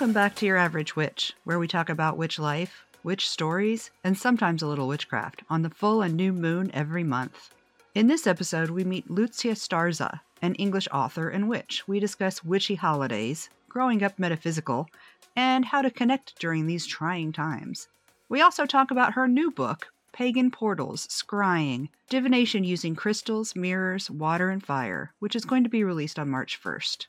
Welcome 0.00 0.14
back 0.14 0.34
to 0.36 0.46
Your 0.46 0.56
Average 0.56 0.96
Witch, 0.96 1.34
where 1.44 1.58
we 1.58 1.68
talk 1.68 1.90
about 1.90 2.16
witch 2.16 2.38
life, 2.38 2.86
witch 3.04 3.28
stories, 3.28 3.90
and 4.02 4.16
sometimes 4.16 4.62
a 4.62 4.66
little 4.66 4.88
witchcraft 4.88 5.42
on 5.50 5.60
the 5.60 5.68
full 5.68 6.00
and 6.00 6.14
new 6.14 6.32
moon 6.32 6.70
every 6.72 7.04
month. 7.04 7.50
In 7.94 8.06
this 8.06 8.26
episode, 8.26 8.70
we 8.70 8.82
meet 8.82 9.10
Lucya 9.10 9.52
Starza, 9.52 10.20
an 10.40 10.54
English 10.54 10.88
author 10.90 11.28
and 11.28 11.50
witch. 11.50 11.86
We 11.86 12.00
discuss 12.00 12.42
witchy 12.42 12.76
holidays, 12.76 13.50
growing 13.68 14.02
up 14.02 14.18
metaphysical, 14.18 14.88
and 15.36 15.66
how 15.66 15.82
to 15.82 15.90
connect 15.90 16.38
during 16.38 16.66
these 16.66 16.86
trying 16.86 17.32
times. 17.32 17.88
We 18.30 18.40
also 18.40 18.64
talk 18.64 18.90
about 18.90 19.12
her 19.12 19.28
new 19.28 19.50
book, 19.50 19.88
Pagan 20.14 20.50
Portals, 20.50 21.08
Scrying, 21.08 21.90
Divination 22.08 22.64
Using 22.64 22.96
Crystals, 22.96 23.54
Mirrors, 23.54 24.10
Water, 24.10 24.48
and 24.48 24.64
Fire, 24.64 25.12
which 25.18 25.36
is 25.36 25.44
going 25.44 25.64
to 25.64 25.68
be 25.68 25.84
released 25.84 26.18
on 26.18 26.30
March 26.30 26.58
1st. 26.58 27.04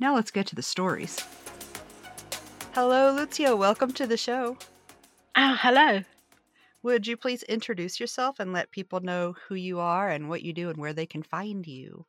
Now 0.00 0.14
let's 0.14 0.30
get 0.30 0.46
to 0.46 0.54
the 0.54 0.62
stories. 0.62 1.22
Hello, 2.74 3.14
Lucya. 3.16 3.56
Welcome 3.56 3.92
to 3.92 4.04
the 4.06 4.16
show. 4.16 4.56
Oh, 5.36 5.56
hello. 5.60 6.02
Would 6.82 7.06
you 7.06 7.16
please 7.16 7.44
introduce 7.44 8.00
yourself 8.00 8.40
and 8.40 8.52
let 8.52 8.70
people 8.72 8.98
know 9.00 9.34
who 9.46 9.54
you 9.54 9.78
are 9.78 10.08
and 10.08 10.28
what 10.28 10.42
you 10.42 10.52
do 10.52 10.68
and 10.70 10.78
where 10.78 10.92
they 10.92 11.06
can 11.06 11.22
find 11.22 11.64
you? 11.66 12.06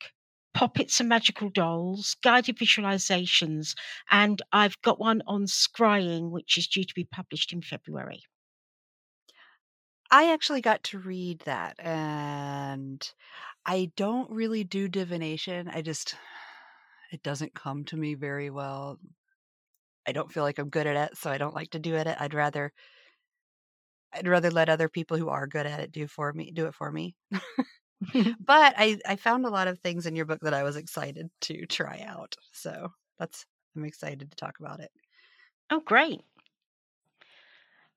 poppets 0.54 1.00
and 1.00 1.10
magical 1.10 1.50
dolls, 1.50 2.16
guided 2.24 2.58
visualizations, 2.58 3.76
and 4.10 4.42
I've 4.52 4.82
got 4.82 5.00
one 5.00 5.22
on 5.28 5.46
scrying, 5.46 6.32
which 6.32 6.58
is 6.58 6.68
due 6.68 6.84
to 6.84 6.94
be 6.94 7.04
published 7.04 7.54
in 7.54 7.62
February. 7.62 8.24
I 10.12 10.34
actually 10.34 10.62
got 10.62 10.84
to 10.86 11.00
read 11.00 11.42
that, 11.42 11.76
and 11.80 13.08
I 13.66 13.92
don't 13.96 14.30
really 14.32 14.64
do 14.64 14.88
divination. 14.88 15.70
I 15.70 15.82
just, 15.84 16.16
it 17.12 17.22
doesn't 17.22 17.54
come 17.54 17.86
to 17.86 17.98
me 17.98 18.16
very 18.16 18.50
well. 18.50 18.98
I 20.10 20.14
don't 20.14 20.32
feel 20.32 20.44
like 20.44 20.60
I'm 20.60 20.70
good 20.70 20.88
at 20.88 21.12
it, 21.12 21.18
so 21.18 21.32
I 21.32 21.38
don't 21.40 21.56
like 21.56 21.72
to 21.72 21.80
do 21.80 21.96
it. 21.96 22.08
I'd 22.08 22.34
rather, 22.34 22.74
I'd 24.14 24.28
rather 24.28 24.52
let 24.52 24.70
other 24.70 24.90
people 24.90 25.18
who 25.18 25.30
are 25.30 25.48
good 25.48 25.66
at 25.66 25.80
it 25.80 25.92
do 25.92 26.08
for 26.08 26.32
me, 26.34 26.52
do 26.52 26.66
it 26.68 26.76
for 26.76 26.92
me. 26.92 27.16
but 28.40 28.74
I, 28.78 29.00
I 29.08 29.16
found 29.16 29.46
a 29.46 29.50
lot 29.50 29.68
of 29.68 29.80
things 29.80 30.06
in 30.06 30.16
your 30.16 30.26
book 30.26 30.40
that 30.42 30.54
I 30.54 30.64
was 30.64 30.76
excited 30.76 31.30
to 31.42 31.66
try 31.68 32.02
out. 32.08 32.36
So 32.52 32.90
that's, 33.18 33.46
I'm 33.76 33.86
excited 33.86 34.30
to 34.32 34.36
talk 34.38 34.60
about 34.60 34.80
it. 34.80 34.92
Oh, 35.72 35.80
great. 35.80 36.24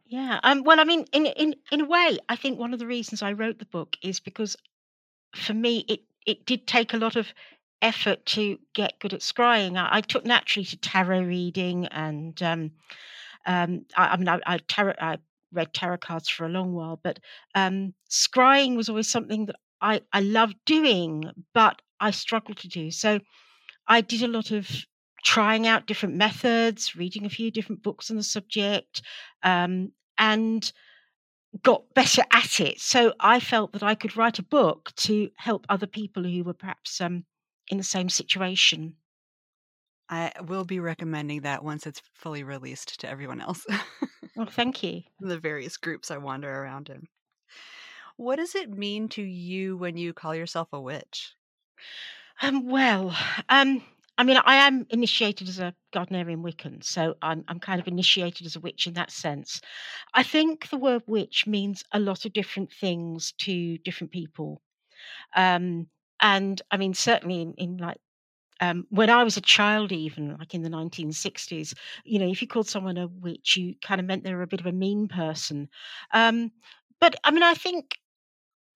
Yeah. 0.04 0.40
Um, 0.42 0.62
well, 0.64 0.78
I 0.80 0.84
mean, 0.84 1.06
in 1.12 1.26
in 1.26 1.54
in 1.70 1.80
a 1.80 1.84
way, 1.84 2.18
I 2.28 2.36
think 2.36 2.58
one 2.58 2.72
of 2.72 2.78
the 2.78 2.86
reasons 2.86 3.22
I 3.22 3.32
wrote 3.32 3.58
the 3.58 3.64
book 3.66 3.96
is 4.02 4.20
because 4.20 4.56
for 5.36 5.54
me 5.54 5.84
it 5.88 6.04
it 6.26 6.46
did 6.46 6.66
take 6.66 6.94
a 6.94 6.98
lot 6.98 7.16
of 7.16 7.34
effort 7.82 8.24
to 8.26 8.58
get 8.74 8.98
good 9.00 9.12
at 9.12 9.20
scrying. 9.20 9.76
I, 9.76 9.98
I 9.98 10.00
took 10.00 10.24
naturally 10.24 10.64
to 10.66 10.76
tarot 10.76 11.22
reading 11.22 11.86
and 11.86 12.40
um, 12.42 12.70
um, 13.46 13.84
I, 13.96 14.08
I 14.08 14.16
mean 14.16 14.28
I, 14.28 14.40
I 14.46 14.58
tarot 14.58 14.94
I 15.00 15.18
read 15.52 15.74
tarot 15.74 15.98
cards 15.98 16.28
for 16.28 16.46
a 16.46 16.50
long 16.50 16.72
while, 16.72 16.98
but 17.02 17.18
um, 17.54 17.92
scrying 18.10 18.76
was 18.76 18.88
always 18.88 19.08
something 19.08 19.46
that 19.46 19.56
I 19.80 20.00
I 20.12 20.20
loved 20.20 20.56
doing, 20.64 21.30
but 21.52 21.82
I 22.00 22.10
struggled 22.12 22.58
to 22.58 22.68
do. 22.68 22.90
So 22.90 23.20
I 23.86 24.00
did 24.00 24.22
a 24.22 24.28
lot 24.28 24.50
of 24.50 24.68
trying 25.24 25.66
out 25.66 25.86
different 25.86 26.14
methods, 26.16 26.96
reading 26.96 27.24
a 27.24 27.30
few 27.30 27.50
different 27.50 27.82
books 27.82 28.10
on 28.10 28.16
the 28.16 28.22
subject, 28.22 29.02
um, 29.42 29.92
and 30.18 30.72
got 31.62 31.82
better 31.94 32.22
at 32.32 32.60
it. 32.60 32.80
So 32.80 33.12
I 33.20 33.38
felt 33.40 33.72
that 33.72 33.82
I 33.82 33.94
could 33.94 34.16
write 34.16 34.38
a 34.38 34.42
book 34.42 34.92
to 34.96 35.30
help 35.36 35.66
other 35.68 35.86
people 35.86 36.24
who 36.24 36.44
were 36.44 36.54
perhaps 36.54 37.00
um, 37.00 37.24
in 37.68 37.78
the 37.78 37.84
same 37.84 38.08
situation. 38.08 38.96
I 40.08 40.32
will 40.46 40.64
be 40.64 40.80
recommending 40.80 41.42
that 41.42 41.64
once 41.64 41.86
it's 41.86 42.02
fully 42.14 42.42
released 42.42 43.00
to 43.00 43.08
everyone 43.08 43.40
else. 43.40 43.66
well, 44.36 44.46
thank 44.50 44.82
you. 44.82 45.02
The 45.20 45.38
various 45.38 45.76
groups 45.76 46.10
I 46.10 46.18
wander 46.18 46.52
around 46.52 46.90
in. 46.90 47.06
What 48.16 48.36
does 48.36 48.54
it 48.54 48.70
mean 48.70 49.08
to 49.10 49.22
you 49.22 49.76
when 49.76 49.96
you 49.96 50.12
call 50.12 50.34
yourself 50.34 50.68
a 50.72 50.80
witch? 50.80 51.34
Um, 52.42 52.68
well, 52.68 53.16
um, 53.48 53.82
I 54.18 54.24
mean, 54.24 54.36
I 54.44 54.56
am 54.56 54.86
initiated 54.90 55.48
as 55.48 55.58
a 55.58 55.74
Gardnerian 55.94 56.42
Wiccan, 56.42 56.84
so 56.84 57.14
I'm 57.22 57.44
I'm 57.48 57.58
kind 57.58 57.80
of 57.80 57.88
initiated 57.88 58.46
as 58.46 58.56
a 58.56 58.60
witch 58.60 58.86
in 58.86 58.94
that 58.94 59.10
sense. 59.10 59.60
I 60.12 60.22
think 60.22 60.68
the 60.68 60.76
word 60.76 61.02
witch 61.06 61.46
means 61.46 61.82
a 61.92 61.98
lot 61.98 62.26
of 62.26 62.32
different 62.34 62.70
things 62.70 63.32
to 63.38 63.78
different 63.78 64.12
people. 64.12 64.60
Um, 65.34 65.88
and 66.22 66.62
I 66.70 66.78
mean, 66.78 66.94
certainly 66.94 67.42
in, 67.42 67.54
in 67.54 67.76
like 67.78 67.98
um, 68.60 68.86
when 68.90 69.10
I 69.10 69.24
was 69.24 69.36
a 69.36 69.42
child, 69.42 69.92
even 69.92 70.36
like 70.38 70.54
in 70.54 70.62
the 70.62 70.70
1960s, 70.70 71.74
you 72.04 72.18
know, 72.18 72.28
if 72.28 72.40
you 72.42 72.48
called 72.48 72.68
someone 72.68 72.98
a 72.98 73.08
witch, 73.08 73.56
you 73.56 73.74
kind 73.82 74.00
of 74.00 74.06
meant 74.06 74.24
they 74.24 74.34
were 74.34 74.42
a 74.42 74.46
bit 74.46 74.60
of 74.60 74.66
a 74.66 74.72
mean 74.72 75.08
person. 75.08 75.68
Um, 76.12 76.52
but 77.00 77.16
I 77.24 77.32
mean, 77.32 77.42
I 77.42 77.54
think 77.54 77.98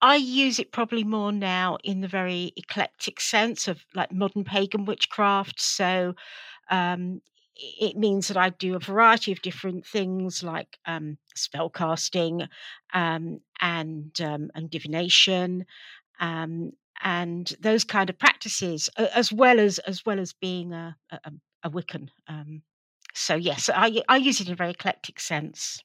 I 0.02 0.16
use 0.16 0.58
it 0.58 0.72
probably 0.72 1.04
more 1.04 1.32
now 1.32 1.78
in 1.84 2.00
the 2.00 2.08
very 2.08 2.52
eclectic 2.56 3.20
sense 3.20 3.68
of 3.68 3.84
like 3.94 4.12
modern 4.12 4.44
pagan 4.44 4.84
witchcraft. 4.84 5.60
So 5.60 6.14
um, 6.70 7.22
it 7.56 7.96
means 7.96 8.28
that 8.28 8.36
I 8.36 8.50
do 8.50 8.76
a 8.76 8.80
variety 8.80 9.32
of 9.32 9.42
different 9.42 9.86
things 9.86 10.42
like 10.42 10.78
um, 10.86 11.18
spell 11.34 11.70
casting 11.70 12.42
um, 12.94 13.40
and 13.60 14.20
um, 14.20 14.50
and 14.54 14.70
divination 14.70 15.66
um, 16.20 16.72
and 17.02 17.52
those 17.60 17.84
kind 17.84 18.10
of 18.10 18.18
practices, 18.18 18.88
as 18.96 19.32
well 19.32 19.60
as 19.60 19.78
as 19.80 20.04
well 20.04 20.18
as 20.20 20.32
being 20.32 20.72
a 20.72 20.96
a, 21.10 21.32
a 21.64 21.70
Wiccan. 21.70 22.08
Um, 22.28 22.62
so 23.14 23.34
yes, 23.34 23.70
I 23.72 24.02
I 24.08 24.16
use 24.16 24.40
it 24.40 24.48
in 24.48 24.52
a 24.52 24.56
very 24.56 24.70
eclectic 24.70 25.20
sense. 25.20 25.82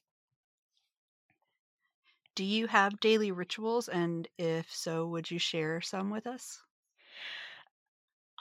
Do 2.34 2.44
you 2.44 2.66
have 2.68 3.00
daily 3.00 3.30
rituals? 3.30 3.88
And 3.88 4.26
if 4.38 4.74
so, 4.74 5.06
would 5.06 5.30
you 5.30 5.38
share 5.38 5.80
some 5.82 6.10
with 6.10 6.26
us? 6.26 6.62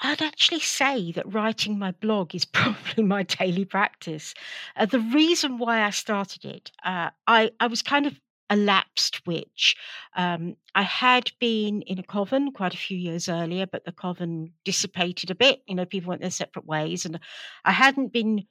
I'd 0.04 0.22
actually 0.22 0.62
say 0.62 1.12
that 1.12 1.31
writing 1.31 1.78
my 1.78 1.92
blog 1.92 2.34
is 2.34 2.46
probably 2.60 3.04
my 3.04 3.24
daily 3.24 3.66
practice. 3.66 4.34
Uh, 4.76 4.86
the 4.86 5.00
reason 5.00 5.58
why 5.58 5.84
I 5.84 5.92
started 5.92 6.46
it, 6.46 6.72
uh, 6.84 7.12
I, 7.28 7.52
I 7.60 7.68
was 7.68 7.81
kind 7.81 8.06
of 8.08 8.20
a 8.51 8.56
lapsed 8.56 9.25
witch. 9.25 9.75
Um, 10.16 10.57
I 10.75 10.84
had 10.84 11.31
been 11.39 11.81
in 11.84 11.97
a 11.97 12.03
coven 12.03 12.51
quite 12.51 12.73
a 12.73 12.78
few 12.78 12.97
years 12.97 13.29
earlier, 13.29 13.66
but 13.66 13.85
the 13.85 13.94
coven 13.94 14.53
dissipated 14.66 15.31
a 15.31 15.35
bit. 15.35 15.62
You 15.67 15.75
know, 15.75 15.85
people 15.85 16.09
went 16.09 16.22
their 16.22 16.29
separate 16.29 16.66
ways, 16.66 17.06
and 17.06 17.19
I 17.66 17.72
hadn't 17.72 18.13
been 18.13 18.44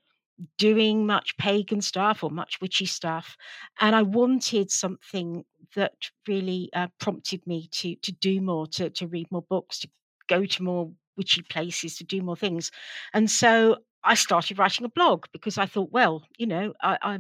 doing 0.59 1.07
much 1.07 1.37
pagan 1.37 1.83
stuff 1.83 2.25
or 2.25 2.31
much 2.31 2.61
witchy 2.63 2.87
stuff, 2.87 3.37
and 3.81 3.95
I 3.95 4.03
wanted 4.03 4.71
something 4.71 5.45
that 5.77 5.93
really 6.27 6.71
uh, 6.75 6.89
prompted 6.99 7.47
me 7.47 7.69
to 7.73 7.95
to 7.97 8.13
do 8.13 8.41
more, 8.41 8.67
to 8.69 8.91
to 8.91 9.07
read 9.07 9.31
more 9.31 9.45
books, 9.49 9.81
to 9.81 9.89
go 10.29 10.47
to 10.47 10.63
more 10.63 10.91
witchy 11.17 11.43
places, 11.43 11.97
to 11.99 12.05
do 12.05 12.23
more 12.23 12.37
things, 12.37 12.71
and 13.13 13.31
so 13.31 13.77
I 14.03 14.15
started 14.15 14.59
writing 14.59 14.87
a 14.87 14.89
blog 14.89 15.27
because 15.33 15.59
I 15.59 15.67
thought, 15.67 15.93
well, 15.93 16.25
you 16.39 16.47
know, 16.47 16.73
I, 16.81 16.99
I 17.03 17.19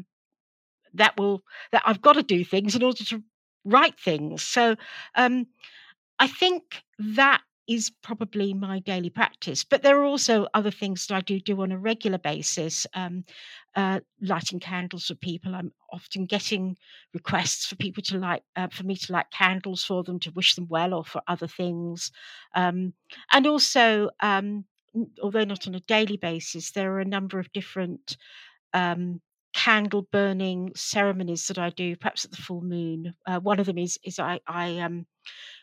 that 0.94 1.16
will 1.16 1.42
that 1.72 1.82
I've 1.84 2.02
got 2.02 2.14
to 2.14 2.22
do 2.22 2.44
things 2.44 2.74
in 2.74 2.82
order 2.82 3.04
to 3.04 3.22
write 3.64 3.98
things. 3.98 4.42
So 4.42 4.76
um, 5.14 5.46
I 6.18 6.26
think 6.26 6.82
that 6.98 7.42
is 7.68 7.92
probably 8.02 8.52
my 8.52 8.80
daily 8.80 9.10
practice. 9.10 9.62
But 9.62 9.82
there 9.82 10.00
are 10.00 10.04
also 10.04 10.48
other 10.54 10.72
things 10.72 11.06
that 11.06 11.14
I 11.14 11.20
do 11.20 11.38
do 11.38 11.62
on 11.62 11.70
a 11.70 11.78
regular 11.78 12.18
basis. 12.18 12.84
Um, 12.94 13.24
uh, 13.76 14.00
lighting 14.20 14.58
candles 14.58 15.06
for 15.06 15.14
people. 15.14 15.54
I'm 15.54 15.72
often 15.92 16.26
getting 16.26 16.76
requests 17.14 17.66
for 17.66 17.76
people 17.76 18.02
to 18.04 18.18
light, 18.18 18.42
uh, 18.56 18.66
for 18.72 18.82
me 18.82 18.96
to 18.96 19.12
light 19.12 19.30
candles 19.30 19.84
for 19.84 20.02
them 20.02 20.18
to 20.20 20.32
wish 20.32 20.56
them 20.56 20.66
well 20.68 20.92
or 20.92 21.04
for 21.04 21.22
other 21.28 21.46
things. 21.46 22.10
Um, 22.56 22.94
and 23.32 23.46
also, 23.46 24.10
um, 24.20 24.64
although 25.22 25.44
not 25.44 25.68
on 25.68 25.76
a 25.76 25.80
daily 25.80 26.16
basis, 26.16 26.72
there 26.72 26.92
are 26.94 27.00
a 27.00 27.04
number 27.04 27.38
of 27.38 27.52
different 27.52 28.16
um, 28.74 29.20
candle 29.52 30.06
burning 30.12 30.72
ceremonies 30.76 31.46
that 31.46 31.58
I 31.58 31.70
do, 31.70 31.96
perhaps 31.96 32.24
at 32.24 32.30
the 32.30 32.36
full 32.36 32.62
moon. 32.62 33.14
Uh, 33.26 33.40
one 33.40 33.60
of 33.60 33.66
them 33.66 33.78
is 33.78 33.98
is 34.04 34.18
I, 34.18 34.40
I 34.46 34.78
um, 34.78 35.06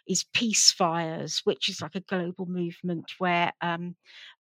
is 0.08 0.26
peace 0.34 0.72
fires, 0.72 1.42
which 1.44 1.70
is 1.70 1.82
like 1.82 1.96
a 1.96 2.02
global 2.02 2.46
movement 2.46 3.12
where 3.18 3.52
um, 3.62 3.96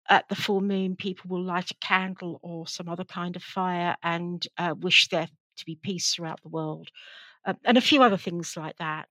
at 0.09 0.27
the 0.29 0.35
full 0.35 0.61
moon 0.61 0.95
people 0.95 1.29
will 1.29 1.43
light 1.43 1.71
a 1.71 1.75
candle 1.81 2.39
or 2.41 2.67
some 2.67 2.89
other 2.89 3.05
kind 3.05 3.35
of 3.35 3.43
fire 3.43 3.95
and 4.03 4.47
uh, 4.57 4.73
wish 4.77 5.07
there 5.09 5.27
to 5.57 5.65
be 5.65 5.77
peace 5.81 6.13
throughout 6.13 6.41
the 6.43 6.49
world, 6.49 6.89
uh, 7.45 7.53
and 7.63 7.77
a 7.77 7.81
few 7.81 8.03
other 8.03 8.17
things 8.17 8.55
like 8.55 8.77
that. 8.77 9.09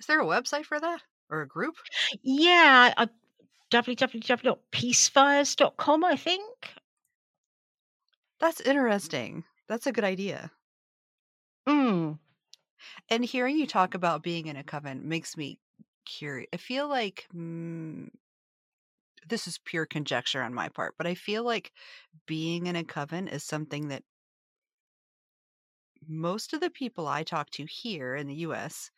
Is 0.00 0.06
there 0.06 0.20
a 0.20 0.26
website 0.26 0.64
for 0.64 0.80
that 0.80 1.02
or 1.30 1.42
a 1.42 1.48
group? 1.48 1.74
Yeah, 2.22 2.94
I, 2.96 3.08
www.peacefires.com, 3.72 6.04
I 6.04 6.16
think. 6.16 6.74
That's 8.42 8.60
interesting. 8.60 9.44
That's 9.68 9.86
a 9.86 9.92
good 9.92 10.04
idea. 10.04 10.52
Mm. 11.68 12.18
And 13.10 13.24
hearing 13.24 13.58
you 13.58 13.66
talk 13.66 13.94
about 13.94 14.22
being 14.22 14.46
in 14.48 14.56
a 14.56 14.64
coven 14.64 15.08
makes 15.08 15.36
me 15.36 15.60
curious. 16.04 16.48
I 16.52 16.56
feel 16.58 16.88
like 16.88 17.26
mm, 17.34 18.10
this 19.26 19.46
is 19.48 19.58
pure 19.58 19.84
conjecture 19.86 20.42
on 20.42 20.54
my 20.54 20.68
part, 20.68 20.94
but 20.96 21.06
I 21.08 21.14
feel 21.14 21.42
like 21.44 21.72
being 22.26 22.66
in 22.66 22.76
a 22.76 22.84
coven 22.84 23.26
is 23.28 23.42
something 23.44 23.88
that 23.88 24.04
most 26.06 26.52
of 26.52 26.60
the 26.60 26.70
people 26.70 27.08
I 27.08 27.24
talk 27.24 27.50
to 27.50 27.64
here 27.64 28.14
in 28.14 28.26
the 28.28 28.34
US 28.36 28.90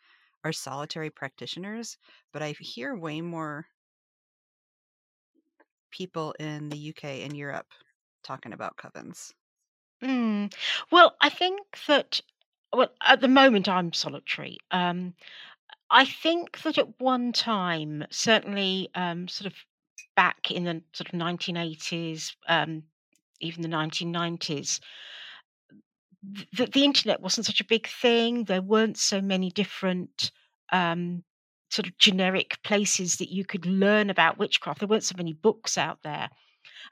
are 0.45 0.53
solitary 0.53 1.09
practitioners, 1.11 1.97
but 2.33 2.43
I 2.43 2.53
hear 2.59 2.95
way 2.95 3.21
more 3.23 3.69
people 5.91 6.33
in 6.39 6.69
the 6.69 6.77
UK 6.79 7.23
and 7.23 7.37
Europe 7.37 7.69
talking 8.25 8.53
about 8.53 8.77
covens. 8.77 9.33
Mm. 10.03 10.53
Well, 10.91 11.15
I 11.21 11.29
think 11.29 11.61
that 11.87 12.21
well, 12.75 12.91
at 13.03 13.21
the 13.21 13.29
moment 13.29 13.69
I'm 13.69 13.93
solitary. 13.93 14.59
Um, 14.71 15.15
I 15.91 16.05
think 16.05 16.63
that 16.63 16.79
at 16.79 17.01
one 17.01 17.33
time, 17.33 18.05
certainly, 18.11 18.89
um, 18.95 19.29
sort 19.29 19.47
of 19.47 19.55
back 20.17 20.51
in 20.51 20.65
the 20.65 20.83
sort 20.93 21.13
of 21.13 21.19
1980s, 21.19 22.35
um, 22.49 22.83
even 23.41 23.63
the 23.63 23.69
1990s, 23.69 24.81
the, 26.53 26.67
the 26.67 26.85
internet 26.85 27.21
wasn't 27.21 27.47
such 27.47 27.61
a 27.61 27.67
big 27.67 27.87
thing. 27.87 28.45
There 28.45 28.63
weren't 28.63 28.99
so 28.99 29.21
many 29.21 29.51
different 29.51 30.33
um, 30.73 31.23
sort 31.71 31.87
of 31.87 31.99
generic 31.99 32.59
places 32.65 33.17
that 33.17 33.31
you 33.31 33.45
could 33.45 33.67
learn 33.67 34.11
about 34.11 34.39
witchcraft. 34.39 34.81
There 34.81 34.89
weren't 34.89 35.05
so 35.05 35.17
many 35.17 35.33
books 35.33 35.77
out 35.77 35.99
there. 36.03 36.31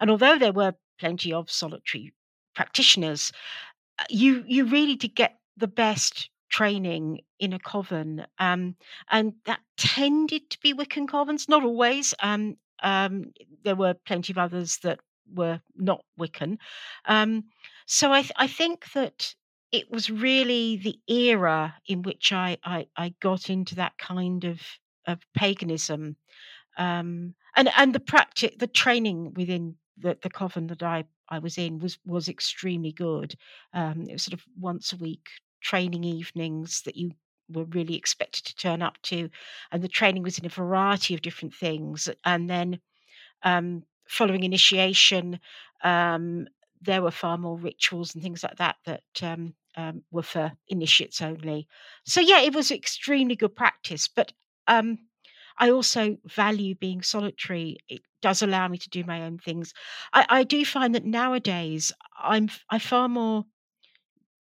And 0.00 0.10
although 0.10 0.38
there 0.38 0.52
were 0.52 0.74
plenty 0.98 1.32
of 1.32 1.50
solitary 1.50 2.12
practitioners, 2.54 3.32
uh, 3.98 4.04
you 4.10 4.44
you 4.46 4.64
really 4.64 4.96
did 4.96 5.14
get 5.14 5.38
the 5.56 5.68
best 5.68 6.30
training 6.50 7.20
in 7.38 7.52
a 7.52 7.58
coven, 7.58 8.26
um, 8.38 8.76
and 9.10 9.34
that 9.46 9.60
tended 9.76 10.50
to 10.50 10.60
be 10.60 10.74
Wiccan 10.74 11.06
covens. 11.06 11.48
Not 11.48 11.64
always. 11.64 12.14
Um, 12.20 12.56
um, 12.82 13.32
there 13.64 13.76
were 13.76 13.94
plenty 13.94 14.32
of 14.32 14.38
others 14.38 14.78
that 14.82 15.00
were 15.34 15.60
not 15.76 16.04
Wiccan. 16.18 16.58
Um, 17.06 17.44
so 17.86 18.12
I, 18.12 18.22
th- 18.22 18.32
I 18.36 18.46
think 18.46 18.92
that 18.92 19.34
it 19.70 19.90
was 19.90 20.10
really 20.10 20.76
the 20.76 20.98
era 21.08 21.74
in 21.86 22.02
which 22.02 22.32
I, 22.32 22.58
I, 22.64 22.86
I 22.96 23.14
got 23.20 23.48
into 23.48 23.74
that 23.76 23.96
kind 23.98 24.44
of, 24.44 24.60
of 25.06 25.20
paganism. 25.34 26.16
Um, 26.76 27.34
and, 27.56 27.70
and 27.76 27.94
the 27.94 28.00
practice, 28.00 28.52
the 28.58 28.66
training 28.66 29.34
within 29.34 29.76
the, 29.98 30.16
the 30.22 30.30
coven 30.30 30.66
that 30.68 30.82
I, 30.82 31.04
I 31.28 31.38
was 31.38 31.58
in 31.58 31.78
was, 31.78 31.98
was 32.04 32.28
extremely 32.28 32.92
good. 32.92 33.34
Um, 33.72 34.06
it 34.08 34.12
was 34.12 34.24
sort 34.24 34.34
of 34.34 34.44
once 34.58 34.92
a 34.92 34.96
week 34.96 35.26
training 35.60 36.04
evenings 36.04 36.82
that 36.82 36.96
you 36.96 37.12
were 37.48 37.64
really 37.64 37.96
expected 37.96 38.44
to 38.46 38.56
turn 38.56 38.82
up 38.82 39.00
to. 39.02 39.28
And 39.70 39.82
the 39.82 39.88
training 39.88 40.22
was 40.22 40.38
in 40.38 40.46
a 40.46 40.50
variety 40.50 41.14
of 41.14 41.22
different 41.22 41.54
things. 41.54 42.08
And 42.24 42.48
then 42.48 42.80
um, 43.42 43.84
following 44.08 44.44
initiation, 44.44 45.40
um, 45.84 46.46
there 46.80 47.02
were 47.02 47.10
far 47.10 47.38
more 47.38 47.56
rituals 47.56 48.14
and 48.14 48.22
things 48.22 48.42
like 48.42 48.56
that 48.56 48.76
that 48.86 49.02
um, 49.22 49.54
um, 49.76 50.02
were 50.10 50.22
for 50.22 50.52
initiates 50.68 51.22
only. 51.22 51.68
So 52.04 52.20
yeah, 52.20 52.40
it 52.40 52.54
was 52.54 52.70
extremely 52.70 53.36
good 53.36 53.54
practice. 53.54 54.08
But 54.08 54.32
um, 54.66 54.98
I 55.58 55.70
also 55.70 56.18
value 56.26 56.74
being 56.74 57.02
solitary. 57.02 57.78
It 57.88 58.02
does 58.22 58.42
allow 58.42 58.68
me 58.68 58.78
to 58.78 58.88
do 58.90 59.04
my 59.04 59.22
own 59.22 59.38
things. 59.38 59.74
I, 60.12 60.26
I 60.28 60.44
do 60.44 60.64
find 60.64 60.94
that 60.94 61.04
nowadays 61.04 61.92
I'm 62.18 62.50
I 62.70 62.78
far 62.78 63.08
more 63.08 63.44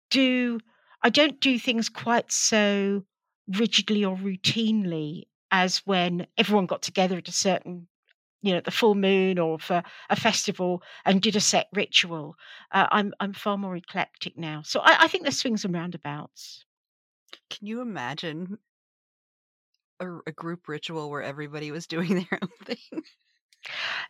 do 0.09 0.59
I 1.01 1.09
don't 1.09 1.39
do 1.39 1.57
things 1.59 1.89
quite 1.89 2.31
so 2.31 3.03
rigidly 3.47 4.03
or 4.03 4.15
routinely 4.17 5.23
as 5.51 5.77
when 5.85 6.27
everyone 6.37 6.65
got 6.65 6.81
together 6.81 7.17
at 7.17 7.29
a 7.29 7.31
certain 7.31 7.87
you 8.41 8.53
know 8.53 8.61
the 8.61 8.71
full 8.71 8.95
moon 8.95 9.39
or 9.39 9.59
for 9.59 9.83
a 10.09 10.15
festival 10.15 10.83
and 11.05 11.21
did 11.21 11.35
a 11.35 11.41
set 11.41 11.67
ritual 11.73 12.35
uh, 12.71 12.87
i'm 12.91 13.13
i'm 13.19 13.33
far 13.33 13.57
more 13.57 13.75
eclectic 13.77 14.37
now 14.37 14.61
so 14.63 14.79
I, 14.81 15.03
I 15.05 15.07
think 15.09 15.23
there's 15.23 15.39
swings 15.39 15.65
and 15.65 15.73
roundabouts 15.75 16.65
Can 17.49 17.67
you 17.67 17.81
imagine 17.81 18.59
a, 19.99 20.17
a 20.27 20.31
group 20.31 20.67
ritual 20.67 21.09
where 21.09 21.21
everybody 21.21 21.71
was 21.71 21.87
doing 21.95 22.15
their 22.15 22.39
own 22.41 22.49
thing? 22.65 23.03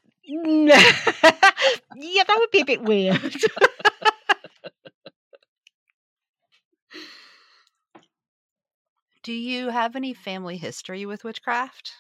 yeah 0.24 0.66
that 1.96 2.36
would 2.38 2.52
be 2.52 2.62
a 2.62 2.66
bit 2.66 2.82
weird 2.84 3.34
Do 9.22 9.32
you 9.32 9.70
have 9.70 9.96
any 9.96 10.16
family 10.16 10.58
history 10.58 11.06
with 11.06 11.24
witchcraft? 11.24 11.94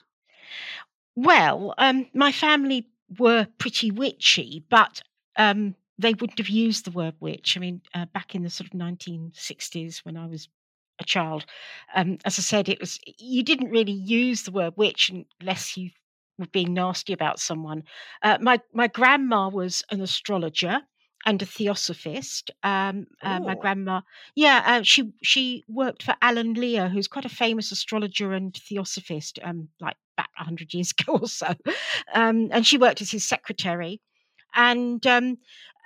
Well, 1.15 1.73
um, 1.77 2.07
my 2.13 2.31
family 2.31 2.87
were 3.17 3.47
pretty 3.57 3.91
witchy, 3.91 4.63
but 4.69 5.01
um, 5.35 5.75
they 5.97 6.13
wouldn't 6.13 6.37
have 6.37 6.49
used 6.49 6.85
the 6.85 6.91
word 6.91 7.15
witch. 7.19 7.57
I 7.57 7.59
mean, 7.59 7.81
uh, 7.93 8.05
back 8.05 8.35
in 8.35 8.43
the 8.43 8.49
sort 8.49 8.67
of 8.67 8.73
1960s 8.73 9.99
when 10.05 10.15
I 10.17 10.27
was 10.27 10.47
a 10.99 11.03
child, 11.03 11.45
um, 11.95 12.17
as 12.25 12.37
I 12.39 12.41
said, 12.41 12.69
it 12.69 12.79
was 12.79 12.99
you 13.17 13.43
didn't 13.43 13.69
really 13.71 13.91
use 13.91 14.43
the 14.43 14.51
word 14.51 14.73
witch 14.77 15.11
unless 15.41 15.75
you 15.77 15.91
being 16.51 16.73
nasty 16.73 17.13
about 17.13 17.39
someone. 17.39 17.83
Uh, 18.21 18.37
my 18.41 18.59
my 18.73 18.87
grandma 18.87 19.49
was 19.49 19.83
an 19.91 20.01
astrologer 20.01 20.81
and 21.25 21.41
a 21.41 21.45
theosophist. 21.45 22.51
Um, 22.63 23.07
uh, 23.21 23.39
my 23.43 23.55
Oh, 23.55 23.59
grandma, 23.59 24.01
yeah, 24.35 24.63
uh, 24.65 24.83
she 24.83 25.11
she 25.23 25.65
worked 25.67 26.03
for 26.03 26.15
Alan 26.21 26.53
Leo, 26.53 26.87
who's 26.89 27.07
quite 27.07 27.25
a 27.25 27.29
famous 27.29 27.71
astrologer 27.71 28.33
and 28.33 28.55
theosophist, 28.55 29.39
um, 29.43 29.69
like 29.81 29.97
back 30.15 30.29
a 30.39 30.43
hundred 30.43 30.73
years 30.73 30.93
ago 30.99 31.17
or 31.19 31.27
so. 31.27 31.53
Um, 32.13 32.49
and 32.51 32.65
she 32.65 32.77
worked 32.77 33.01
as 33.01 33.11
his 33.11 33.25
secretary. 33.27 34.01
And 34.55 35.05
um, 35.07 35.37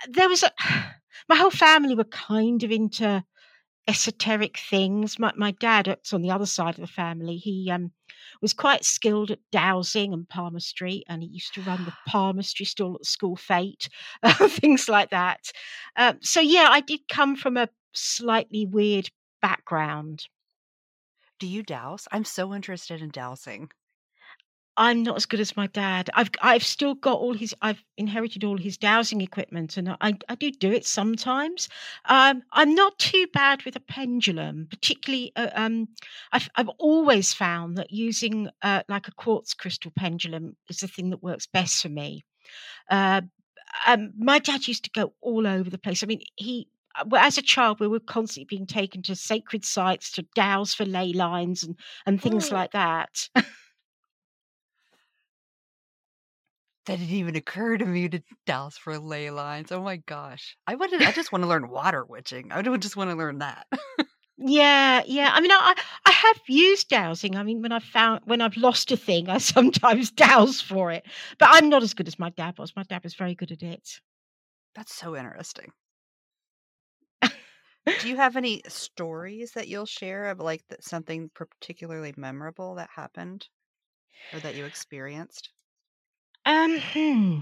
there 0.09 0.29
was 0.29 0.43
a, 0.43 0.51
my 1.29 1.35
whole 1.35 1.51
family 1.51 1.95
were 1.95 2.05
kind 2.05 2.63
of 2.63 2.71
into 2.71 3.23
esoteric 3.87 4.57
things. 4.57 5.19
My 5.19 5.31
my 5.35 5.51
dad, 5.51 5.85
that's 5.87 6.13
on 6.13 6.21
the 6.21 6.31
other 6.31 6.45
side 6.45 6.75
of 6.75 6.81
the 6.81 6.87
family, 6.87 7.37
he 7.37 7.69
um 7.71 7.91
was 8.41 8.53
quite 8.53 8.85
skilled 8.85 9.31
at 9.31 9.39
dowsing 9.51 10.13
and 10.13 10.27
palmistry, 10.29 11.03
and 11.07 11.23
he 11.23 11.29
used 11.29 11.53
to 11.55 11.61
run 11.61 11.85
the 11.85 11.93
palmistry 12.07 12.65
stall 12.65 12.95
at 12.95 13.05
school 13.05 13.35
fete, 13.35 13.89
uh, 14.23 14.33
things 14.47 14.89
like 14.89 15.09
that. 15.11 15.51
Um, 15.95 16.19
so 16.21 16.41
yeah, 16.41 16.67
I 16.69 16.81
did 16.81 17.01
come 17.09 17.35
from 17.35 17.57
a 17.57 17.69
slightly 17.93 18.65
weird 18.65 19.09
background. 19.41 20.27
do 21.39 21.47
you 21.47 21.61
douse? 21.61 22.07
I'm 22.09 22.23
so 22.23 22.53
interested 22.53 23.01
in 23.01 23.09
dowsing. 23.09 23.71
I'm 24.77 25.03
not 25.03 25.17
as 25.17 25.25
good 25.25 25.39
as 25.41 25.57
my 25.57 25.67
dad. 25.67 26.09
I've 26.13 26.29
I've 26.41 26.63
still 26.63 26.95
got 26.95 27.19
all 27.19 27.33
his. 27.33 27.53
I've 27.61 27.83
inherited 27.97 28.43
all 28.43 28.57
his 28.57 28.77
dowsing 28.77 29.21
equipment, 29.21 29.77
and 29.77 29.89
I 30.01 30.13
I 30.29 30.35
do 30.35 30.51
do 30.51 30.71
it 30.71 30.85
sometimes. 30.85 31.67
Um, 32.05 32.41
I'm 32.53 32.73
not 32.73 32.97
too 32.97 33.27
bad 33.33 33.63
with 33.63 33.75
a 33.75 33.81
pendulum, 33.81 34.67
particularly. 34.69 35.33
Uh, 35.35 35.49
um, 35.55 35.89
I've 36.31 36.49
I've 36.55 36.69
always 36.79 37.33
found 37.33 37.77
that 37.77 37.91
using 37.91 38.49
uh, 38.61 38.83
like 38.87 39.07
a 39.07 39.13
quartz 39.13 39.53
crystal 39.53 39.91
pendulum 39.95 40.55
is 40.69 40.77
the 40.77 40.87
thing 40.87 41.09
that 41.09 41.21
works 41.23 41.47
best 41.47 41.81
for 41.81 41.89
me. 41.89 42.23
Uh, 42.89 43.21
um, 43.87 44.11
my 44.17 44.39
dad 44.39 44.67
used 44.67 44.83
to 44.85 44.91
go 44.91 45.13
all 45.21 45.47
over 45.47 45.69
the 45.69 45.77
place. 45.77 46.03
I 46.03 46.07
mean, 46.07 46.21
he. 46.35 46.67
uh, 46.95 47.05
well, 47.07 47.23
As 47.23 47.37
a 47.37 47.41
child, 47.41 47.79
we 47.79 47.87
were 47.87 47.99
constantly 47.99 48.45
being 48.45 48.67
taken 48.67 49.01
to 49.03 49.15
sacred 49.15 49.65
sites 49.65 50.11
to 50.11 50.25
douse 50.35 50.73
for 50.73 50.85
ley 50.85 51.13
lines 51.13 51.63
and, 51.63 51.77
and 52.05 52.21
things 52.21 52.51
Oh, 52.51 52.55
like 52.55 52.71
that. 52.71 53.29
that 56.85 56.97
didn't 56.99 57.15
even 57.15 57.35
occur 57.35 57.77
to 57.77 57.85
me 57.85 58.09
to 58.09 58.21
douse 58.45 58.77
for 58.77 58.97
ley 58.99 59.29
lines. 59.31 59.71
Oh 59.71 59.81
my 59.81 59.97
gosh. 59.97 60.57
I 60.67 60.75
wanted 60.75 61.03
I 61.03 61.11
just 61.11 61.31
want 61.31 61.43
to 61.43 61.47
learn 61.47 61.69
water 61.69 62.03
witching. 62.05 62.51
I 62.51 62.61
don't 62.61 62.81
just 62.81 62.95
want 62.97 63.09
to 63.11 63.15
learn 63.15 63.39
that. 63.39 63.67
Yeah, 64.37 65.03
yeah. 65.05 65.29
I 65.33 65.39
mean, 65.39 65.51
I 65.51 65.75
I 66.05 66.11
have 66.11 66.39
used 66.47 66.89
dowsing. 66.89 67.35
I 67.37 67.43
mean, 67.43 67.61
when 67.61 67.71
I've 67.71 67.83
found 67.83 68.21
when 68.25 68.41
I've 68.41 68.57
lost 68.57 68.91
a 68.91 68.97
thing, 68.97 69.29
I 69.29 69.37
sometimes 69.53 70.11
douse 70.11 70.59
for 70.61 70.91
it. 70.91 71.05
But 71.37 71.49
I'm 71.51 71.69
not 71.69 71.83
as 71.83 71.93
good 71.93 72.07
as 72.07 72.19
my 72.19 72.29
dad 72.31 72.57
was. 72.57 72.75
My 72.75 72.83
dad 72.83 73.03
was 73.03 73.15
very 73.15 73.35
good 73.35 73.51
at 73.51 73.61
it. 73.63 74.01
That's 74.75 74.93
so 74.93 75.15
interesting. 75.15 75.71
Do 77.99 78.09
you 78.09 78.17
have 78.17 78.35
any 78.35 78.61
stories 78.67 79.53
that 79.53 79.69
you'll 79.69 79.85
share 79.85 80.25
of 80.25 80.39
like 80.41 80.67
that 80.67 80.83
something 80.83 81.29
particularly 81.29 82.13
memorable 82.17 82.75
that 82.75 82.89
happened 82.89 83.47
or 84.31 84.41
that 84.41 84.55
you 84.55 84.65
experienced? 84.65 85.51
Um, 86.45 86.79
hmm. 86.79 87.39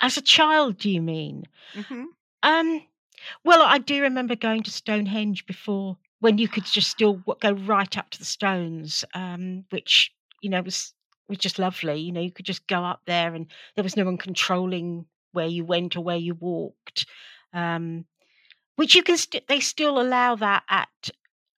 As 0.00 0.16
a 0.16 0.22
child, 0.22 0.78
do 0.78 0.90
you 0.90 1.02
mean? 1.02 1.44
hmm 1.74 2.04
Um, 2.42 2.82
Well, 3.44 3.62
I 3.62 3.78
do 3.78 4.02
remember 4.02 4.34
going 4.36 4.62
to 4.64 4.70
Stonehenge 4.70 5.46
before 5.46 5.98
when 6.20 6.38
you 6.38 6.48
could 6.48 6.64
just 6.64 6.90
still 6.90 7.14
go 7.40 7.52
right 7.52 7.96
up 7.98 8.10
to 8.10 8.18
the 8.18 8.24
stones, 8.24 9.04
um, 9.14 9.64
which 9.70 10.12
you 10.42 10.50
know 10.50 10.62
was 10.62 10.94
was 11.28 11.38
just 11.38 11.58
lovely. 11.58 12.00
You 12.00 12.12
know, 12.12 12.20
you 12.20 12.32
could 12.32 12.46
just 12.46 12.66
go 12.66 12.84
up 12.84 13.02
there, 13.06 13.34
and 13.34 13.46
there 13.74 13.84
was 13.84 13.96
no 13.96 14.04
one 14.04 14.18
controlling 14.18 15.06
where 15.32 15.46
you 15.46 15.64
went 15.64 15.96
or 15.96 16.00
where 16.02 16.16
you 16.16 16.34
walked. 16.34 17.06
Um, 17.52 18.06
which 18.76 18.94
you 18.94 19.02
can 19.02 19.16
st- 19.16 19.46
they 19.48 19.60
still 19.60 20.00
allow 20.00 20.34
that 20.36 20.64
at 20.68 21.10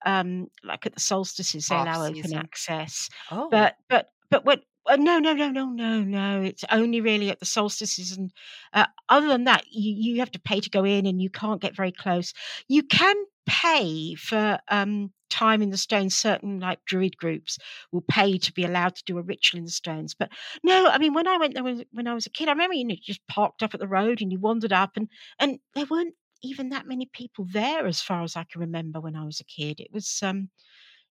um, 0.05 0.49
like 0.63 0.85
at 0.85 0.93
the 0.93 0.99
solstices 0.99 1.67
they 1.67 1.75
allow 1.75 2.03
open 2.05 2.33
access. 2.33 3.09
Oh, 3.31 3.47
But 3.49 3.77
but 3.89 4.09
but 4.29 4.45
what? 4.45 4.63
Uh, 4.85 4.97
no, 4.97 5.17
no, 5.19 5.33
no, 5.33 5.49
no, 5.49 5.65
no, 5.69 6.01
no. 6.03 6.41
It's 6.41 6.65
only 6.69 6.99
really 6.99 7.29
at 7.29 7.39
the 7.39 7.45
solstices, 7.45 8.11
and 8.17 8.31
uh, 8.73 8.85
other 9.07 9.27
than 9.29 9.45
that, 9.45 9.63
you 9.71 9.93
you 10.13 10.19
have 10.19 10.31
to 10.31 10.39
pay 10.39 10.59
to 10.59 10.69
go 10.69 10.83
in, 10.83 11.05
and 11.05 11.21
you 11.21 11.29
can't 11.29 11.61
get 11.61 11.75
very 11.75 11.91
close. 11.91 12.33
You 12.67 12.83
can 12.83 13.15
pay 13.45 14.15
for 14.15 14.59
um, 14.67 15.11
time 15.29 15.61
in 15.61 15.69
the 15.69 15.77
stones. 15.77 16.15
Certain 16.15 16.59
like 16.59 16.83
druid 16.85 17.15
groups 17.15 17.57
will 17.93 18.03
pay 18.09 18.37
to 18.37 18.51
be 18.53 18.65
allowed 18.65 18.95
to 18.95 19.03
do 19.05 19.17
a 19.17 19.21
ritual 19.21 19.59
in 19.59 19.65
the 19.65 19.71
stones. 19.71 20.13
But 20.15 20.31
no, 20.63 20.87
I 20.89 20.97
mean, 20.97 21.13
when 21.13 21.27
I 21.27 21.37
went 21.37 21.53
there 21.53 21.63
when, 21.63 21.85
when 21.93 22.07
I 22.07 22.13
was 22.13 22.25
a 22.25 22.29
kid, 22.29 22.49
I 22.49 22.51
remember 22.51 22.75
you 22.75 22.85
know 22.85 22.95
just 23.01 23.25
parked 23.27 23.63
up 23.63 23.73
at 23.73 23.79
the 23.79 23.87
road 23.87 24.21
and 24.21 24.33
you 24.33 24.39
wandered 24.39 24.73
up, 24.73 24.91
and 24.97 25.07
and 25.39 25.59
there 25.75 25.85
weren't 25.89 26.15
even 26.43 26.69
that 26.69 26.87
many 26.87 27.05
people 27.13 27.47
there 27.53 27.87
as 27.87 28.01
far 28.01 28.21
as 28.23 28.35
I 28.35 28.43
can 28.43 28.59
remember 28.59 28.99
when 28.99 29.15
I 29.15 29.23
was 29.23 29.39
a 29.39 29.45
kid. 29.45 29.79
It 29.79 29.91
was 29.93 30.19
um 30.21 30.49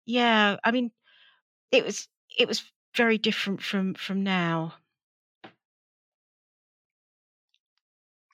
yeah, 0.07 0.57
I 0.65 0.73
mean 0.73 0.93
it 1.71 1.85
was 1.85 2.09
it 2.39 2.49
was 2.49 2.63
very 2.95 3.19
different 3.19 3.63
from 3.63 3.95
from 3.95 4.23
now. 4.23 4.75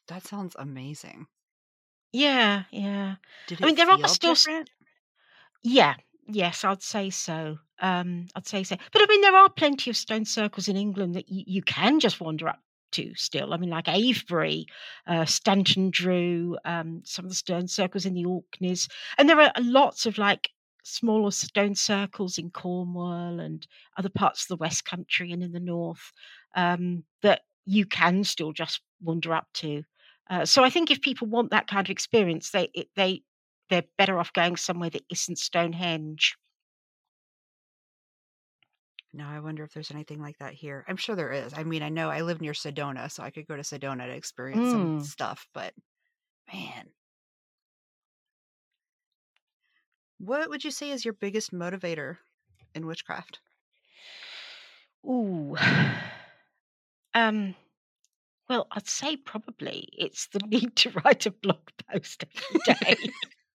that 0.09 0.27
sounds 0.27 0.57
amazing. 0.59 1.27
Yeah, 2.13 2.65
yeah. 2.71 3.17
Did 3.47 3.63
I 3.63 3.67
mean 3.67 3.75
there 3.77 3.91
are 3.91 4.09
still 4.09 4.35
different? 4.35 4.71
yeah, 5.63 5.95
yes, 6.27 6.65
I'd 6.65 6.83
say 6.83 7.11
so. 7.11 7.59
Um 7.81 8.27
I'd 8.35 8.47
say 8.47 8.65
so. 8.65 8.77
But 8.93 9.03
I 9.03 9.07
mean 9.07 9.21
there 9.21 9.37
are 9.37 9.51
plenty 9.51 9.91
of 9.91 9.97
stone 9.97 10.25
circles 10.25 10.69
in 10.69 10.77
England 10.77 11.15
that 11.15 11.29
you, 11.29 11.45
you 11.47 11.63
can 11.63 12.01
just 12.01 12.21
wander 12.21 12.49
up 12.49 12.61
to 12.93 13.15
still. 13.15 13.53
I 13.53 13.59
mean 13.59 13.71
like 13.71 13.89
Avebury, 13.89 14.67
uh 15.07 15.27
Stanton 15.27 15.91
Drew, 15.91 16.57
um 16.65 17.03
some 17.05 17.27
of 17.27 17.31
the 17.31 17.35
stone 17.37 17.69
circles 17.69 18.07
in 18.07 18.15
the 18.15 18.25
Orkneys. 18.25 18.89
And 19.19 19.29
there 19.29 19.41
are 19.41 19.53
lots 19.59 20.07
of 20.07 20.19
like 20.19 20.51
smaller 20.89 21.31
stone 21.31 21.75
circles 21.75 22.39
in 22.39 22.51
Cornwall 22.51 23.41
and 23.41 23.67
other 23.97 24.09
parts 24.11 24.43
of 24.45 24.49
the 24.49 24.57
West 24.57 24.85
Country 24.85 25.33
and 25.33 25.43
in 25.43 25.53
the 25.53 25.61
north 25.61 26.13
um 26.55 27.05
that 27.23 27.43
you 27.67 27.85
can 27.87 28.25
still 28.25 28.53
just 28.53 28.81
wander 29.01 29.35
up 29.35 29.47
to. 29.55 29.83
Uh, 30.31 30.45
so 30.45 30.65
I 30.65 30.71
think 30.71 30.91
if 30.91 31.01
people 31.03 31.27
want 31.29 31.51
that 31.51 31.67
kind 31.69 31.87
of 31.87 31.91
experience, 31.91 32.51
they 32.51 32.69
it, 32.75 32.89
they 32.97 33.23
they're 33.71 33.85
better 33.99 34.19
off 34.19 34.33
going 34.33 34.57
somewhere 34.57 34.91
that 34.91 35.05
isn't 35.11 35.39
Stonehenge. 35.39 36.37
Now 39.13 39.31
I 39.31 39.41
wonder 39.41 39.65
if 39.65 39.73
there's 39.73 39.91
anything 39.91 40.21
like 40.21 40.39
that 40.39 40.55
here. 40.55 40.85
I'm 40.89 40.97
sure 40.97 41.17
there 41.17 41.33
is. 41.33 41.53
I 41.55 41.65
mean, 41.65 41.83
I 41.83 41.89
know 41.89 42.11
I 42.11 42.21
live 42.23 42.41
near 42.41 42.53
Sedona, 42.53 43.11
so 43.11 43.23
I 43.23 43.31
could 43.31 43.47
go 43.47 43.57
to 43.57 43.63
Sedona 43.63 44.07
to 44.07 44.15
experience 44.15 44.69
some 44.71 44.93
Mm. 44.93 44.99
stuff, 44.99 45.47
but 45.55 45.75
man, 46.53 46.93
what 50.19 50.49
would 50.51 50.65
you 50.65 50.71
say 50.71 50.91
is 50.91 51.05
your 51.05 51.15
biggest 51.15 51.53
motivator 51.53 52.19
in 52.75 52.87
witchcraft? 52.87 53.41
Ooh. 55.05 55.57
Um, 57.15 57.55
well, 58.49 58.67
I'd 58.73 58.89
say 58.89 59.17
probably 59.17 59.89
it's 59.93 60.29
the 60.29 60.41
need 60.47 60.77
to 60.77 60.91
write 61.05 61.27
a 61.27 61.31
blog 61.31 61.69
post 61.91 62.25
every 62.25 62.75
day. 62.81 62.97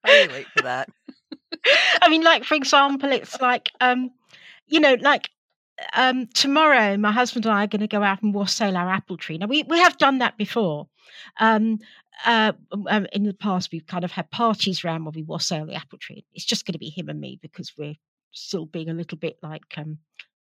I 0.04 0.24
relate 0.28 0.48
to 0.58 0.64
that. 0.64 0.90
I 2.02 2.10
mean, 2.10 2.24
like 2.24 2.44
for 2.44 2.56
example, 2.56 3.12
it's 3.12 3.40
like 3.42 3.72
um, 3.82 4.12
you 4.68 4.80
know, 4.80 4.96
like 5.02 5.30
um 5.96 6.28
tomorrow 6.28 6.98
my 6.98 7.12
husband 7.12 7.46
and 7.46 7.54
I 7.54 7.64
are 7.64 7.68
going 7.68 7.82
to 7.82 7.88
go 7.88 8.04
out 8.04 8.22
and 8.22 8.34
wassail 8.34 8.78
our 8.78 8.90
apple 8.90 9.18
tree. 9.18 9.38
Now 9.38 9.48
we 9.48 9.64
we 9.64 9.80
have 9.80 9.98
done 9.98 10.20
that 10.20 10.38
before. 10.38 10.88
Um 11.40 11.80
uh 12.26 12.54
um, 12.72 12.88
um, 12.90 13.08
in 13.14 13.24
the 13.24 13.34
past 13.34 13.72
we've 13.72 13.88
kind 13.88 14.04
of 14.04 14.12
had 14.12 14.30
parties 14.32 14.84
around 14.84 15.06
where 15.06 15.12
we 15.12 15.24
wassail 15.24 15.66
the 15.66 15.76
apple 15.76 15.98
tree. 15.98 16.26
It's 16.34 16.46
just 16.46 16.66
going 16.66 16.74
to 16.74 16.80
be 16.80 16.90
him 16.90 17.10
and 17.10 17.20
me 17.20 17.40
because 17.42 17.74
we're 17.78 17.96
still 18.32 18.66
being 18.66 18.90
a 18.90 18.94
little 18.94 19.18
bit 19.18 19.38
like 19.42 19.64
um 19.78 20.00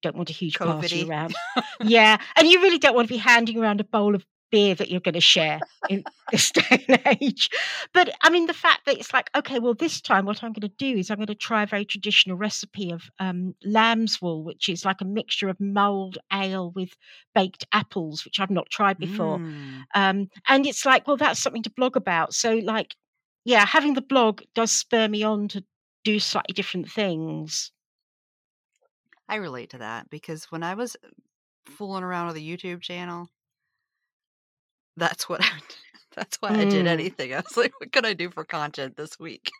don't 0.01 0.16
want 0.16 0.30
a 0.30 0.34
huge 0.34 0.58
party 0.58 1.04
COVID-y. 1.04 1.10
around. 1.10 1.36
Yeah, 1.84 2.18
and 2.36 2.48
you 2.48 2.62
really 2.62 2.78
don't 2.78 2.96
want 2.96 3.08
to 3.08 3.13
be 3.13 3.20
handing 3.20 3.58
around 3.58 3.82
a 3.82 3.84
bowl 3.84 4.16
of 4.16 4.25
beer 4.51 4.75
that 4.75 4.89
you're 4.89 5.00
going 5.00 5.13
to 5.13 5.22
share 5.22 5.60
in 5.89 6.03
this 6.31 6.51
day 6.51 6.86
and 6.88 7.01
age. 7.22 7.50
But 7.93 8.13
I 8.22 8.29
mean, 8.29 8.48
the 8.48 8.53
fact 8.53 8.86
that 8.86 8.98
it's 8.98 9.13
like, 9.13 9.29
okay, 9.36 9.60
well, 9.60 9.74
this 9.74 10.01
time 10.01 10.25
what 10.25 10.43
I'm 10.43 10.53
going 10.53 10.70
to 10.70 10.75
do 10.77 10.98
is 10.98 11.10
I'm 11.10 11.17
going 11.17 11.27
to 11.27 11.36
try 11.36 11.63
a 11.63 11.67
very 11.67 11.86
traditional 11.86 12.38
recipe 12.38 12.91
of 12.91 13.10
um, 13.20 13.55
lamb's 13.63 14.22
wool, 14.22 14.43
which 14.43 14.70
is 14.70 14.86
like 14.86 15.01
a 15.01 15.05
mixture 15.05 15.50
of 15.50 15.60
mulled 15.60 16.17
ale 16.31 16.72
with 16.72 16.96
baked 17.34 17.65
apples, 17.72 18.25
which 18.25 18.39
I've 18.39 18.51
not 18.51 18.70
tried 18.70 18.98
before. 18.98 19.39
Mm. 19.39 19.84
Um, 19.96 20.29
and 20.48 20.65
it's 20.65 20.86
like, 20.86 21.08
well, 21.08 21.17
that's 21.17 21.41
something 21.41 21.63
to 21.63 21.72
blog 21.72 21.96
about. 21.96 22.34
So, 22.34 22.55
like, 22.55 22.96
yeah, 23.46 23.65
having 23.65 23.93
the 23.93 24.01
blog 24.01 24.41
does 24.53 24.72
spur 24.72 25.08
me 25.08 25.24
on 25.24 25.48
to 25.50 25.63
do 26.03 26.20
slightly 26.20 26.53
different 26.53 26.89
things. 26.89 27.72
I 29.27 29.36
relate 29.36 29.70
to 29.72 29.77
that 29.77 30.10
because 30.10 30.46
when 30.46 30.62
I 30.62 30.74
was 30.74 30.98
fooling 31.65 32.03
around 32.03 32.27
with 32.27 32.36
a 32.36 32.39
YouTube 32.39 32.81
channel, 32.81 33.29
that's 35.01 35.27
what 35.29 35.41
I 35.43 35.50
that's 36.15 36.38
why 36.41 36.55
I 36.58 36.65
did 36.65 36.86
Mm. 36.86 36.88
anything. 36.88 37.34
I 37.34 37.38
was 37.41 37.58
like, 37.58 37.74
what 37.79 37.91
can 37.91 38.05
I 38.05 38.13
do 38.13 38.29
for 38.31 38.43
content 38.46 38.96
this 38.98 39.20
week? 39.20 39.51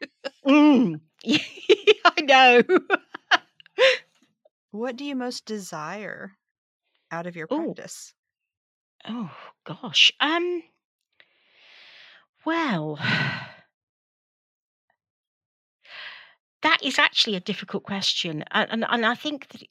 Mm. 0.46 1.02
I 2.06 2.22
know. 2.22 2.62
What 4.72 4.98
do 4.98 5.06
you 5.06 5.16
most 5.16 5.46
desire 5.46 6.36
out 7.12 7.28
of 7.28 7.36
your 7.36 7.46
Oh, 7.52 7.58
practice? 7.76 8.16
oh 9.06 9.30
gosh. 9.64 10.12
Um. 10.20 10.64
Well, 12.46 12.98
that 16.62 16.82
is 16.84 16.98
actually 17.00 17.36
a 17.36 17.40
difficult 17.42 17.84
question, 17.84 18.44
and 18.52 18.70
and, 18.72 18.86
and 18.88 19.06
I 19.06 19.16
think 19.16 19.48
that 19.50 19.64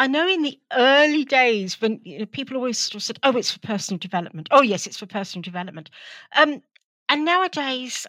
I 0.00 0.08
know 0.08 0.26
in 0.26 0.42
the 0.42 0.58
early 0.72 1.24
days 1.24 1.80
when 1.80 2.00
you 2.04 2.18
know, 2.20 2.26
people 2.26 2.56
always 2.56 2.76
sort 2.78 2.96
of 2.96 3.02
said, 3.04 3.20
"Oh, 3.22 3.36
it's 3.36 3.52
for 3.52 3.60
personal 3.60 4.00
development." 4.00 4.48
Oh, 4.50 4.62
yes, 4.62 4.86
it's 4.86 4.98
for 4.98 5.06
personal 5.06 5.42
development. 5.42 5.90
Um, 6.34 6.62
and 7.08 7.24
nowadays, 7.24 8.04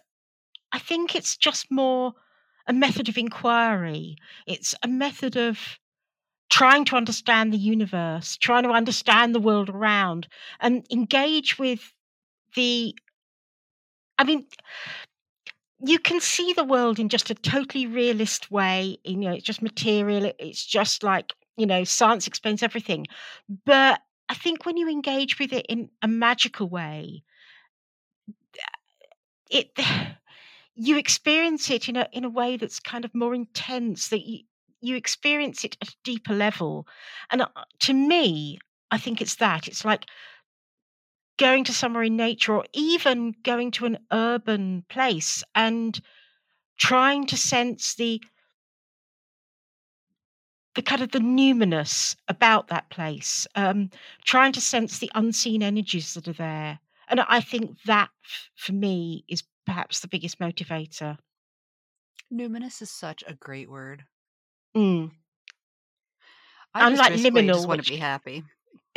I 0.72 0.78
think 0.80 1.14
it's 1.14 1.36
just 1.36 1.70
more 1.70 2.14
a 2.66 2.72
method 2.74 3.08
of 3.08 3.18
inquiry. 3.18 4.16
It's 4.46 4.74
a 4.82 4.88
method 4.88 5.36
of 5.36 5.78
trying 6.50 6.84
to 6.86 6.96
understand 6.96 7.52
the 7.52 7.58
universe, 7.58 8.36
trying 8.36 8.64
to 8.64 8.70
understand 8.70 9.34
the 9.34 9.40
world 9.40 9.70
around, 9.70 10.28
and 10.60 10.86
engage 10.90 11.58
with 11.58 11.94
the. 12.56 12.96
I 14.18 14.24
mean, 14.24 14.46
you 15.84 15.98
can 15.98 16.20
see 16.20 16.52
the 16.52 16.64
world 16.64 16.98
in 16.98 17.08
just 17.08 17.30
a 17.30 17.34
totally 17.34 17.86
realist 17.86 18.50
way. 18.50 18.98
You 19.04 19.16
know, 19.16 19.32
it's 19.32 19.44
just 19.44 19.62
material. 19.62 20.32
It's 20.38 20.64
just 20.64 21.02
like 21.02 21.32
you 21.56 21.66
know, 21.66 21.84
science 21.84 22.26
explains 22.26 22.62
everything. 22.62 23.06
But 23.64 24.00
I 24.28 24.34
think 24.34 24.64
when 24.64 24.76
you 24.76 24.88
engage 24.88 25.38
with 25.38 25.52
it 25.52 25.66
in 25.68 25.90
a 26.00 26.08
magical 26.08 26.68
way, 26.68 27.22
it 29.50 29.70
you 30.74 30.96
experience 30.96 31.70
it 31.70 31.88
in 31.88 31.96
a 31.96 32.08
in 32.12 32.24
a 32.24 32.30
way 32.30 32.56
that's 32.56 32.80
kind 32.80 33.04
of 33.04 33.14
more 33.14 33.34
intense. 33.34 34.08
That 34.08 34.26
you 34.26 34.44
you 34.80 34.96
experience 34.96 35.64
it 35.64 35.76
at 35.80 35.88
a 35.88 35.96
deeper 36.04 36.34
level. 36.34 36.86
And 37.30 37.42
uh, 37.42 37.48
to 37.80 37.94
me, 37.94 38.58
I 38.90 38.98
think 38.98 39.20
it's 39.20 39.36
that. 39.36 39.68
It's 39.68 39.84
like 39.84 40.06
going 41.38 41.64
to 41.64 41.72
somewhere 41.72 42.02
in 42.02 42.16
nature 42.16 42.54
or 42.54 42.64
even 42.72 43.34
going 43.42 43.70
to 43.72 43.86
an 43.86 43.98
urban 44.12 44.84
place 44.88 45.42
and 45.54 46.00
trying 46.78 47.26
to 47.26 47.36
sense 47.36 47.94
the 47.94 48.20
the 50.74 50.82
kind 50.82 51.02
of 51.02 51.10
the 51.10 51.18
numinous 51.18 52.16
about 52.28 52.68
that 52.68 52.88
place 52.90 53.46
um 53.54 53.90
trying 54.24 54.52
to 54.52 54.60
sense 54.60 54.98
the 54.98 55.10
unseen 55.14 55.62
energies 55.62 56.14
that 56.14 56.28
are 56.28 56.32
there 56.32 56.78
and 57.08 57.20
i 57.28 57.40
think 57.40 57.76
that 57.84 58.08
f- 58.24 58.50
for 58.56 58.72
me 58.72 59.24
is 59.28 59.42
perhaps 59.66 60.00
the 60.00 60.08
biggest 60.08 60.38
motivator 60.38 61.18
Numinous 62.32 62.80
is 62.80 62.90
such 62.90 63.22
a 63.26 63.34
great 63.34 63.68
word. 63.70 64.04
Mm. 64.74 65.10
I 66.74 66.86
unlike 66.88 67.12
liminal 67.12 67.48
just 67.48 67.68
want 67.68 67.78
which 67.80 67.88
to 67.88 67.92
be 67.92 67.98
happy. 67.98 68.42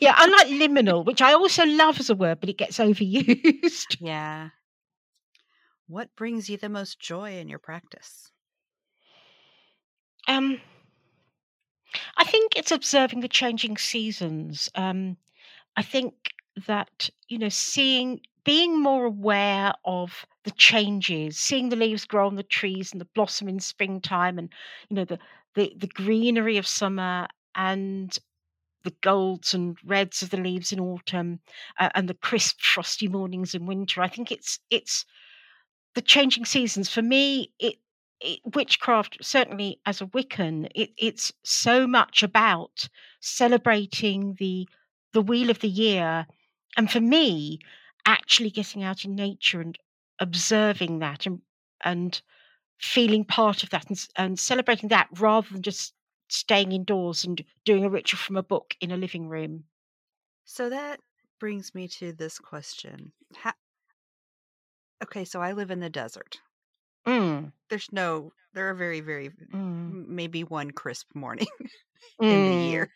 yeah 0.00 0.14
unlike 0.18 0.48
liminal 0.48 1.04
which 1.04 1.22
i 1.22 1.32
also 1.32 1.64
love 1.64 1.98
as 2.00 2.10
a 2.10 2.14
word 2.14 2.38
but 2.40 2.48
it 2.50 2.58
gets 2.58 2.78
overused 2.86 3.96
Yeah. 4.00 4.50
What 5.88 6.14
brings 6.16 6.50
you 6.50 6.56
the 6.56 6.68
most 6.68 6.98
joy 6.98 7.38
in 7.38 7.48
your 7.48 7.60
practice? 7.60 8.30
um 10.28 10.60
I 12.16 12.24
think 12.24 12.56
it's 12.56 12.70
observing 12.72 13.20
the 13.20 13.28
changing 13.28 13.76
seasons. 13.76 14.70
Um, 14.74 15.16
I 15.76 15.82
think 15.82 16.34
that 16.66 17.10
you 17.28 17.38
know, 17.38 17.48
seeing 17.50 18.20
being 18.44 18.80
more 18.82 19.06
aware 19.06 19.74
of 19.84 20.26
the 20.44 20.52
changes, 20.52 21.38
seeing 21.38 21.68
the 21.70 21.76
leaves 21.76 22.04
grow 22.06 22.26
on 22.26 22.36
the 22.36 22.42
trees 22.42 22.92
and 22.92 23.00
the 23.00 23.06
blossom 23.14 23.48
in 23.48 23.60
springtime, 23.60 24.38
and 24.38 24.52
you 24.90 24.96
know 24.96 25.04
the 25.04 25.18
the, 25.54 25.74
the 25.76 25.88
greenery 25.88 26.56
of 26.58 26.66
summer 26.66 27.28
and 27.54 28.18
the 28.84 28.94
golds 29.02 29.54
and 29.54 29.78
reds 29.84 30.22
of 30.22 30.30
the 30.30 30.38
leaves 30.38 30.72
in 30.72 30.80
autumn, 30.80 31.40
uh, 31.78 31.90
and 31.94 32.08
the 32.08 32.14
crisp 32.14 32.60
frosty 32.60 33.08
mornings 33.08 33.54
in 33.54 33.66
winter. 33.66 34.02
I 34.02 34.08
think 34.08 34.32
it's 34.32 34.60
it's 34.70 35.04
the 35.94 36.02
changing 36.02 36.44
seasons 36.44 36.88
for 36.90 37.02
me. 37.02 37.52
It, 37.58 37.76
it 38.20 38.40
witchcraft 38.54 39.18
certainly 39.22 39.80
as 39.86 40.00
a 40.00 40.06
Wiccan, 40.06 40.68
it, 40.74 40.90
it's 40.98 41.32
so 41.44 41.86
much 41.86 42.22
about 42.22 42.88
celebrating 43.20 44.36
the 44.38 44.68
the 45.12 45.22
wheel 45.22 45.50
of 45.50 45.60
the 45.60 45.68
year, 45.68 46.26
and 46.76 46.90
for 46.90 47.00
me, 47.00 47.58
actually 48.06 48.50
getting 48.50 48.82
out 48.82 49.04
in 49.04 49.14
nature 49.14 49.60
and 49.60 49.78
observing 50.18 50.98
that 51.00 51.26
and 51.26 51.42
and 51.84 52.22
feeling 52.78 53.24
part 53.24 53.62
of 53.62 53.70
that 53.70 53.88
and, 53.88 54.08
and 54.16 54.38
celebrating 54.38 54.88
that 54.88 55.08
rather 55.18 55.48
than 55.50 55.62
just 55.62 55.94
staying 56.28 56.72
indoors 56.72 57.24
and 57.24 57.44
doing 57.64 57.84
a 57.84 57.90
ritual 57.90 58.18
from 58.18 58.36
a 58.36 58.42
book 58.42 58.74
in 58.80 58.90
a 58.90 58.96
living 58.96 59.28
room. 59.28 59.64
So 60.44 60.68
that 60.70 61.00
brings 61.38 61.74
me 61.74 61.88
to 61.88 62.12
this 62.12 62.38
question. 62.38 63.12
Okay, 65.02 65.24
so 65.24 65.40
I 65.40 65.52
live 65.52 65.70
in 65.70 65.80
the 65.80 65.90
desert. 65.90 66.40
Mm, 67.06 67.52
There's 67.68 67.90
no, 67.92 68.32
there 68.54 68.68
are 68.70 68.74
very, 68.74 69.00
very, 69.00 69.30
mm, 69.30 70.06
maybe 70.06 70.44
one 70.44 70.70
crisp 70.70 71.14
morning 71.14 71.46
in 72.28 72.44
the 72.44 72.54
mm. 72.54 72.56
year. 72.56 72.90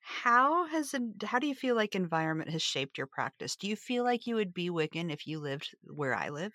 How 0.00 0.64
has 0.68 0.94
how 1.24 1.38
do 1.38 1.46
you 1.46 1.54
feel 1.54 1.74
like 1.76 1.94
environment 1.94 2.48
has 2.50 2.62
shaped 2.62 2.96
your 2.96 3.06
practice? 3.06 3.56
Do 3.56 3.66
you 3.68 3.76
feel 3.76 4.04
like 4.04 4.26
you 4.26 4.36
would 4.36 4.54
be 4.54 4.70
Wiccan 4.70 5.12
if 5.12 5.26
you 5.26 5.38
lived 5.38 5.74
where 5.82 6.14
I 6.14 6.30
live? 6.30 6.54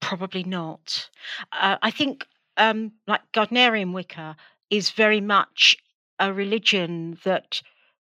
Probably 0.00 0.44
not. 0.44 1.10
Uh, 1.50 1.78
I 1.82 1.90
think, 1.90 2.26
um, 2.56 2.92
like 3.06 3.22
Gardnerian 3.32 3.92
Wicca 3.92 4.36
is 4.70 4.90
very 4.90 5.20
much 5.20 5.76
a 6.18 6.32
religion 6.32 7.18
that 7.24 7.62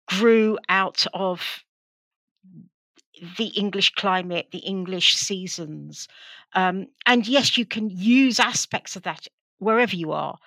grew 0.07 0.57
out 0.69 1.05
of 1.13 1.63
the 3.37 3.47
English 3.47 3.91
climate, 3.91 4.47
the 4.51 4.59
English 4.59 5.15
seasons. 5.15 6.07
Um, 6.53 6.87
and 7.05 7.27
yes, 7.27 7.57
you 7.57 7.65
can 7.65 7.89
use 7.89 8.39
aspects 8.39 8.95
of 8.95 9.03
that 9.03 9.27
wherever 9.59 9.95
you 9.95 10.11
are, 10.11 10.37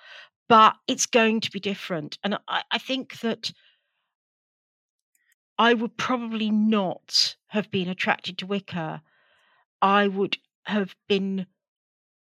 but 0.49 0.75
it's 0.87 1.05
going 1.05 1.41
to 1.41 1.51
be 1.51 1.59
different. 1.59 2.17
And 2.23 2.37
I, 2.47 2.63
I 2.71 2.77
think 2.77 3.19
that 3.21 3.51
I 5.57 5.73
would 5.73 5.95
probably 5.97 6.49
not 6.49 7.35
have 7.47 7.69
been 7.71 7.87
attracted 7.87 8.37
to 8.39 8.47
Wicca. 8.47 9.01
I 9.81 10.07
would 10.07 10.37
have 10.65 10.95
been 11.07 11.45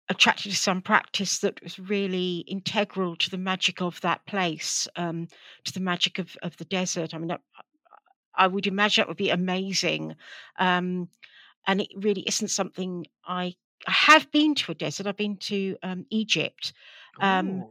attracted 0.10 0.52
to 0.52 0.58
some 0.58 0.82
practice 0.82 1.40
that 1.40 1.62
was 1.64 1.80
really 1.80 2.40
integral 2.48 3.16
to 3.16 3.30
the 3.30 3.38
magic 3.38 3.82
of 3.82 4.02
that 4.02 4.26
place, 4.26 4.88
um, 4.96 5.28
to 5.64 5.72
the 5.72 5.80
magic 5.80 6.20
of, 6.20 6.36
of 6.42 6.58
the 6.58 6.66
desert. 6.66 7.14
I 7.14 7.18
mean, 7.20 7.32
I, 7.32 7.38
I 8.36 8.48
would 8.48 8.68
imagine 8.68 9.02
that 9.02 9.08
would 9.08 9.18
be 9.18 9.30
amazing. 9.30 10.16
Um, 10.58 11.10
and 11.68 11.82
it 11.82 11.90
really 11.96 12.22
isn't 12.22 12.48
something 12.48 13.06
I 13.26 13.56
I 13.88 13.92
have 13.92 14.32
been 14.32 14.56
to 14.56 14.72
a 14.72 14.76
desert. 14.76 15.08
I've 15.08 15.18
been 15.18 15.38
to 15.38 15.78
um, 15.84 16.06
Egypt. 16.10 16.74
Um, 17.22 17.68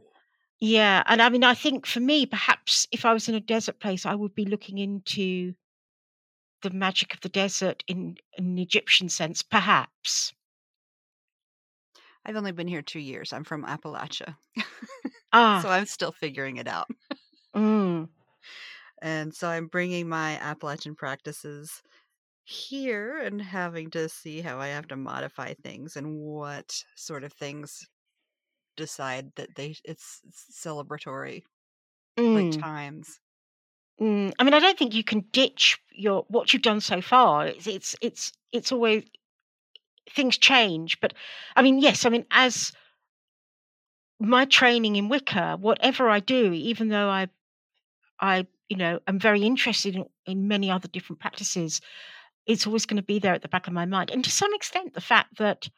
yeah, 0.59 1.03
and 1.07 1.21
I 1.21 1.29
mean, 1.29 1.43
I 1.43 1.53
think 1.55 1.85
for 1.85 1.99
me, 2.01 2.25
perhaps 2.25 2.87
if 2.91 3.05
I 3.05 3.13
was 3.13 3.29
in 3.29 3.35
a 3.35 3.39
desert 3.41 3.79
place, 3.79 4.05
I 4.05 4.15
would 4.15 4.35
be 4.35 4.45
looking 4.45 4.77
into 4.79 5.55
the 6.61 6.69
magic 6.69 7.13
of 7.13 7.19
the 7.19 7.27
desert 7.27 7.83
in, 7.85 8.15
in 8.37 8.45
an 8.45 8.57
Egyptian 8.59 9.09
sense, 9.09 9.43
perhaps. 9.43 10.31
I've 12.25 12.35
only 12.35 12.51
been 12.51 12.67
here 12.67 12.81
two 12.81 12.99
years. 12.99 13.33
I'm 13.33 13.43
from 13.43 13.65
Appalachia, 13.65 14.37
so 15.53 15.69
Ah, 15.69 15.69
I'm 15.69 15.85
still 15.85 16.11
figuring 16.11 16.57
it 16.57 16.67
out. 16.67 16.89
mm, 17.53 18.09
And 19.01 19.33
so 19.33 19.47
I'm 19.49 19.67
bringing 19.67 20.09
my 20.09 20.37
Appalachian 20.39 20.95
practices 20.95 21.81
here 22.49 23.19
and 23.19 23.41
having 23.41 23.89
to 23.91 24.09
see 24.09 24.41
how 24.41 24.59
I 24.59 24.67
have 24.69 24.87
to 24.89 24.95
modify 24.97 25.53
things 25.53 25.95
and 25.95 26.17
what 26.19 26.83
sort 26.95 27.23
of 27.23 27.33
things 27.33 27.87
decide 28.77 29.35
that 29.35 29.55
they 29.55 29.75
it's 29.85 30.21
celebratory 30.51 31.43
like 32.33 32.49
mm, 32.49 32.51
times. 32.51 33.19
mm. 33.99 34.33
I 34.39 34.43
mean, 34.43 34.53
I 34.53 34.59
don't 34.59 34.77
think 34.77 34.93
you 34.93 35.03
can 35.03 35.21
ditch 35.31 35.79
your 35.91 36.23
what 36.29 36.53
you've 36.53 36.61
done 36.61 36.81
so 36.81 37.01
far. 37.01 37.47
It's 37.47 37.67
it's 37.67 37.95
it's 38.01 38.31
it's 38.51 38.71
always 38.71 39.03
things 40.09 40.37
change, 40.37 40.99
but 40.99 41.13
I 41.55 41.61
mean, 41.61 41.79
yes, 41.79 42.05
I 42.05 42.09
mean, 42.09 42.25
as 42.31 42.71
my 44.19 44.45
training 44.45 44.95
in 44.95 45.09
Wicca, 45.09 45.57
whatever 45.59 46.09
I 46.09 46.19
do, 46.19 46.51
even 46.53 46.89
though 46.89 47.09
I 47.09 47.29
I 48.19 48.47
you 48.69 48.77
know 48.77 48.99
I'm 49.07 49.19
very 49.19 49.43
interested 49.43 49.95
in, 49.95 50.05
in 50.25 50.47
many 50.47 50.71
other 50.71 50.87
different 50.87 51.19
practices, 51.21 51.81
it's 52.45 52.65
always 52.65 52.85
going 52.85 52.97
to 52.97 53.03
be 53.03 53.19
there 53.19 53.33
at 53.33 53.41
the 53.41 53.47
back 53.47 53.67
of 53.67 53.73
my 53.73 53.85
mind. 53.85 54.09
And 54.09 54.23
to 54.23 54.31
some 54.31 54.53
extent, 54.53 54.93
the 54.93 55.01
fact 55.01 55.37
that 55.37 55.69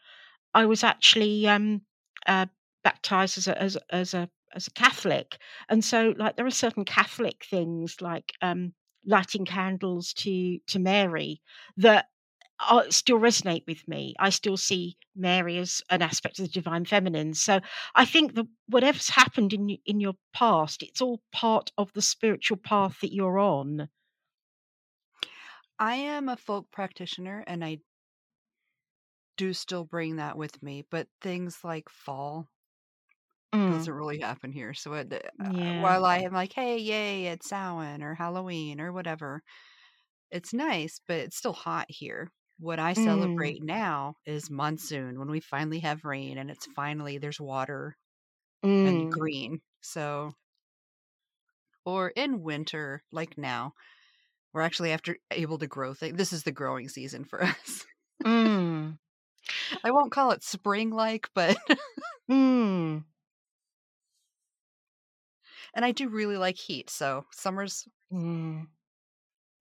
I 0.54 0.65
was 0.65 0.84
actually 0.84 1.47
um, 1.47 1.82
uh, 2.28 2.47
baptized 2.84 3.38
as 3.38 3.47
a 3.47 3.62
as, 3.62 3.78
as 3.89 4.13
a 4.13 4.30
as 4.54 4.67
a 4.67 4.71
Catholic, 4.71 5.38
and 5.69 5.84
so 5.84 6.13
like 6.17 6.36
there 6.36 6.45
are 6.45 6.52
certain 6.52 6.86
Catholic 6.86 7.45
things 7.50 8.02
like 8.02 8.34
um, 8.41 8.74
lighting 9.06 9.45
candles 9.45 10.13
to 10.13 10.60
to 10.67 10.80
Mary 10.80 11.41
that 11.78 12.08
still 12.89 13.19
resonate 13.19 13.63
with 13.67 13.88
me. 13.88 14.13
I 14.19 14.30
still 14.30 14.58
see 14.58 14.97
Mary 15.15 15.58
as 15.58 15.82
an 15.89 16.02
aspect 16.02 16.39
of 16.39 16.45
the 16.45 16.52
divine 16.52 16.86
feminine. 16.86 17.34
So 17.34 17.60
I 17.95 18.06
think 18.06 18.36
that 18.36 18.47
whatever's 18.67 19.10
happened 19.10 19.54
in 19.54 19.78
in 19.86 20.00
your 20.00 20.13
past, 20.34 20.84
it's 20.84 21.02
all 21.02 21.21
part 21.32 21.71
of 21.78 21.91
the 21.93 22.02
spiritual 22.02 22.58
path 22.58 23.00
that 23.02 23.13
you're 23.13 23.39
on. 23.39 23.89
I 25.82 25.96
am 25.96 26.30
a 26.30 26.38
folk 26.38 26.72
practitioner 26.72 27.44
and 27.46 27.62
I 27.62 27.80
do 29.36 29.52
still 29.52 29.84
bring 29.84 30.15
that 30.15 30.38
with 30.38 30.63
me, 30.63 30.84
but 30.89 31.10
things 31.20 31.65
like 31.65 31.89
fall 31.89 32.48
Mm, 33.54 33.86
doesn't 33.86 33.94
really 33.94 34.20
happen 34.20 34.52
here. 34.52 34.74
So 34.74 34.94
it, 34.94 35.13
uh, 35.13 35.52
while 35.74 36.06
I 36.06 36.20
am 36.20 36.34
like, 36.34 36.54
hey, 36.54 36.78
yay, 36.78 37.28
it's 37.28 37.48
Samhain 37.48 38.04
or 38.04 38.15
Halloween 38.15 38.82
or 38.82 38.91
whatever, 38.91 39.41
it's 40.32 40.54
nice, 40.54 41.02
but 41.08 41.20
it's 41.20 41.38
still 41.38 41.54
hot 41.54 41.88
here. 41.89 42.32
What 42.60 42.80
I 42.80 42.94
Mm, 42.96 43.56
celebrate 43.56 43.63
now 43.63 44.15
is 44.26 44.50
monsoon 44.52 45.20
when 45.20 45.30
we 45.32 45.41
finally 45.41 45.80
have 45.82 46.06
rain 46.06 46.38
and 46.39 46.52
it's 46.52 46.67
finally 46.76 47.17
there's 47.20 47.41
water 47.41 47.98
and 48.84 49.08
mm, 49.08 49.10
green. 49.10 49.62
So, 49.82 50.34
or 51.86 52.10
in 52.10 52.41
winter, 52.41 53.04
like 53.12 53.38
now, 53.38 53.74
we're 54.54 54.62
actually 54.62 54.92
after 54.92 55.18
able 55.32 55.58
to 55.60 55.68
grow 55.68 55.94
things. 55.94 56.18
This 56.18 56.34
is 56.34 56.44
the 56.44 56.52
growing 56.52 56.90
season 56.90 57.24
for 57.26 57.44
us. 57.44 57.86
mm, 58.24 58.98
I 59.84 59.92
won't 59.92 60.12
call 60.12 60.32
it 60.32 60.44
spring 60.44 60.92
like, 60.92 61.30
but 61.34 61.58
mm. 62.32 63.04
and 65.74 65.86
I 65.86 65.92
do 65.92 66.10
really 66.10 66.38
like 66.38 66.58
heat. 66.58 66.90
So, 66.90 67.26
summer's 67.32 67.88
Mm. 68.12 68.68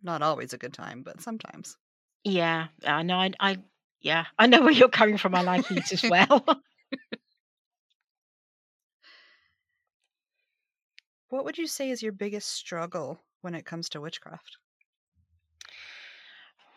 not 0.02 0.22
always 0.22 0.52
a 0.52 0.58
good 0.58 0.72
time, 0.74 1.02
but 1.02 1.20
sometimes. 1.20 1.76
Yeah, 2.24 2.68
I 2.86 3.02
know. 3.02 3.16
I, 3.16 3.30
I, 3.40 3.58
yeah, 4.00 4.26
I 4.38 4.46
know 4.46 4.62
where 4.62 4.72
you're 4.72 4.88
coming 4.88 5.16
from. 5.18 5.34
I 5.34 5.42
like 5.42 5.66
heat 5.66 5.92
as 5.92 6.04
well. 6.08 6.44
what 11.28 11.44
would 11.44 11.58
you 11.58 11.66
say 11.66 11.90
is 11.90 12.02
your 12.02 12.12
biggest 12.12 12.48
struggle 12.48 13.24
when 13.40 13.54
it 13.54 13.64
comes 13.64 13.88
to 13.90 14.00
witchcraft? 14.00 14.58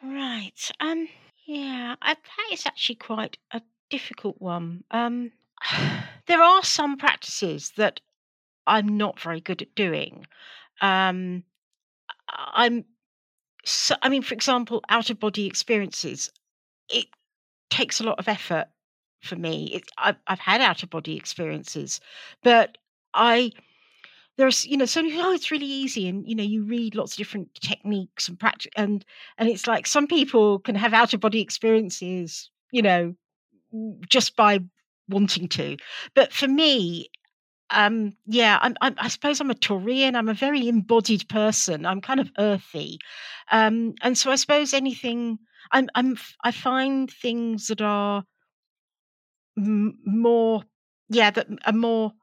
Right. 0.03 0.71
Um. 0.79 1.07
Yeah. 1.45 1.95
I, 2.01 2.13
that 2.13 2.53
is 2.53 2.65
actually 2.65 2.95
quite 2.95 3.37
a 3.51 3.61
difficult 3.89 4.35
one. 4.39 4.83
Um. 4.91 5.31
There 6.25 6.41
are 6.41 6.63
some 6.63 6.95
practices 6.95 7.73
that 7.75 7.99
I'm 8.65 8.95
not 8.97 9.19
very 9.19 9.41
good 9.41 9.61
at 9.61 9.75
doing. 9.75 10.25
Um. 10.81 11.43
I'm. 12.29 12.85
So, 13.65 13.95
I 14.01 14.09
mean, 14.09 14.21
for 14.21 14.33
example, 14.33 14.81
out 14.89 15.09
of 15.09 15.19
body 15.19 15.45
experiences. 15.45 16.31
It 16.89 17.07
takes 17.69 17.99
a 17.99 18.03
lot 18.03 18.19
of 18.19 18.27
effort 18.27 18.67
for 19.21 19.35
me. 19.35 19.71
It, 19.73 19.83
I've, 19.97 20.17
I've 20.27 20.39
had 20.39 20.61
out 20.61 20.83
of 20.83 20.89
body 20.89 21.15
experiences, 21.15 21.99
but 22.43 22.77
I 23.13 23.51
there's 24.37 24.65
you 24.65 24.77
know 24.77 24.85
so 24.85 25.01
oh 25.05 25.33
it's 25.33 25.51
really 25.51 25.65
easy 25.65 26.07
and 26.07 26.27
you 26.27 26.35
know 26.35 26.43
you 26.43 26.63
read 26.63 26.95
lots 26.95 27.13
of 27.13 27.17
different 27.17 27.53
techniques 27.55 28.27
and 28.27 28.39
practice 28.39 28.71
and 28.75 29.05
and 29.37 29.49
it's 29.49 29.67
like 29.67 29.85
some 29.87 30.07
people 30.07 30.59
can 30.59 30.75
have 30.75 30.93
out 30.93 31.13
of 31.13 31.19
body 31.19 31.41
experiences 31.41 32.49
you 32.71 32.81
know 32.81 33.13
just 34.09 34.35
by 34.35 34.59
wanting 35.09 35.47
to 35.47 35.77
but 36.15 36.31
for 36.33 36.47
me 36.47 37.09
um, 37.71 38.13
yeah, 38.27 38.59
I'm, 38.61 38.75
I'm, 38.81 38.95
i 38.99 39.07
suppose 39.07 39.41
I'm 39.41 39.49
a 39.51 39.55
Taurian. 39.55 40.15
I'm 40.15 40.29
a 40.29 40.33
very 40.35 40.67
embodied 40.67 41.27
person. 41.29 41.85
I'm 41.85 42.01
kind 42.01 42.19
of 42.19 42.31
earthy, 42.37 42.99
um, 43.51 43.95
and 44.03 44.17
so 44.17 44.31
I 44.31 44.35
suppose 44.35 44.73
anything. 44.73 45.39
I'm, 45.71 45.89
I'm 45.95 46.17
I 46.43 46.51
find 46.51 47.11
things 47.11 47.67
that 47.67 47.81
are 47.81 48.23
m- 49.57 49.97
more, 50.05 50.63
yeah, 51.09 51.31
that 51.31 51.47
are 51.65 51.73
more 51.73 52.13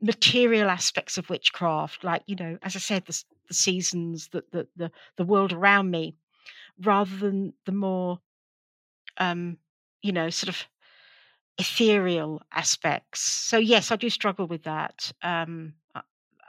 material 0.00 0.70
aspects 0.70 1.18
of 1.18 1.30
witchcraft, 1.30 2.04
like 2.04 2.22
you 2.26 2.36
know, 2.36 2.58
as 2.62 2.76
I 2.76 2.78
said, 2.78 3.04
the, 3.06 3.24
the 3.48 3.54
seasons, 3.54 4.28
the, 4.28 4.44
the 4.52 4.68
the 4.76 4.90
the 5.16 5.24
world 5.24 5.52
around 5.52 5.90
me, 5.90 6.14
rather 6.80 7.16
than 7.16 7.54
the 7.64 7.72
more, 7.72 8.20
um, 9.18 9.58
you 10.02 10.12
know, 10.12 10.30
sort 10.30 10.48
of 10.48 10.66
ethereal 11.58 12.42
aspects. 12.52 13.20
So 13.20 13.58
yes, 13.58 13.90
I 13.90 13.96
do 13.96 14.10
struggle 14.10 14.46
with 14.46 14.64
that. 14.64 15.12
Um, 15.22 15.74
uh, 15.94 16.02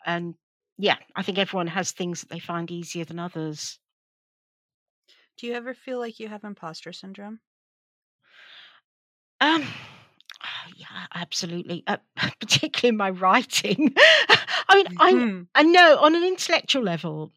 and 0.05 0.35
yeah, 0.77 0.97
I 1.15 1.23
think 1.23 1.37
everyone 1.37 1.67
has 1.67 1.91
things 1.91 2.21
that 2.21 2.29
they 2.29 2.39
find 2.39 2.69
easier 2.71 3.05
than 3.05 3.19
others. 3.19 3.79
Do 5.37 5.47
you 5.47 5.53
ever 5.53 5.73
feel 5.73 5.99
like 5.99 6.19
you 6.19 6.27
have 6.27 6.43
imposter 6.43 6.91
syndrome? 6.91 7.39
Um, 9.39 9.63
yeah, 10.75 11.05
absolutely. 11.13 11.83
Uh, 11.87 11.97
particularly 12.39 12.89
in 12.89 12.97
my 12.97 13.09
writing. 13.09 13.93
I 14.69 14.75
mean, 14.75 14.85
mm-hmm. 14.85 15.41
I 15.55 15.61
I 15.61 15.63
know 15.63 15.97
on 15.99 16.15
an 16.15 16.23
intellectual 16.23 16.83
level, 16.83 17.31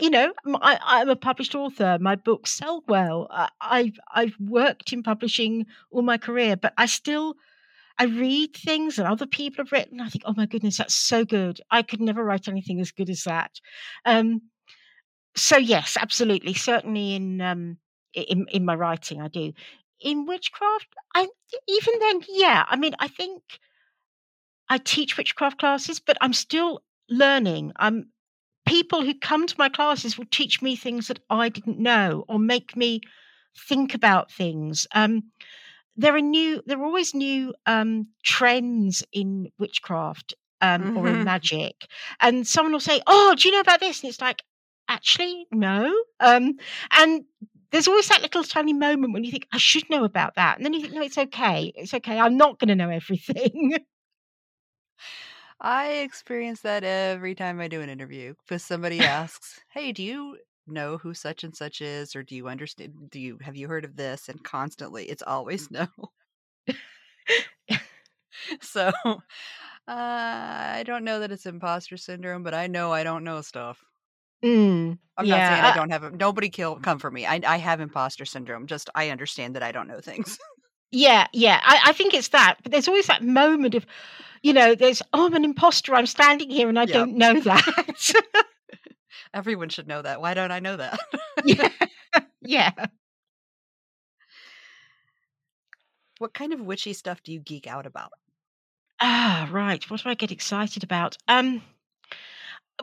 you 0.00 0.10
know, 0.10 0.32
I, 0.60 1.02
am 1.02 1.08
a 1.08 1.16
published 1.16 1.54
author. 1.54 1.98
My 2.00 2.16
books 2.16 2.52
sell 2.52 2.82
well. 2.88 3.28
I've 3.60 3.98
I've 4.14 4.34
worked 4.40 4.92
in 4.92 5.02
publishing 5.02 5.66
all 5.90 6.02
my 6.02 6.18
career, 6.18 6.56
but 6.56 6.74
I 6.76 6.86
still 6.86 7.34
I 7.98 8.04
read 8.04 8.56
things 8.56 8.96
that 8.96 9.06
other 9.06 9.26
people 9.26 9.64
have 9.64 9.72
written. 9.72 10.00
I 10.00 10.08
think, 10.08 10.24
oh 10.26 10.34
my 10.36 10.46
goodness, 10.46 10.78
that's 10.78 10.94
so 10.94 11.24
good. 11.24 11.60
I 11.70 11.82
could 11.82 12.00
never 12.00 12.24
write 12.24 12.48
anything 12.48 12.80
as 12.80 12.90
good 12.90 13.08
as 13.08 13.22
that. 13.24 13.52
Um, 14.04 14.42
so 15.36 15.56
yes, 15.56 15.96
absolutely, 16.00 16.54
certainly 16.54 17.14
in 17.14 17.40
um, 17.40 17.78
in 18.14 18.46
in 18.50 18.64
my 18.64 18.74
writing, 18.74 19.20
I 19.20 19.28
do. 19.28 19.52
In 20.00 20.26
witchcraft, 20.26 20.88
I 21.14 21.28
even 21.68 21.98
then, 22.00 22.20
yeah. 22.28 22.64
I 22.68 22.76
mean, 22.76 22.94
I 22.98 23.08
think 23.08 23.42
I 24.68 24.78
teach 24.78 25.16
witchcraft 25.16 25.58
classes, 25.58 26.00
but 26.00 26.18
I'm 26.20 26.32
still 26.32 26.82
learning. 27.08 27.72
I'm 27.76 28.08
people 28.66 29.02
who 29.02 29.14
come 29.14 29.46
to 29.46 29.54
my 29.58 29.68
classes 29.68 30.16
will 30.16 30.26
teach 30.30 30.62
me 30.62 30.76
things 30.76 31.08
that 31.08 31.20
I 31.30 31.48
didn't 31.48 31.78
know 31.78 32.24
or 32.28 32.38
make 32.38 32.76
me 32.76 33.00
think 33.68 33.94
about 33.94 34.32
things. 34.32 34.86
Um, 34.94 35.24
there 35.96 36.14
are 36.16 36.20
new, 36.20 36.62
there 36.66 36.78
are 36.78 36.84
always 36.84 37.14
new 37.14 37.54
um, 37.66 38.08
trends 38.24 39.04
in 39.12 39.50
witchcraft 39.58 40.34
um, 40.60 40.82
mm-hmm. 40.82 40.96
or 40.96 41.08
in 41.08 41.14
mm-hmm. 41.14 41.24
magic, 41.24 41.86
and 42.20 42.46
someone 42.46 42.72
will 42.72 42.80
say, 42.80 43.00
"Oh, 43.06 43.34
do 43.36 43.48
you 43.48 43.54
know 43.54 43.60
about 43.60 43.80
this?" 43.80 44.02
And 44.02 44.08
it's 44.08 44.20
like, 44.20 44.42
actually, 44.88 45.46
no. 45.52 45.94
Um, 46.20 46.54
and 46.90 47.24
there's 47.74 47.88
always 47.88 48.08
that 48.08 48.22
little 48.22 48.44
tiny 48.44 48.74
moment 48.74 49.14
when 49.14 49.24
you 49.24 49.32
think, 49.32 49.48
"I 49.52 49.58
should 49.58 49.90
know 49.90 50.04
about 50.04 50.36
that," 50.36 50.58
and 50.58 50.66
then 50.66 50.74
you 50.74 50.82
think, 50.82 50.94
"No, 50.94 51.02
it's 51.02 51.18
okay. 51.18 51.72
It's 51.76 51.94
okay. 51.94 52.20
I'm 52.20 52.38
not 52.38 52.60
going 52.60 52.70
to 52.70 52.76
know 52.76 52.90
everything." 52.90 53.74
I 55.60 55.88
experience 55.94 56.60
that 56.62 56.84
every 56.84 57.34
time 57.34 57.60
I 57.60 57.68
do 57.68 57.80
an 57.80 57.88
interview 57.90 58.34
because 58.34 58.64
somebody 58.64 59.02
asks, 59.04 59.60
"Hey, 59.70 59.92
do 59.92 60.02
you 60.02 60.38
know 60.66 60.98
who 60.98 61.12
such 61.14 61.44
and 61.44 61.54
such 61.56 61.80
is 61.80 62.14
or 62.16 62.22
do 62.22 62.34
you 62.36 62.48
understand 62.48 63.10
do 63.10 63.20
you 63.20 63.38
have 63.42 63.56
you 63.56 63.68
heard 63.68 63.84
of 63.84 63.96
this?" 63.96 64.28
and 64.28 64.42
constantly 64.44 65.06
it's 65.06 65.22
always 65.22 65.70
no. 65.70 65.88
so, 68.60 68.90
uh, 69.06 69.20
I 69.88 70.82
don't 70.86 71.04
know 71.04 71.20
that 71.20 71.32
it's 71.32 71.46
imposter 71.46 71.96
syndrome, 71.96 72.42
but 72.42 72.54
I 72.54 72.66
know 72.66 72.92
I 72.92 73.04
don't 73.04 73.24
know 73.24 73.40
stuff. 73.42 73.84
Mm, 74.42 74.98
I'm 75.16 75.26
not 75.28 75.46
saying 75.46 75.64
I 75.64 75.74
don't 75.74 75.90
have 75.90 76.14
nobody 76.14 76.48
kill 76.48 76.76
come 76.76 76.98
for 76.98 77.10
me. 77.10 77.26
I 77.26 77.40
I 77.46 77.56
have 77.58 77.80
imposter 77.80 78.24
syndrome. 78.24 78.66
Just 78.66 78.90
I 78.94 79.10
understand 79.10 79.54
that 79.56 79.62
I 79.62 79.72
don't 79.72 79.88
know 79.88 80.00
things. 80.00 80.38
Yeah, 80.94 81.26
yeah. 81.32 81.60
I, 81.64 81.80
I 81.86 81.92
think 81.92 82.14
it's 82.14 82.28
that. 82.28 82.58
But 82.62 82.70
there's 82.70 82.86
always 82.86 83.08
that 83.08 83.22
moment 83.24 83.74
of, 83.74 83.84
you 84.42 84.52
know, 84.52 84.76
there's, 84.76 85.02
oh, 85.12 85.26
I'm 85.26 85.34
an 85.34 85.44
imposter. 85.44 85.92
I'm 85.92 86.06
standing 86.06 86.50
here 86.50 86.68
and 86.68 86.78
I 86.78 86.82
yep. 86.84 86.92
don't 86.92 87.16
know 87.16 87.40
that. 87.40 88.22
Everyone 89.34 89.68
should 89.68 89.88
know 89.88 90.02
that. 90.02 90.20
Why 90.20 90.34
don't 90.34 90.52
I 90.52 90.60
know 90.60 90.76
that? 90.76 90.98
yeah. 91.44 91.68
Yeah. 92.42 92.70
What 96.18 96.34
kind 96.34 96.52
of 96.52 96.60
witchy 96.60 96.92
stuff 96.92 97.22
do 97.22 97.32
you 97.32 97.38
geek 97.38 97.66
out 97.66 97.86
about? 97.86 98.12
Ah, 99.00 99.48
right. 99.52 99.88
What 99.90 100.02
do 100.02 100.08
I 100.08 100.14
get 100.14 100.32
excited 100.32 100.82
about? 100.82 101.16
Um, 101.28 101.62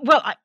well, 0.01 0.21
I, 0.23 0.35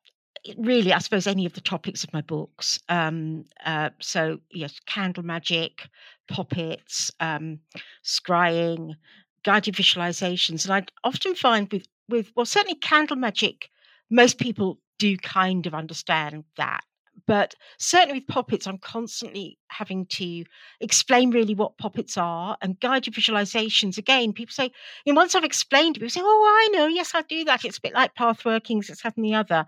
really, 0.57 0.93
I 0.93 0.99
suppose, 0.99 1.27
any 1.27 1.45
of 1.45 1.53
the 1.53 1.61
topics 1.61 2.03
of 2.03 2.13
my 2.13 2.21
books. 2.21 2.79
Um, 2.89 3.45
uh, 3.65 3.89
so, 3.99 4.39
yes, 4.51 4.79
candle 4.85 5.23
magic, 5.23 5.89
poppets, 6.27 7.11
um, 7.19 7.59
scrying, 8.03 8.95
guided 9.43 9.75
visualizations. 9.75 10.65
And 10.65 10.73
I 10.73 11.07
often 11.07 11.35
find 11.35 11.71
with, 11.71 11.87
with, 12.09 12.31
well, 12.35 12.45
certainly 12.45 12.75
candle 12.75 13.17
magic, 13.17 13.69
most 14.09 14.39
people 14.39 14.79
do 14.99 15.17
kind 15.17 15.65
of 15.67 15.73
understand 15.73 16.43
that 16.57 16.81
but 17.27 17.53
certainly 17.77 18.19
with 18.19 18.27
poppets, 18.27 18.65
I'm 18.65 18.77
constantly 18.77 19.59
having 19.67 20.05
to 20.07 20.45
explain 20.79 21.31
really 21.31 21.53
what 21.53 21.77
poppets 21.77 22.17
are 22.17 22.57
and 22.61 22.79
guided 22.79 23.13
visualizations. 23.13 23.97
Again, 23.97 24.33
people 24.33 24.53
say, 24.53 24.71
you 25.05 25.13
know, 25.13 25.19
once 25.19 25.35
I've 25.35 25.43
explained 25.43 25.95
people 25.95 26.09
say, 26.09 26.21
oh, 26.23 26.69
I 26.73 26.77
know, 26.77 26.87
yes, 26.87 27.11
I 27.13 27.21
do 27.23 27.43
that. 27.43 27.65
It's 27.65 27.77
a 27.77 27.81
bit 27.81 27.93
like 27.93 28.15
path 28.15 28.45
workings, 28.45 28.89
it's 28.89 29.01
that 29.01 29.15
the 29.17 29.35
other. 29.35 29.65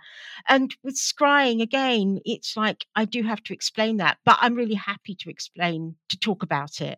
And 0.48 0.74
with 0.84 0.96
scrying, 0.96 1.62
again, 1.62 2.22
it's 2.24 2.56
like 2.56 2.86
I 2.96 3.06
do 3.06 3.24
have 3.24 3.44
to 3.44 3.54
explain 3.54 3.98
that, 3.98 4.18
but 4.26 4.38
I'm 4.40 4.56
really 4.56 4.76
happy 4.76 5.16
to 5.16 5.30
explain, 5.30 5.96
to 6.10 6.18
talk 6.18 6.44
about 6.44 6.82
it. 6.82 6.98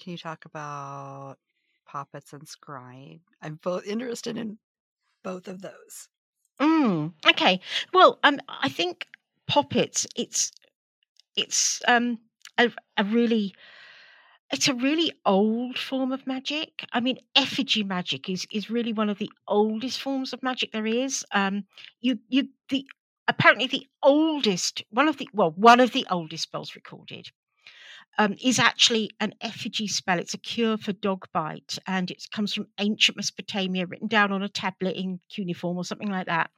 Can 0.00 0.12
you 0.12 0.18
talk 0.18 0.44
about 0.44 1.36
poppets 1.86 2.32
and 2.32 2.42
scrying? 2.42 3.20
I'm 3.40 3.58
both 3.62 3.86
interested 3.86 4.36
in 4.36 4.58
both 5.22 5.48
of 5.48 5.62
those. 5.62 6.08
Mm, 6.60 7.12
okay. 7.26 7.60
Well, 7.92 8.18
um, 8.22 8.38
I 8.48 8.68
think 8.68 9.08
poppets. 9.46 10.06
It's 10.16 10.52
it's 11.36 11.82
um 11.88 12.18
a, 12.58 12.70
a 12.98 13.04
really 13.04 13.54
it's 14.52 14.68
a 14.68 14.74
really 14.74 15.12
old 15.24 15.78
form 15.78 16.12
of 16.12 16.26
magic. 16.26 16.84
I 16.92 17.00
mean, 17.00 17.18
effigy 17.34 17.82
magic 17.84 18.28
is 18.28 18.46
is 18.52 18.70
really 18.70 18.92
one 18.92 19.08
of 19.10 19.18
the 19.18 19.30
oldest 19.48 20.00
forms 20.00 20.32
of 20.32 20.42
magic 20.42 20.72
there 20.72 20.86
is. 20.86 21.24
Um, 21.32 21.64
you 22.00 22.18
you 22.28 22.48
the 22.68 22.86
apparently 23.28 23.66
the 23.66 23.86
oldest 24.02 24.82
one 24.90 25.08
of 25.08 25.16
the 25.18 25.28
well 25.32 25.52
one 25.52 25.80
of 25.80 25.92
the 25.92 26.06
oldest 26.10 26.44
spells 26.44 26.74
recorded 26.74 27.30
um, 28.18 28.34
is 28.42 28.58
actually 28.58 29.10
an 29.20 29.34
effigy 29.40 29.86
spell. 29.86 30.18
It's 30.18 30.34
a 30.34 30.38
cure 30.38 30.76
for 30.76 30.92
dog 30.92 31.26
bite, 31.32 31.78
and 31.86 32.10
it 32.10 32.24
comes 32.32 32.52
from 32.54 32.68
ancient 32.78 33.16
Mesopotamia, 33.16 33.86
written 33.86 34.08
down 34.08 34.32
on 34.32 34.42
a 34.42 34.48
tablet 34.48 34.96
in 34.96 35.20
cuneiform 35.30 35.76
or 35.76 35.84
something 35.84 36.10
like 36.10 36.26
that. 36.26 36.50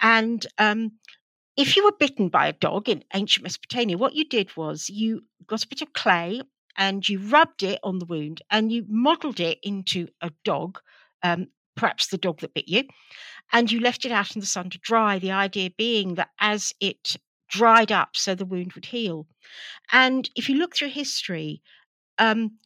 And 0.00 0.46
um, 0.58 0.92
if 1.56 1.76
you 1.76 1.84
were 1.84 1.92
bitten 1.98 2.28
by 2.28 2.48
a 2.48 2.52
dog 2.52 2.88
in 2.88 3.04
ancient 3.14 3.44
Mesopotamia, 3.44 3.98
what 3.98 4.14
you 4.14 4.24
did 4.24 4.56
was 4.56 4.88
you 4.88 5.22
got 5.46 5.64
a 5.64 5.68
bit 5.68 5.82
of 5.82 5.92
clay 5.92 6.40
and 6.76 7.08
you 7.08 7.18
rubbed 7.20 7.62
it 7.62 7.78
on 7.82 7.98
the 7.98 8.06
wound 8.06 8.42
and 8.50 8.72
you 8.72 8.84
modeled 8.88 9.40
it 9.40 9.58
into 9.62 10.08
a 10.20 10.30
dog, 10.44 10.80
um, 11.22 11.46
perhaps 11.76 12.08
the 12.08 12.18
dog 12.18 12.40
that 12.40 12.54
bit 12.54 12.68
you, 12.68 12.84
and 13.52 13.70
you 13.70 13.80
left 13.80 14.04
it 14.04 14.12
out 14.12 14.34
in 14.34 14.40
the 14.40 14.46
sun 14.46 14.70
to 14.70 14.78
dry. 14.78 15.18
The 15.18 15.32
idea 15.32 15.70
being 15.76 16.14
that 16.14 16.30
as 16.40 16.72
it 16.80 17.16
dried 17.48 17.92
up 17.92 18.16
so 18.16 18.34
the 18.34 18.44
wound 18.44 18.72
would 18.74 18.86
heal. 18.86 19.26
And 19.92 20.28
if 20.36 20.48
you 20.48 20.56
look 20.56 20.76
through 20.76 20.90
history, 20.90 21.62
um, 22.18 22.58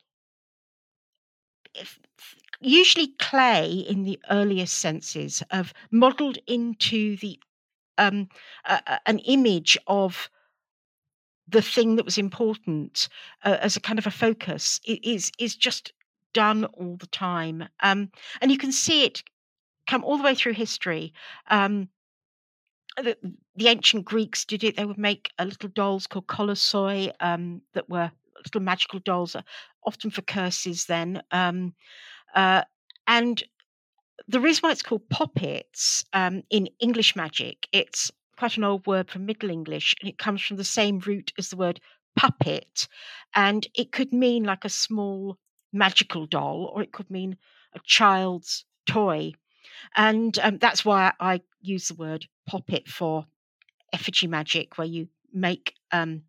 usually 2.60 3.08
clay 3.18 3.70
in 3.70 4.04
the 4.04 4.18
earliest 4.30 4.78
senses 4.78 5.42
of 5.50 5.72
modeled 5.90 6.38
into 6.46 7.16
the 7.18 7.38
um, 7.96 8.28
uh, 8.64 8.98
an 9.06 9.18
image 9.20 9.76
of 9.86 10.30
the 11.48 11.62
thing 11.62 11.96
that 11.96 12.04
was 12.04 12.18
important 12.18 13.08
uh, 13.44 13.56
as 13.60 13.76
a 13.76 13.80
kind 13.80 13.98
of 13.98 14.06
a 14.06 14.10
focus. 14.10 14.80
Is 14.84 15.32
is 15.38 15.56
just 15.56 15.92
done 16.32 16.64
all 16.66 16.96
the 16.96 17.06
time. 17.06 17.68
Um, 17.80 18.10
and 18.40 18.50
you 18.50 18.58
can 18.58 18.72
see 18.72 19.04
it 19.04 19.22
come 19.88 20.04
all 20.04 20.18
the 20.18 20.22
way 20.22 20.34
through 20.34 20.52
history. 20.52 21.12
Um, 21.48 21.88
the, 23.02 23.16
the 23.56 23.68
ancient 23.68 24.04
Greeks 24.04 24.44
did 24.44 24.64
it. 24.64 24.76
They 24.76 24.84
would 24.84 24.98
make 24.98 25.30
little 25.38 25.68
dolls 25.70 26.06
called 26.06 26.26
kolossoi 26.26 27.12
um, 27.20 27.62
that 27.74 27.88
were 27.88 28.10
little 28.44 28.60
magical 28.60 29.00
dolls, 29.00 29.34
uh, 29.34 29.42
often 29.84 30.10
for 30.10 30.22
curses. 30.22 30.86
Then, 30.86 31.22
um, 31.30 31.74
uh, 32.34 32.62
and 33.06 33.42
the 34.28 34.40
reason 34.40 34.62
why 34.62 34.72
it's 34.72 34.82
called 34.82 35.08
poppets 35.10 36.04
um, 36.12 36.42
in 36.50 36.68
English 36.80 37.16
magic, 37.16 37.68
it's 37.72 38.10
quite 38.36 38.56
an 38.56 38.64
old 38.64 38.86
word 38.86 39.10
from 39.10 39.26
Middle 39.26 39.50
English, 39.50 39.94
and 40.00 40.08
it 40.08 40.18
comes 40.18 40.42
from 40.42 40.56
the 40.56 40.64
same 40.64 41.00
root 41.00 41.32
as 41.38 41.48
the 41.50 41.56
word 41.56 41.80
puppet, 42.16 42.88
and 43.34 43.66
it 43.74 43.92
could 43.92 44.12
mean 44.12 44.44
like 44.44 44.64
a 44.64 44.68
small 44.70 45.38
magical 45.72 46.26
doll, 46.26 46.70
or 46.74 46.82
it 46.82 46.92
could 46.92 47.10
mean 47.10 47.36
a 47.74 47.80
child's 47.84 48.64
toy. 48.86 49.32
And 49.96 50.38
um, 50.40 50.58
that's 50.58 50.84
why 50.84 51.12
I 51.20 51.40
use 51.60 51.88
the 51.88 51.94
word 51.94 52.26
poppet 52.46 52.88
for 52.88 53.26
effigy 53.92 54.26
magic, 54.26 54.78
where 54.78 54.86
you 54.86 55.08
make 55.32 55.74
um, 55.92 56.22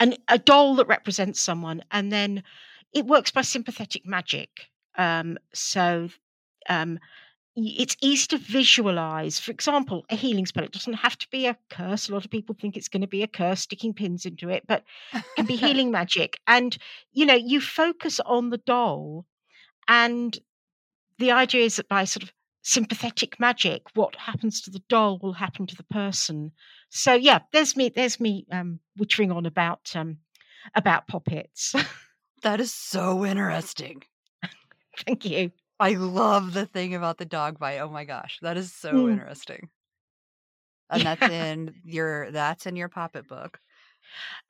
an, 0.00 0.14
a 0.28 0.38
doll 0.38 0.76
that 0.76 0.88
represents 0.88 1.40
someone, 1.40 1.82
and 1.90 2.12
then 2.12 2.42
it 2.92 3.06
works 3.06 3.30
by 3.30 3.42
sympathetic 3.42 4.06
magic. 4.06 4.68
Um, 4.96 5.38
so 5.52 6.08
um, 6.68 6.98
it's 7.56 7.96
easy 8.02 8.26
to 8.28 8.38
visualize. 8.38 9.38
For 9.38 9.50
example, 9.50 10.04
a 10.10 10.16
healing 10.16 10.46
spell. 10.46 10.64
It 10.64 10.72
doesn't 10.72 10.94
have 10.94 11.16
to 11.18 11.26
be 11.30 11.46
a 11.46 11.56
curse. 11.70 12.08
A 12.08 12.12
lot 12.12 12.24
of 12.24 12.30
people 12.30 12.54
think 12.58 12.76
it's 12.76 12.88
going 12.88 13.00
to 13.00 13.06
be 13.06 13.22
a 13.22 13.28
curse, 13.28 13.62
sticking 13.62 13.94
pins 13.94 14.26
into 14.26 14.50
it, 14.50 14.64
but 14.66 14.84
it 15.14 15.24
can 15.36 15.46
be 15.46 15.56
healing 15.66 15.90
magic. 15.90 16.38
And 16.46 16.76
you 17.12 17.24
know, 17.24 17.34
you 17.34 17.60
focus 17.60 18.20
on 18.20 18.50
the 18.50 18.58
doll, 18.58 19.24
and 19.88 20.38
the 21.18 21.30
idea 21.32 21.64
is 21.64 21.76
that 21.76 21.88
by 21.88 22.04
sort 22.04 22.24
of 22.24 22.32
sympathetic 22.66 23.38
magic, 23.38 23.82
what 23.94 24.16
happens 24.16 24.60
to 24.60 24.70
the 24.70 24.82
doll 24.88 25.18
will 25.22 25.34
happen 25.34 25.68
to 25.68 25.76
the 25.76 25.84
person. 25.84 26.50
So 26.90 27.14
yeah, 27.14 27.38
there's 27.52 27.76
me. 27.76 27.90
There's 27.90 28.18
me 28.18 28.44
um, 28.50 28.80
wittering 28.98 29.34
on 29.34 29.46
about 29.46 29.92
um, 29.94 30.18
about 30.74 31.06
poppets. 31.06 31.74
that 32.42 32.60
is 32.60 32.74
so 32.74 33.24
interesting. 33.24 34.02
Thank 35.06 35.24
you. 35.24 35.52
I 35.78 35.92
love 35.92 36.54
the 36.54 36.66
thing 36.66 36.94
about 36.94 37.18
the 37.18 37.24
dog 37.24 37.58
bite. 37.60 37.78
Oh 37.78 37.90
my 37.90 38.04
gosh, 38.04 38.38
that 38.42 38.56
is 38.56 38.74
so 38.74 38.92
mm. 38.92 39.12
interesting. 39.12 39.68
And 40.90 41.02
that's 41.02 41.22
in 41.22 41.74
your 41.84 42.32
that's 42.32 42.66
in 42.66 42.74
your 42.74 42.88
poppet 42.88 43.28
book. 43.28 43.60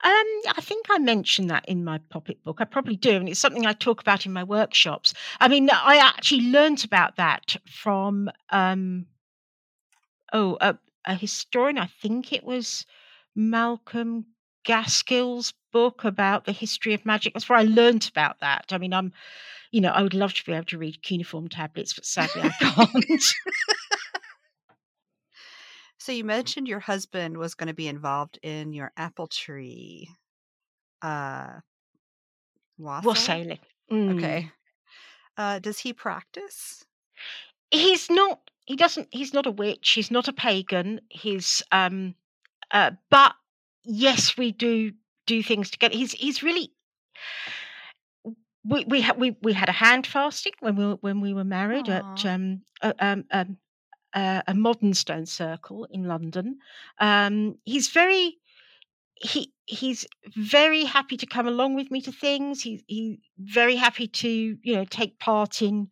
Um, 0.03 0.11
I 0.49 0.61
think 0.61 0.85
I 0.89 0.99
mentioned 0.99 1.49
that 1.49 1.67
in 1.67 1.83
my 1.83 1.97
poppet 2.09 2.43
book. 2.43 2.57
I 2.59 2.65
probably 2.65 2.95
do, 2.95 3.15
and 3.15 3.27
it's 3.27 3.39
something 3.39 3.65
I 3.65 3.73
talk 3.73 4.01
about 4.01 4.25
in 4.25 4.33
my 4.33 4.43
workshops. 4.43 5.13
I 5.39 5.47
mean, 5.47 5.69
I 5.71 5.97
actually 5.97 6.49
learned 6.49 6.85
about 6.85 7.15
that 7.15 7.57
from 7.65 8.29
um, 8.51 9.07
oh, 10.33 10.57
a, 10.61 10.77
a 11.05 11.15
historian. 11.15 11.77
I 11.77 11.87
think 11.87 12.31
it 12.31 12.43
was 12.43 12.85
Malcolm 13.35 14.25
Gaskill's 14.65 15.53
book 15.71 16.03
about 16.03 16.45
the 16.45 16.51
history 16.51 16.93
of 16.93 17.05
magic. 17.05 17.33
That's 17.33 17.49
where 17.49 17.59
I 17.59 17.63
learned 17.63 18.07
about 18.09 18.39
that. 18.41 18.65
I 18.71 18.77
mean, 18.77 18.93
I'm 18.93 19.13
you 19.71 19.81
know, 19.81 19.89
I 19.89 20.01
would 20.01 20.13
love 20.13 20.33
to 20.33 20.45
be 20.45 20.53
able 20.53 20.65
to 20.65 20.77
read 20.77 21.03
cuneiform 21.03 21.49
tablets, 21.49 21.93
but 21.93 22.05
sadly 22.05 22.41
I 22.43 22.49
can't. 22.59 23.23
so 26.07 26.13
you 26.13 26.23
mentioned 26.23 26.69
your 26.69 26.79
husband 26.79 27.35
was 27.35 27.53
going 27.53 27.67
to 27.67 27.73
be 27.73 27.89
involved 27.89 28.39
in 28.41 28.71
your 28.71 28.93
apple 28.95 29.27
tree. 29.27 30.09
Uh, 31.01 31.59
wassailing. 32.79 33.59
Mm. 33.91 34.15
Okay. 34.15 34.49
Uh, 35.35 35.59
does 35.59 35.79
he 35.79 35.91
practice? 35.91 36.85
He's 37.71 38.09
not. 38.09 38.39
He 38.65 38.77
doesn't. 38.77 39.09
He's 39.11 39.33
not 39.33 39.47
a 39.47 39.51
witch. 39.51 39.89
He's 39.89 40.09
not 40.09 40.29
a 40.29 40.33
pagan. 40.33 41.01
He's. 41.09 41.61
Um. 41.73 42.15
Uh. 42.71 42.91
But 43.09 43.33
yes, 43.83 44.37
we 44.37 44.53
do 44.53 44.93
do 45.25 45.43
things 45.43 45.69
together. 45.69 45.93
He's. 45.93 46.13
He's 46.13 46.41
really 46.41 46.71
we 48.63 48.85
we, 48.85 49.01
ha- 49.01 49.15
we 49.17 49.35
we 49.41 49.51
had 49.51 49.67
a 49.67 49.73
hand 49.73 50.07
fasting 50.07 50.53
when 50.61 50.77
we 50.77 50.85
were, 50.85 50.97
when 51.01 51.19
we 51.19 51.33
were 51.33 51.43
married 51.43 51.87
Aww. 51.87 51.97
at 51.97 52.25
um, 52.25 52.61
a, 52.81 52.95
um, 53.05 53.25
um, 53.29 53.57
uh, 54.17 54.41
a 54.47 54.55
modern 54.55 54.95
stone 54.95 55.27
circle 55.27 55.87
in 55.91 56.05
London. 56.05 56.57
Um, 56.99 57.59
he's 57.65 57.89
very 57.89 58.37
he 59.13 59.53
he's 59.65 60.07
very 60.35 60.85
happy 60.85 61.17
to 61.17 61.27
come 61.27 61.47
along 61.47 61.75
with 61.75 61.91
me 61.91 62.01
to 62.01 62.11
things. 62.11 62.63
He 62.63 62.83
he's 62.87 63.17
very 63.37 63.75
happy 63.75 64.07
to 64.07 64.29
you 64.61 64.75
know 64.75 64.85
take 64.85 65.19
part 65.19 65.61
in 65.61 65.89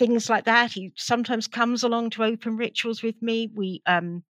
things 0.00 0.28
like 0.28 0.46
that. 0.46 0.72
He 0.72 0.92
sometimes 0.96 1.46
comes 1.46 1.84
along 1.84 2.10
to 2.10 2.24
open 2.24 2.56
rituals 2.56 3.04
with 3.04 3.22
me. 3.22 3.48
We 3.54 3.82
um 3.86 4.24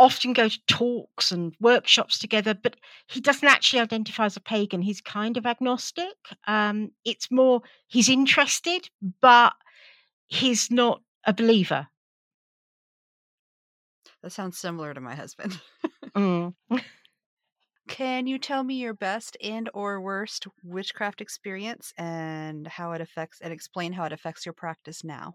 often 0.00 0.32
go 0.32 0.48
to 0.48 0.58
talks 0.66 1.30
and 1.30 1.54
workshops 1.60 2.18
together, 2.18 2.54
but 2.54 2.74
he 3.06 3.20
doesn't 3.20 3.48
actually 3.48 3.78
identify 3.82 4.24
as 4.24 4.36
a 4.36 4.40
pagan. 4.40 4.82
He's 4.82 5.00
kind 5.00 5.36
of 5.36 5.46
agnostic. 5.46 6.16
Um, 6.48 6.90
it's 7.04 7.30
more 7.30 7.62
he's 7.86 8.08
interested, 8.08 8.90
but 9.20 9.52
he's 10.26 10.72
not 10.72 11.02
a 11.24 11.32
believer. 11.32 11.86
That 14.22 14.30
sounds 14.30 14.58
similar 14.58 14.94
to 14.94 15.00
my 15.00 15.14
husband. 15.14 15.60
mm. 16.16 16.54
Can 17.88 18.26
you 18.26 18.38
tell 18.38 18.62
me 18.62 18.76
your 18.76 18.94
best 18.94 19.36
and 19.42 19.68
or 19.74 20.00
worst 20.00 20.46
witchcraft 20.62 21.20
experience 21.20 21.92
and 21.98 22.66
how 22.66 22.92
it 22.92 23.00
affects 23.00 23.40
and 23.40 23.52
explain 23.52 23.92
how 23.92 24.04
it 24.04 24.12
affects 24.12 24.46
your 24.46 24.52
practice 24.52 25.02
now? 25.04 25.34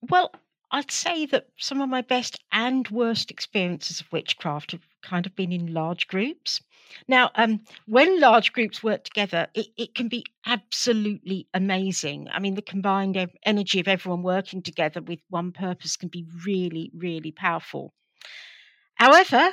Well, 0.00 0.32
I'd 0.76 0.90
say 0.90 1.24
that 1.26 1.46
some 1.56 1.80
of 1.80 1.88
my 1.88 2.02
best 2.02 2.38
and 2.52 2.86
worst 2.88 3.30
experiences 3.30 4.02
of 4.02 4.12
witchcraft 4.12 4.72
have 4.72 4.86
kind 5.00 5.24
of 5.24 5.34
been 5.34 5.50
in 5.50 5.72
large 5.72 6.06
groups. 6.06 6.60
Now, 7.08 7.30
um, 7.34 7.64
when 7.86 8.20
large 8.20 8.52
groups 8.52 8.82
work 8.82 9.04
together, 9.04 9.46
it, 9.54 9.68
it 9.78 9.94
can 9.94 10.08
be 10.08 10.26
absolutely 10.44 11.48
amazing. 11.54 12.28
I 12.30 12.40
mean, 12.40 12.56
the 12.56 12.60
combined 12.60 13.16
energy 13.46 13.80
of 13.80 13.88
everyone 13.88 14.22
working 14.22 14.60
together 14.60 15.00
with 15.00 15.20
one 15.30 15.50
purpose 15.50 15.96
can 15.96 16.10
be 16.10 16.26
really, 16.44 16.90
really 16.94 17.32
powerful. 17.32 17.94
However, 18.96 19.48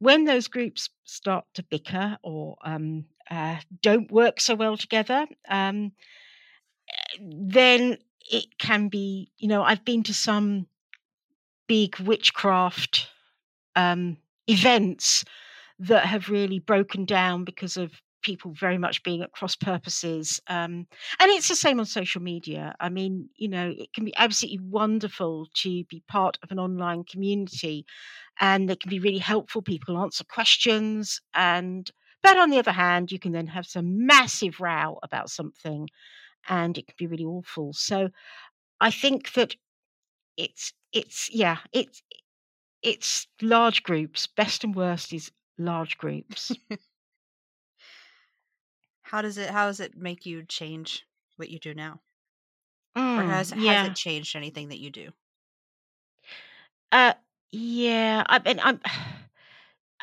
when 0.00 0.24
those 0.24 0.48
groups 0.48 0.90
start 1.04 1.44
to 1.54 1.62
bicker 1.62 2.18
or 2.24 2.56
um, 2.64 3.04
uh, 3.30 3.58
don't 3.80 4.10
work 4.10 4.40
so 4.40 4.56
well 4.56 4.76
together, 4.76 5.24
um, 5.48 5.92
then 7.20 7.98
it 8.30 8.58
can 8.58 8.88
be, 8.88 9.30
you 9.38 9.48
know, 9.48 9.62
I've 9.62 9.84
been 9.84 10.02
to 10.04 10.14
some 10.14 10.66
big 11.66 11.98
witchcraft 12.00 13.08
um, 13.76 14.16
events 14.46 15.24
that 15.78 16.06
have 16.06 16.28
really 16.28 16.58
broken 16.58 17.04
down 17.04 17.44
because 17.44 17.76
of 17.76 17.92
people 18.22 18.52
very 18.52 18.78
much 18.78 19.02
being 19.02 19.22
at 19.22 19.32
cross 19.32 19.54
purposes. 19.54 20.40
Um, 20.48 20.86
and 21.20 21.30
it's 21.30 21.48
the 21.48 21.54
same 21.54 21.78
on 21.78 21.86
social 21.86 22.20
media. 22.20 22.74
I 22.80 22.88
mean, 22.88 23.28
you 23.36 23.48
know, 23.48 23.72
it 23.76 23.92
can 23.92 24.04
be 24.04 24.16
absolutely 24.16 24.60
wonderful 24.68 25.46
to 25.62 25.84
be 25.84 26.02
part 26.08 26.36
of 26.42 26.50
an 26.50 26.58
online 26.58 27.04
community 27.04 27.86
and 28.40 28.68
they 28.68 28.76
can 28.76 28.90
be 28.90 28.98
really 28.98 29.18
helpful. 29.18 29.62
People 29.62 29.98
answer 29.98 30.24
questions. 30.24 31.20
And, 31.34 31.88
but 32.22 32.36
on 32.36 32.50
the 32.50 32.58
other 32.58 32.72
hand, 32.72 33.12
you 33.12 33.18
can 33.18 33.32
then 33.32 33.46
have 33.46 33.66
some 33.66 34.06
massive 34.06 34.60
row 34.60 34.98
about 35.02 35.30
something 35.30 35.88
and 36.48 36.78
it 36.78 36.86
can 36.86 36.94
be 36.98 37.06
really 37.06 37.24
awful. 37.24 37.72
So 37.72 38.10
I 38.80 38.90
think 38.90 39.32
that 39.34 39.56
it's 40.36 40.72
it's 40.92 41.30
yeah 41.32 41.58
it's 41.72 42.02
it's 42.82 43.28
large 43.42 43.82
groups. 43.84 44.26
Best 44.26 44.64
and 44.64 44.74
worst 44.74 45.12
is 45.12 45.32
large 45.58 45.98
groups. 45.98 46.52
how 49.02 49.20
does 49.22 49.36
it 49.38 49.50
how 49.50 49.66
does 49.66 49.80
it 49.80 49.96
make 49.96 50.24
you 50.24 50.44
change 50.44 51.04
what 51.36 51.50
you 51.50 51.58
do 51.58 51.74
now? 51.74 52.00
Mm, 52.96 53.18
or 53.18 53.24
has 53.24 53.50
yeah. 53.54 53.82
has 53.82 53.82
it 53.90 53.94
changed 53.94 54.34
anything 54.36 54.68
that 54.68 54.78
you 54.78 54.90
do? 54.90 55.12
Uh 56.92 57.14
yeah, 57.50 58.24
I 58.26 58.38
mean 58.40 58.60
I'm 58.60 58.80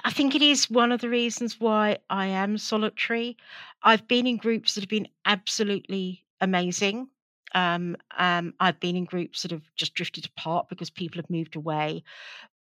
I 0.04 0.12
think 0.12 0.36
it 0.36 0.42
is 0.42 0.70
one 0.70 0.92
of 0.92 1.02
the 1.02 1.10
reasons 1.10 1.60
why 1.60 2.00
I 2.10 2.28
am 2.28 2.58
solitary. 2.58 3.38
I've 3.84 4.08
been 4.08 4.28
in 4.28 4.38
groups 4.38 4.76
that 4.76 4.82
have 4.82 4.90
been 4.90 5.08
absolutely 5.26 6.25
amazing. 6.42 7.08
Um, 7.54 7.96
um, 8.18 8.54
I've 8.60 8.80
been 8.80 8.96
in 8.96 9.06
groups 9.06 9.42
that 9.42 9.52
have 9.52 9.70
just 9.76 9.94
drifted 9.94 10.26
apart 10.26 10.68
because 10.70 10.90
people 10.90 11.20
have 11.22 11.30
moved 11.30 11.56
away. 11.56 12.04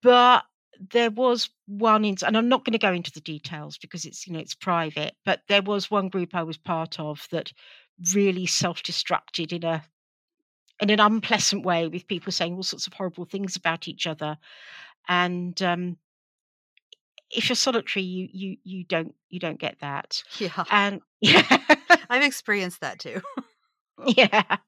But 0.03 0.44
there 0.90 1.11
was 1.11 1.51
one 1.66 2.05
in, 2.05 2.16
and 2.27 2.37
I'm 2.37 2.48
not 2.48 2.64
going 2.64 2.72
to 2.72 2.79
go 2.79 2.92
into 2.92 3.12
the 3.12 3.20
details 3.20 3.79
because 3.79 4.05
it's 4.05 4.27
you 4.27 4.33
know 4.33 4.40
it's 4.40 4.55
private. 4.55 5.14
But 5.25 5.42
there 5.48 5.62
was 5.62 5.90
one 5.90 6.09
group 6.09 6.35
I 6.35 6.42
was 6.42 6.57
part 6.57 6.98
of 6.98 7.27
that 7.31 7.53
really 8.14 8.46
self-destructed 8.46 9.53
in 9.53 9.64
a 9.64 9.85
in 10.81 10.90
an 10.90 11.01
unpleasant 11.01 11.64
way, 11.64 11.87
with 11.87 12.09
people 12.09 12.33
saying 12.33 12.55
all 12.55 12.62
sorts 12.62 12.87
of 12.87 12.94
horrible 12.94 13.25
things 13.25 13.55
about 13.55 13.87
each 13.87 14.07
other. 14.07 14.37
And 15.09 15.61
um, 15.62 15.96
if 17.31 17.48
you're 17.48 17.57
solitary, 17.57 18.05
you 18.05 18.29
you 18.33 18.57
you 18.64 18.85
don't 18.85 19.14
you 19.29 19.38
don't 19.38 19.61
get 19.61 19.79
that. 19.81 20.22
Yeah, 20.38 20.64
and 20.70 21.01
yeah, 21.20 21.59
I've 22.11 22.25
experienced 22.25 22.81
that 22.81 22.98
too. 22.98 23.20
Yeah. 24.17 24.59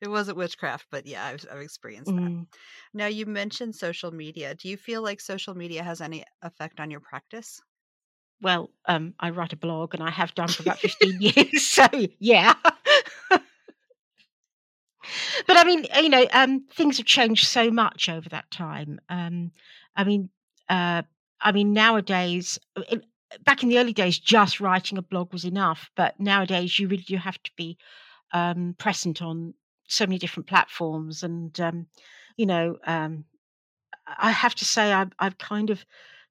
It 0.00 0.08
wasn't 0.08 0.38
witchcraft, 0.38 0.86
but 0.90 1.06
yeah, 1.06 1.24
I've, 1.26 1.46
I've 1.50 1.60
experienced 1.60 2.14
that. 2.16 2.32
Mm. 2.32 2.46
Now, 2.94 3.06
you 3.06 3.26
mentioned 3.26 3.74
social 3.76 4.10
media. 4.10 4.54
Do 4.54 4.68
you 4.68 4.76
feel 4.76 5.02
like 5.02 5.20
social 5.20 5.54
media 5.54 5.82
has 5.82 6.00
any 6.00 6.24
effect 6.42 6.80
on 6.80 6.90
your 6.90 7.00
practice? 7.00 7.60
Well, 8.40 8.70
um, 8.86 9.14
I 9.18 9.30
write 9.30 9.52
a 9.52 9.56
blog 9.56 9.94
and 9.94 10.02
I 10.02 10.10
have 10.10 10.34
done 10.34 10.48
for 10.48 10.62
about 10.62 10.78
15 10.78 11.20
years. 11.20 11.62
So, 11.66 11.86
yeah. 12.18 12.54
but 15.46 15.56
I 15.56 15.64
mean, 15.64 15.86
you 15.96 16.08
know, 16.08 16.26
um, 16.32 16.64
things 16.72 16.98
have 16.98 17.06
changed 17.06 17.46
so 17.46 17.70
much 17.70 18.08
over 18.08 18.28
that 18.30 18.50
time. 18.50 19.00
Um, 19.08 19.52
I 19.96 20.04
mean, 20.04 20.30
uh, 20.68 21.02
I 21.40 21.52
mean, 21.52 21.72
nowadays, 21.72 22.58
uh, 22.76 22.96
back 23.44 23.62
in 23.62 23.68
the 23.68 23.78
early 23.78 23.92
days, 23.92 24.18
just 24.18 24.60
writing 24.60 24.98
a 24.98 25.02
blog 25.02 25.32
was 25.32 25.44
enough. 25.44 25.90
But 25.96 26.18
nowadays, 26.18 26.78
you 26.78 26.88
really 26.88 27.04
do 27.04 27.16
have 27.16 27.42
to 27.42 27.50
be 27.56 27.78
um, 28.32 28.74
present 28.78 29.22
on 29.22 29.54
so 29.86 30.06
many 30.06 30.18
different 30.18 30.48
platforms, 30.48 31.22
and 31.22 31.58
um, 31.60 31.86
you 32.36 32.46
know, 32.46 32.76
um, 32.86 33.24
I 34.06 34.30
have 34.30 34.54
to 34.56 34.64
say, 34.64 34.92
I've, 34.92 35.12
I've 35.18 35.38
kind 35.38 35.70
of 35.70 35.84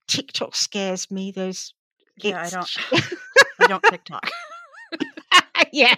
TikTok 0.07 0.55
scares 0.55 1.11
me. 1.11 1.31
Those 1.31 1.73
yeah, 2.17 2.43
I 2.43 2.49
don't, 2.49 2.77
I 3.59 3.67
don't 3.67 3.83
TikTok. 3.83 4.29
yeah. 5.71 5.95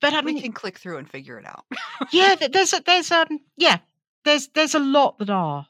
but 0.00 0.12
I 0.12 0.22
mean, 0.22 0.34
we 0.34 0.42
can 0.42 0.52
click 0.52 0.78
through 0.78 0.98
and 0.98 1.08
figure 1.08 1.38
it 1.38 1.46
out. 1.46 1.64
yeah, 2.12 2.34
there's, 2.34 2.72
a, 2.72 2.82
there's, 2.84 3.12
um, 3.12 3.38
yeah, 3.56 3.78
there's 4.24 4.48
there's 4.48 4.74
a 4.74 4.78
lot 4.80 5.18
that 5.18 5.30
are. 5.30 5.66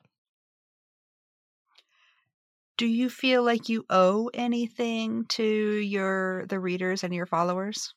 Do 2.77 2.87
you 2.87 3.11
feel 3.11 3.43
like 3.43 3.69
you 3.69 3.85
owe 3.90 4.31
anything 4.33 5.25
to 5.27 5.45
your 5.45 6.47
the 6.47 6.61
readers 6.61 7.03
and 7.03 7.12
your 7.12 7.27
followers? 7.27 7.95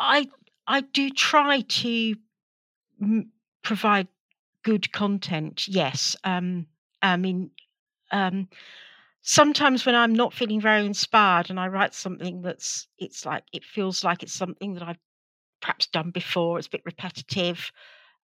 I 0.00 0.28
I 0.66 0.80
do 0.82 1.10
try 1.10 1.60
to 1.60 2.16
m- 3.02 3.32
provide 3.62 4.08
good 4.64 4.92
content. 4.92 5.68
Yes. 5.68 6.16
Um 6.24 6.68
I 7.02 7.16
mean 7.16 7.52
um 8.12 8.48
sometimes 9.22 9.86
when 9.86 9.94
I'm 9.96 10.14
not 10.14 10.34
feeling 10.34 10.60
very 10.60 10.86
inspired 10.86 11.50
and 11.50 11.60
I 11.60 11.68
write 11.68 11.94
something 11.94 12.42
that's 12.42 12.88
it's 12.98 13.26
like 13.26 13.44
it 13.52 13.64
feels 13.64 14.04
like 14.04 14.22
it's 14.22 14.34
something 14.34 14.74
that 14.74 14.84
I've 14.84 14.98
perhaps 15.62 15.88
done 15.88 16.10
before, 16.12 16.58
it's 16.58 16.68
a 16.68 16.72
bit 16.72 16.82
repetitive 16.86 17.72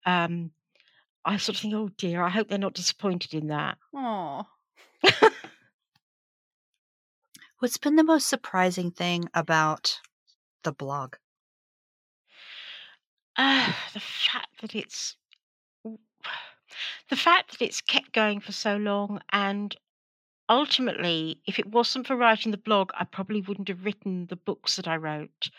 um, 0.05 0.51
I 1.25 1.37
sort 1.39 1.57
of 1.57 1.63
think, 1.63 1.75
oh 1.75 1.91
dear, 1.97 2.23
I 2.23 2.29
hope 2.29 2.49
they're 2.49 2.59
not 2.59 2.75
disappointed 2.75 3.35
in 3.35 3.49
that. 3.49 3.79
Oh. 3.95 4.47
What's 7.59 7.79
been 7.79 7.97
the 7.97 8.05
most 8.05 8.29
surprising 8.29 8.91
thing 8.91 9.25
about 9.33 10.01
the 10.65 10.73
blog? 10.73 11.17
Uh, 13.37 13.73
the 13.93 14.01
fact 14.01 14.61
that 14.61 14.75
it's 14.75 15.17
the 17.11 17.17
fact 17.17 17.51
that 17.53 17.65
it's 17.65 17.81
kept 17.81 18.13
going 18.13 18.41
for 18.41 18.53
so 18.53 18.77
long 18.77 19.21
and 19.33 19.77
ultimately 20.49 21.41
if 21.47 21.59
it 21.59 21.67
wasn't 21.67 22.07
for 22.07 22.17
writing 22.17 22.51
the 22.53 22.59
blog 22.59 22.91
i 22.95 23.05
probably 23.05 23.41
wouldn't 23.41 23.69
have 23.69 23.85
written 23.85 24.27
the 24.27 24.37
books 24.37 24.77
that 24.77 24.87
i 24.87 24.97
wrote 24.97 25.51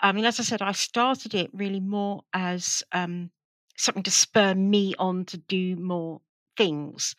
i 0.00 0.12
mean 0.12 0.24
as 0.24 0.38
i 0.38 0.42
said 0.42 0.62
i 0.62 0.72
started 0.72 1.34
it 1.34 1.50
really 1.52 1.80
more 1.80 2.22
as 2.32 2.82
um, 2.92 3.30
something 3.78 4.02
to 4.02 4.10
spur 4.10 4.54
me 4.54 4.94
on 4.98 5.24
to 5.26 5.38
do 5.38 5.76
more 5.76 6.20
things. 6.56 7.14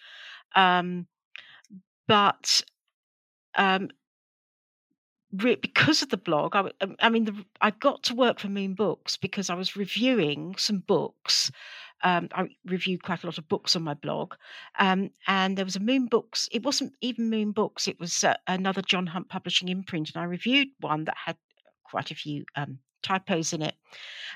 Um, 0.56 1.08
but 2.08 2.62
um, 3.56 3.90
re- 5.32 5.56
because 5.56 6.02
of 6.02 6.10
the 6.10 6.18
blog, 6.18 6.56
I, 6.56 6.70
um, 6.82 6.96
I 7.00 7.10
mean, 7.10 7.26
the, 7.26 7.46
I 7.62 7.72
got 7.72 8.04
to 8.04 8.16
work 8.16 8.40
for 8.40 8.50
Moon 8.50 8.74
Books 8.76 9.18
because 9.18 9.50
I 9.50 9.56
was 9.56 9.76
reviewing 9.76 10.56
some 10.58 10.80
books. 10.80 11.52
Um, 12.04 12.30
I 12.34 12.48
reviewed 12.66 13.04
quite 13.04 13.24
a 13.24 13.28
lot 13.28 13.38
of 13.38 13.50
books 13.50 13.76
on 13.76 13.84
my 13.84 13.94
blog, 13.94 14.36
um, 14.80 15.10
and 15.28 15.58
there 15.58 15.66
was 15.66 15.76
a 15.76 15.82
Moon 15.82 16.08
Books. 16.08 16.48
It 16.52 16.64
wasn't 16.64 16.94
even 17.02 17.30
Moon 17.30 17.52
Books; 17.52 17.90
it 17.90 18.00
was 18.00 18.24
uh, 18.24 18.36
another 18.48 18.82
John 18.82 19.08
Hunt 19.08 19.28
Publishing 19.28 19.68
imprint, 19.68 20.12
and 20.16 20.22
I 20.22 20.26
reviewed 20.26 20.70
one 20.80 21.04
that 21.06 21.18
had 21.26 21.36
quite 21.84 22.10
a 22.10 22.16
few 22.16 22.46
um, 22.56 22.80
typos 23.02 23.54
in 23.54 23.62
it. 23.62 23.76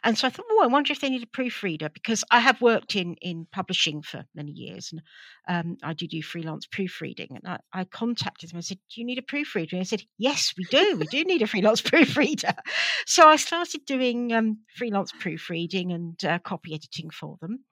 And 0.04 0.18
so 0.18 0.28
I 0.28 0.32
thought, 0.32 0.46
oh, 0.50 0.62
I 0.62 0.68
wonder 0.68 0.92
if 0.92 1.00
they 1.00 1.10
need 1.10 1.24
a 1.24 1.28
proofreader 1.28 1.90
because 1.90 2.26
I 2.30 2.40
have 2.40 2.62
worked 2.62 2.96
in 2.96 3.16
in 3.16 3.48
publishing 3.52 4.02
for 4.02 4.26
many 4.36 4.52
years, 4.52 4.92
and 4.92 5.02
um, 5.48 5.78
I 5.82 5.94
do 5.94 6.08
do 6.08 6.22
freelance 6.22 6.66
proofreading. 6.66 7.30
And 7.42 7.48
I, 7.48 7.60
I, 7.72 7.84
contacted 7.86 8.50
them. 8.50 8.58
I 8.58 8.62
said, 8.62 8.80
"Do 8.94 9.00
you 9.00 9.08
need 9.08 9.18
a 9.18 9.24
proofreader?" 9.24 9.78
And 9.78 9.82
they 9.82 9.88
said, 9.88 10.04
"Yes, 10.18 10.54
we 10.58 10.66
do. 10.66 10.98
We 10.98 11.06
do 11.06 11.24
need 11.24 11.42
a 11.42 11.48
freelance 11.48 11.82
proofreader." 11.90 12.54
So 13.06 13.30
I 13.30 13.38
started 13.38 13.86
doing 13.86 14.34
um, 14.34 14.60
freelance 14.76 15.14
proofreading 15.18 15.94
and 15.94 16.24
uh, 16.26 16.40
copy 16.40 16.74
editing 16.74 17.10
for 17.10 17.38
them. 17.40 17.64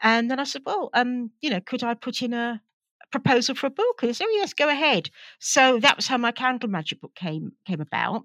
And 0.00 0.30
then 0.30 0.38
I 0.38 0.44
said, 0.44 0.62
"Well, 0.64 0.90
um, 0.94 1.32
you 1.40 1.50
know, 1.50 1.60
could 1.60 1.82
I 1.82 1.94
put 1.94 2.22
in 2.22 2.32
a 2.32 2.62
proposal 3.10 3.56
for 3.56 3.66
a 3.66 3.70
book?" 3.70 4.02
And 4.02 4.08
they 4.08 4.12
said, 4.12 4.26
"Oh, 4.28 4.36
yes, 4.36 4.52
go 4.54 4.68
ahead." 4.68 5.10
So 5.40 5.80
that 5.80 5.96
was 5.96 6.06
how 6.06 6.16
my 6.16 6.30
Candle 6.30 6.68
Magic 6.68 7.00
book 7.00 7.16
came 7.16 7.52
came 7.66 7.80
about 7.80 8.24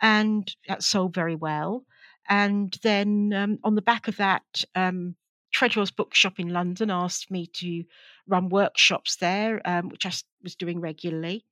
and 0.00 0.54
that 0.68 0.82
sold 0.82 1.14
very 1.14 1.36
well. 1.36 1.84
And 2.28 2.76
then 2.82 3.32
um, 3.34 3.58
on 3.64 3.74
the 3.74 3.82
back 3.82 4.08
of 4.08 4.16
that, 4.16 4.64
um, 4.74 5.16
Treadwell's 5.52 5.90
Bookshop 5.90 6.40
in 6.40 6.48
London 6.48 6.90
asked 6.90 7.30
me 7.30 7.46
to 7.54 7.84
run 8.26 8.48
workshops 8.48 9.16
there, 9.16 9.60
um, 9.64 9.88
which 9.88 10.06
I 10.06 10.12
was 10.42 10.56
doing 10.56 10.80
regularly. 10.80 11.44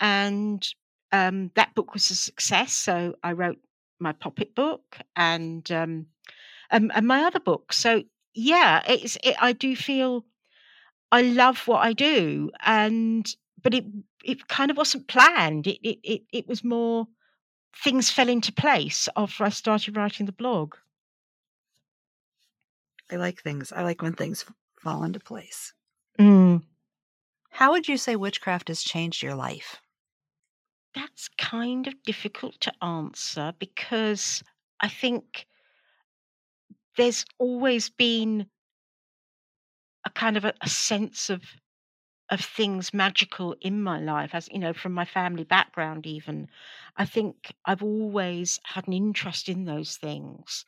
And 0.00 0.66
um, 1.12 1.50
that 1.54 1.74
book 1.74 1.92
was 1.92 2.10
a 2.10 2.14
success. 2.14 2.72
So 2.72 3.16
I 3.22 3.32
wrote 3.32 3.58
my 3.98 4.12
Poppet 4.12 4.54
book 4.54 4.98
and 5.14 5.70
um, 5.72 6.06
and, 6.70 6.92
and 6.94 7.06
my 7.06 7.24
other 7.24 7.40
book. 7.40 7.72
So 7.72 8.04
yeah, 8.34 8.82
it's 8.86 9.16
it, 9.22 9.36
I 9.40 9.52
do 9.52 9.74
feel 9.76 10.24
I 11.12 11.22
love 11.22 11.66
what 11.66 11.84
I 11.84 11.92
do, 11.92 12.50
and 12.64 13.26
but 13.62 13.74
it 13.74 13.84
it 14.24 14.48
kind 14.48 14.70
of 14.70 14.76
wasn't 14.76 15.08
planned. 15.08 15.66
It 15.66 15.78
it 15.82 15.98
it, 16.02 16.22
it 16.32 16.48
was 16.48 16.64
more 16.64 17.06
things 17.82 18.10
fell 18.10 18.28
into 18.28 18.52
place 18.52 19.08
after 19.16 19.44
I 19.44 19.50
started 19.50 19.96
writing 19.96 20.26
the 20.26 20.32
blog. 20.32 20.74
I 23.10 23.16
like 23.16 23.42
things. 23.42 23.72
I 23.72 23.82
like 23.82 24.02
when 24.02 24.14
things 24.14 24.44
fall 24.80 25.04
into 25.04 25.20
place. 25.20 25.72
Mm. 26.18 26.62
How 27.50 27.70
would 27.72 27.88
you 27.88 27.96
say 27.96 28.16
witchcraft 28.16 28.68
has 28.68 28.82
changed 28.82 29.22
your 29.22 29.34
life? 29.34 29.80
That's 30.94 31.28
kind 31.38 31.86
of 31.86 32.02
difficult 32.02 32.60
to 32.62 32.72
answer 32.82 33.52
because 33.58 34.42
I 34.80 34.88
think 34.88 35.46
there's 36.96 37.24
always 37.38 37.90
been 37.90 38.46
a 40.04 40.10
kind 40.10 40.36
of 40.36 40.44
a, 40.44 40.54
a 40.62 40.68
sense 40.68 41.30
of 41.30 41.42
of 42.30 42.40
things 42.40 42.92
magical 42.94 43.54
in 43.60 43.82
my 43.82 44.00
life 44.00 44.34
as 44.34 44.48
you 44.50 44.58
know 44.58 44.72
from 44.72 44.92
my 44.92 45.04
family 45.04 45.44
background 45.44 46.06
even. 46.06 46.48
I 46.96 47.04
think 47.06 47.52
i've 47.64 47.82
always 47.82 48.60
had 48.64 48.86
an 48.88 48.92
interest 48.94 49.48
in 49.48 49.64
those 49.64 49.96
things. 49.96 50.64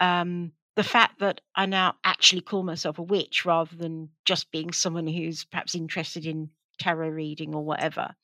Um, 0.00 0.52
the 0.76 0.84
fact 0.84 1.20
that 1.20 1.40
i 1.54 1.66
now 1.66 1.94
actually 2.04 2.42
call 2.42 2.62
myself 2.62 2.98
a 2.98 3.02
witch 3.02 3.44
rather 3.44 3.76
than 3.76 4.10
just 4.24 4.50
being 4.50 4.72
someone 4.72 5.06
who's 5.06 5.44
perhaps 5.44 5.74
interested 5.74 6.26
in 6.26 6.50
tarot 6.78 7.08
reading 7.08 7.54
or 7.54 7.64
whatever 7.64 8.14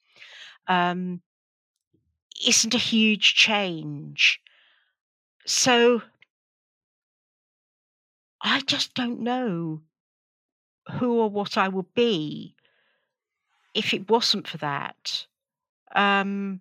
um, 0.69 1.23
isn't 2.47 2.75
a 2.75 2.79
huge 2.79 3.35
change. 3.35 4.41
So 5.47 6.03
i 8.43 8.61
just 8.63 8.95
don't 8.95 9.21
know 9.21 9.83
who 10.99 11.19
or 11.21 11.31
what 11.31 11.57
I 11.57 11.69
will 11.69 11.89
be 11.95 12.55
if 13.75 13.95
it 13.95 14.11
wasn't 14.11 14.49
for 14.49 14.59
that, 14.59 15.27
um 15.95 16.61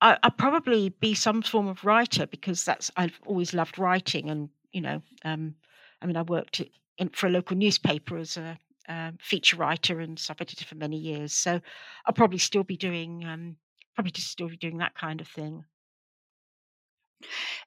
I, 0.00 0.18
I'd 0.22 0.38
probably 0.38 0.90
be 0.90 1.14
some 1.14 1.42
form 1.42 1.66
of 1.68 1.84
writer 1.84 2.26
because 2.26 2.64
that's 2.64 2.90
I've 2.96 3.18
always 3.26 3.54
loved 3.54 3.78
writing, 3.78 4.30
and 4.30 4.48
you 4.72 4.80
know, 4.80 5.02
um, 5.24 5.54
I 6.00 6.06
mean, 6.06 6.16
I 6.16 6.22
worked 6.22 6.62
in, 6.98 7.08
for 7.10 7.26
a 7.26 7.30
local 7.30 7.56
newspaper 7.56 8.16
as 8.16 8.36
a 8.36 8.58
um, 8.88 9.18
feature 9.20 9.56
writer 9.56 10.00
and 10.00 10.18
sub 10.18 10.40
editor 10.40 10.64
for 10.64 10.76
many 10.76 10.96
years. 10.96 11.32
So 11.34 11.60
I'll 12.06 12.14
probably 12.14 12.38
still 12.38 12.64
be 12.64 12.76
doing 12.76 13.24
um, 13.24 13.56
probably 13.94 14.12
just 14.12 14.30
still 14.30 14.48
be 14.48 14.56
doing 14.56 14.78
that 14.78 14.94
kind 14.94 15.20
of 15.20 15.28
thing. 15.28 15.64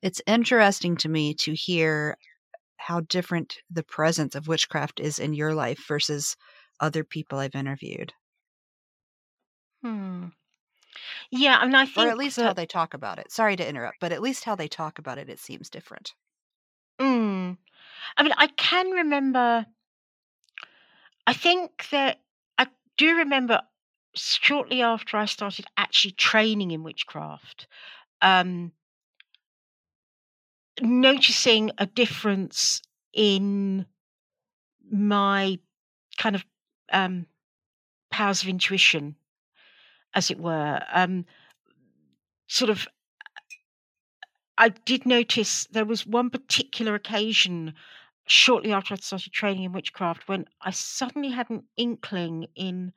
It's 0.01 0.21
interesting 0.25 0.95
to 0.97 1.09
me 1.09 1.33
to 1.35 1.53
hear 1.53 2.17
how 2.77 3.01
different 3.01 3.57
the 3.69 3.83
presence 3.83 4.35
of 4.35 4.47
witchcraft 4.47 4.99
is 4.99 5.19
in 5.19 5.33
your 5.33 5.53
life 5.53 5.85
versus 5.87 6.35
other 6.81 7.05
people 7.05 7.39
I've 7.39 7.55
interviewed. 7.55 8.13
Hmm. 9.83 10.29
Yeah, 11.31 11.57
I 11.57 11.65
mean, 11.65 11.75
I 11.75 11.85
think 11.85 11.95
or 11.95 12.09
at 12.09 12.17
least 12.17 12.41
that, 12.41 12.41
how 12.41 12.51
they 12.53 12.65
talk 12.65 12.93
about 12.93 13.17
it. 13.17 13.31
Sorry 13.31 13.55
to 13.55 13.65
interrupt, 13.65 14.01
but 14.01 14.11
at 14.11 14.21
least 14.21 14.43
how 14.43 14.55
they 14.55 14.67
talk 14.67 14.99
about 14.99 15.17
it, 15.17 15.29
it 15.29 15.39
seems 15.39 15.69
different. 15.69 16.15
Mm, 16.99 17.57
I 18.17 18.23
mean, 18.23 18.33
I 18.37 18.47
can 18.47 18.91
remember. 18.91 19.65
I 21.27 21.33
think 21.33 21.89
that 21.89 22.21
I 22.57 22.67
do 22.97 23.17
remember 23.17 23.61
shortly 24.15 24.81
after 24.81 25.17
I 25.17 25.25
started 25.25 25.65
actually 25.77 26.11
training 26.11 26.71
in 26.71 26.83
witchcraft, 26.83 27.67
um, 28.21 28.73
noticing 30.81 31.71
a 31.77 31.85
difference 31.85 32.81
in 33.13 33.85
my 34.91 35.59
kind 36.17 36.35
of 36.35 36.45
um, 36.91 37.25
powers 38.09 38.43
of 38.43 38.49
intuition, 38.49 39.15
as 40.13 40.31
it 40.31 40.39
were. 40.39 40.81
Um, 40.93 41.25
sort 42.47 42.69
of, 42.69 42.87
I 44.57 44.69
did 44.69 45.05
notice 45.05 45.65
there 45.71 45.85
was 45.85 46.05
one 46.05 46.29
particular 46.29 46.95
occasion 46.95 47.73
shortly 48.27 48.71
after 48.71 48.93
I 48.93 48.97
started 48.97 49.33
training 49.33 49.63
in 49.63 49.71
witchcraft 49.71 50.27
when 50.27 50.45
I 50.61 50.71
suddenly 50.71 51.31
had 51.31 51.49
an 51.49 51.63
inkling 51.77 52.47
in 52.55 52.93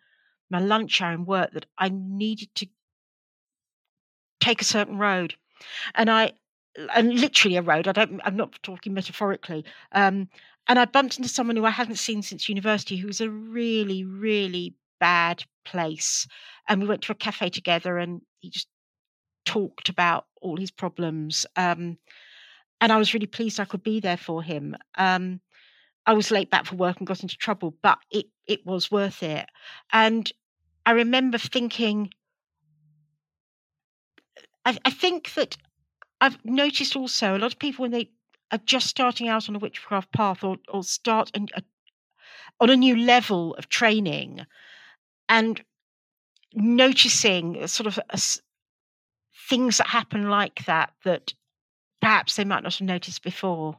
my 0.51 0.61
lunch 0.61 1.01
hour 1.01 1.15
in 1.15 1.25
work 1.25 1.53
that 1.53 1.67
I 1.79 1.89
needed 1.89 2.55
to 2.57 2.67
take 4.41 4.61
a 4.61 4.65
certain 4.65 4.99
road. 4.99 5.35
And 5.95 6.11
I 6.11 6.33
and 6.95 7.19
literally 7.21 7.57
a 7.57 7.63
road. 7.63 7.89
I 7.89 7.93
don't. 7.93 8.21
I'm 8.25 8.37
not 8.37 8.59
talking 8.63 8.95
metaphorically. 8.95 9.65
Um, 9.93 10.29
and 10.67 10.79
I 10.79 10.85
bumped 10.87 11.19
into 11.19 11.29
someone 11.29 11.57
who 11.57 11.65
I 11.65 11.71
hadn't 11.71 11.97
seen 11.97 12.23
since 12.23 12.49
university, 12.49 12.97
who 12.97 13.07
was 13.07 13.21
a 13.21 13.31
really, 13.31 14.05
really 14.05 14.75
bad 14.99 15.45
place. 15.65 16.27
And 16.69 16.81
we 16.81 16.89
went 16.89 17.03
to 17.03 17.13
a 17.13 17.17
cafe 17.17 17.51
together, 17.51 17.99
and 17.99 18.23
he 18.41 18.51
just 18.51 18.69
talked 19.45 19.89
about 19.89 20.27
all 20.41 20.57
his 20.57 20.71
problems. 20.71 21.47
Um, 21.57 21.99
and 22.81 22.93
I 22.93 22.97
was 22.97 23.15
really 23.15 23.27
pleased 23.27 23.61
I 23.61 23.65
could 23.65 23.83
be 23.83 24.01
there 24.01 24.17
for 24.17 24.43
him. 24.43 24.77
Um, 24.97 25.41
I 26.07 26.13
was 26.13 26.31
late 26.31 26.51
back 26.51 26.67
for 26.67 26.77
work 26.77 26.99
and 26.99 27.07
got 27.07 27.23
into 27.23 27.37
trouble, 27.37 27.75
but 27.83 27.99
it 28.11 28.27
it 28.47 28.67
was 28.67 28.91
worth 28.91 29.23
it. 29.23 29.47
And 29.93 30.31
I 30.85 30.93
remember 30.93 31.39
thinking, 31.39 32.11
I, 34.67 34.77
I 34.85 34.91
think 34.91 35.33
that 35.35 35.57
I've 36.21 36.43
noticed 36.45 36.97
also 36.97 37.37
a 37.37 37.39
lot 37.39 37.53
of 37.53 37.59
people 37.59 37.85
when 37.85 37.91
they 37.91 38.11
are 38.55 38.59
just 38.65 38.87
starting 38.87 39.29
out 39.29 39.49
on 39.49 39.57
a 39.57 39.59
witchcraft 39.59 40.13
path 40.13 40.45
or 40.45 40.57
or 40.69 40.85
start 40.85 41.31
an, 41.35 41.49
a, 41.55 41.63
on 42.61 42.71
a 42.71 42.77
new 42.77 42.97
level 42.97 43.55
of 43.55 43.69
training, 43.69 44.47
and 45.29 45.63
noticing 46.55 47.67
sort 47.67 47.89
of 47.89 47.99
a, 48.11 48.21
things 49.49 49.79
that 49.79 49.89
happen 49.89 50.31
like 50.31 50.65
that 50.67 50.93
that 51.05 51.35
perhaps 52.01 52.37
they 52.37 52.45
might 52.45 52.63
not 52.63 52.77
have 52.77 52.87
noticed 52.87 53.23
before. 53.25 53.77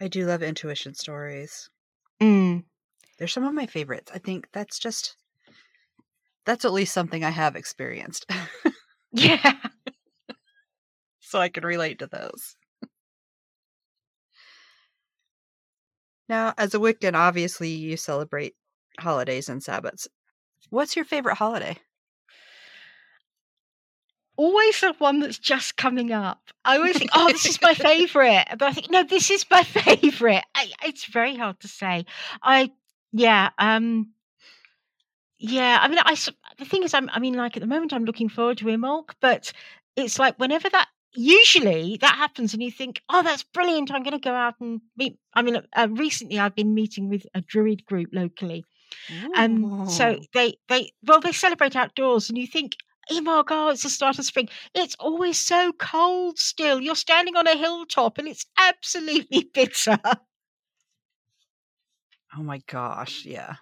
I 0.00 0.06
do 0.06 0.24
love 0.24 0.44
intuition 0.44 0.94
stories. 0.94 1.68
Mm. 2.22 2.62
They're 3.18 3.26
some 3.26 3.44
of 3.44 3.52
my 3.52 3.66
favorites. 3.66 4.12
I 4.14 4.18
think 4.18 4.46
that's 4.52 4.78
just 4.78 5.16
that's 6.46 6.64
at 6.64 6.72
least 6.72 6.94
something 6.94 7.24
I 7.24 7.30
have 7.30 7.56
experienced. 7.56 8.30
Yeah. 9.12 9.54
So 11.28 11.38
I 11.38 11.48
can 11.48 11.64
relate 11.64 11.98
to 12.00 12.06
those. 12.06 12.56
Now, 16.28 16.54
as 16.58 16.74
a 16.74 16.78
Wiccan, 16.78 17.14
obviously 17.14 17.70
you 17.70 17.96
celebrate 17.96 18.54
holidays 18.98 19.48
and 19.48 19.62
Sabbats. 19.62 20.08
What's 20.70 20.96
your 20.96 21.04
favorite 21.04 21.36
holiday? 21.36 21.78
always 24.38 24.80
the 24.80 24.94
one 24.98 25.18
that's 25.20 25.38
just 25.38 25.76
coming 25.76 26.12
up. 26.12 26.40
I 26.64 26.76
always 26.76 26.96
think, 26.96 27.10
oh, 27.12 27.28
this 27.28 27.44
is 27.44 27.60
my 27.60 27.74
favorite. 27.74 28.46
But 28.50 28.62
I 28.62 28.72
think, 28.72 28.88
no, 28.90 29.02
this 29.02 29.30
is 29.30 29.44
my 29.50 29.62
favorite. 29.64 30.44
I, 30.54 30.70
it's 30.84 31.04
very 31.04 31.36
hard 31.36 31.60
to 31.60 31.68
say. 31.68 32.06
I, 32.42 32.70
yeah, 33.12 33.50
um, 33.58 34.12
yeah. 35.38 35.78
I 35.80 35.88
mean, 35.88 35.98
I, 36.02 36.16
the 36.58 36.64
thing 36.64 36.84
is, 36.84 36.94
I'm, 36.94 37.10
I 37.12 37.18
mean, 37.18 37.34
like 37.34 37.56
at 37.56 37.60
the 37.60 37.66
moment, 37.66 37.92
I'm 37.92 38.04
looking 38.04 38.28
forward 38.28 38.58
to 38.58 38.66
Imbolc, 38.66 39.10
but 39.20 39.52
it's 39.96 40.18
like 40.18 40.38
whenever 40.38 40.70
that, 40.70 40.88
usually 41.14 41.98
that 42.00 42.14
happens 42.16 42.54
and 42.54 42.62
you 42.62 42.70
think, 42.70 43.02
oh, 43.08 43.22
that's 43.22 43.42
brilliant. 43.42 43.90
I'm 43.90 44.02
going 44.02 44.18
to 44.18 44.18
go 44.18 44.34
out 44.34 44.54
and 44.60 44.80
meet. 44.96 45.18
I 45.34 45.42
mean, 45.42 45.60
uh, 45.74 45.88
recently 45.90 46.38
I've 46.38 46.54
been 46.54 46.74
meeting 46.74 47.08
with 47.08 47.26
a 47.34 47.40
druid 47.40 47.84
group 47.84 48.10
locally. 48.12 48.64
And 49.34 49.64
um, 49.64 49.88
so 49.88 50.18
they, 50.32 50.58
they, 50.68 50.92
well, 51.02 51.20
they 51.20 51.32
celebrate 51.32 51.76
outdoors 51.76 52.28
and 52.28 52.38
you 52.38 52.46
think, 52.46 52.72
oh 53.10 53.20
my 53.20 53.42
god, 53.46 53.70
it's 53.70 53.82
the 53.82 53.90
start 53.90 54.18
of 54.18 54.24
spring. 54.24 54.48
It's 54.74 54.96
always 54.98 55.38
so 55.38 55.72
cold 55.72 56.38
still. 56.38 56.80
You're 56.80 56.94
standing 56.94 57.36
on 57.36 57.46
a 57.46 57.56
hilltop 57.56 58.18
and 58.18 58.28
it's 58.28 58.46
absolutely 58.58 59.50
bitter. 59.54 59.98
Oh 62.36 62.42
my 62.42 62.60
gosh, 62.66 63.24
yeah. 63.24 63.54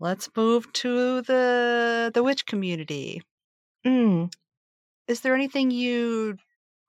Let's 0.00 0.28
move 0.36 0.72
to 0.72 1.22
the 1.22 2.10
the 2.12 2.22
witch 2.24 2.44
community. 2.44 3.22
Mm. 3.86 4.32
Is 5.08 5.20
there 5.20 5.34
anything 5.34 5.70
you 5.70 6.36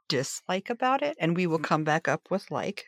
dislike 0.07 0.69
about 0.69 1.01
it? 1.01 1.17
And 1.19 1.35
we 1.35 1.47
will 1.47 1.59
come 1.59 1.83
back 1.83 2.07
up 2.07 2.29
with 2.29 2.51
like. 2.51 2.85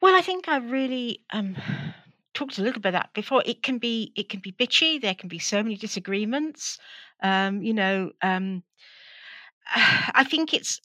Well, 0.00 0.14
I 0.14 0.20
think 0.20 0.48
I 0.48 0.56
really 0.58 1.22
um 1.30 1.56
talked 2.34 2.58
a 2.58 2.62
little 2.62 2.80
bit 2.80 2.90
about 2.90 3.14
before. 3.14 3.42
It 3.46 3.62
can 3.62 3.78
be 3.78 4.12
it 4.16 4.28
can 4.28 4.40
be 4.40 4.52
bitchy. 4.52 5.00
There 5.00 5.14
can 5.14 5.28
be 5.28 5.38
so 5.38 5.62
many 5.62 5.76
disagreements. 5.76 6.78
Um, 7.22 7.62
you 7.62 7.74
know, 7.74 8.12
um, 8.22 8.62
I 9.74 10.24
think 10.24 10.54
it's 10.54 10.80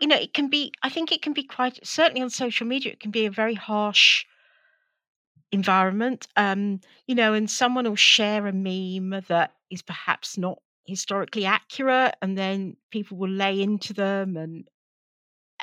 you 0.00 0.08
know 0.08 0.16
it 0.16 0.34
can 0.34 0.48
be. 0.48 0.72
I 0.82 0.88
think 0.88 1.12
it 1.12 1.22
can 1.22 1.32
be 1.32 1.44
quite 1.44 1.78
certainly 1.86 2.22
on 2.22 2.30
social 2.30 2.66
media. 2.66 2.92
It 2.92 3.00
can 3.00 3.10
be 3.10 3.26
a 3.26 3.30
very 3.30 3.54
harsh 3.54 4.24
environment. 5.52 6.26
Um, 6.36 6.80
you 7.06 7.14
know, 7.14 7.34
and 7.34 7.50
someone 7.50 7.84
will 7.88 7.96
share 7.96 8.46
a 8.46 8.52
meme 8.52 9.22
that 9.28 9.52
is 9.70 9.82
perhaps 9.82 10.36
not 10.36 10.58
historically 10.86 11.44
accurate, 11.44 12.14
and 12.20 12.36
then 12.36 12.76
people 12.90 13.16
will 13.16 13.30
lay 13.30 13.60
into 13.60 13.92
them 13.92 14.36
and. 14.36 14.66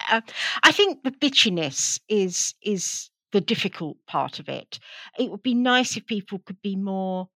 Uh, 0.09 0.21
I 0.63 0.71
think 0.71 1.03
the 1.03 1.11
bitchiness 1.11 1.99
is 2.07 2.53
is 2.61 3.09
the 3.33 3.41
difficult 3.41 3.97
part 4.07 4.39
of 4.39 4.47
it. 4.47 4.79
It 5.17 5.29
would 5.29 5.43
be 5.43 5.53
nice 5.53 5.97
if 5.97 6.05
people 6.05 6.39
could 6.39 6.61
be 6.61 6.77
more 6.77 7.27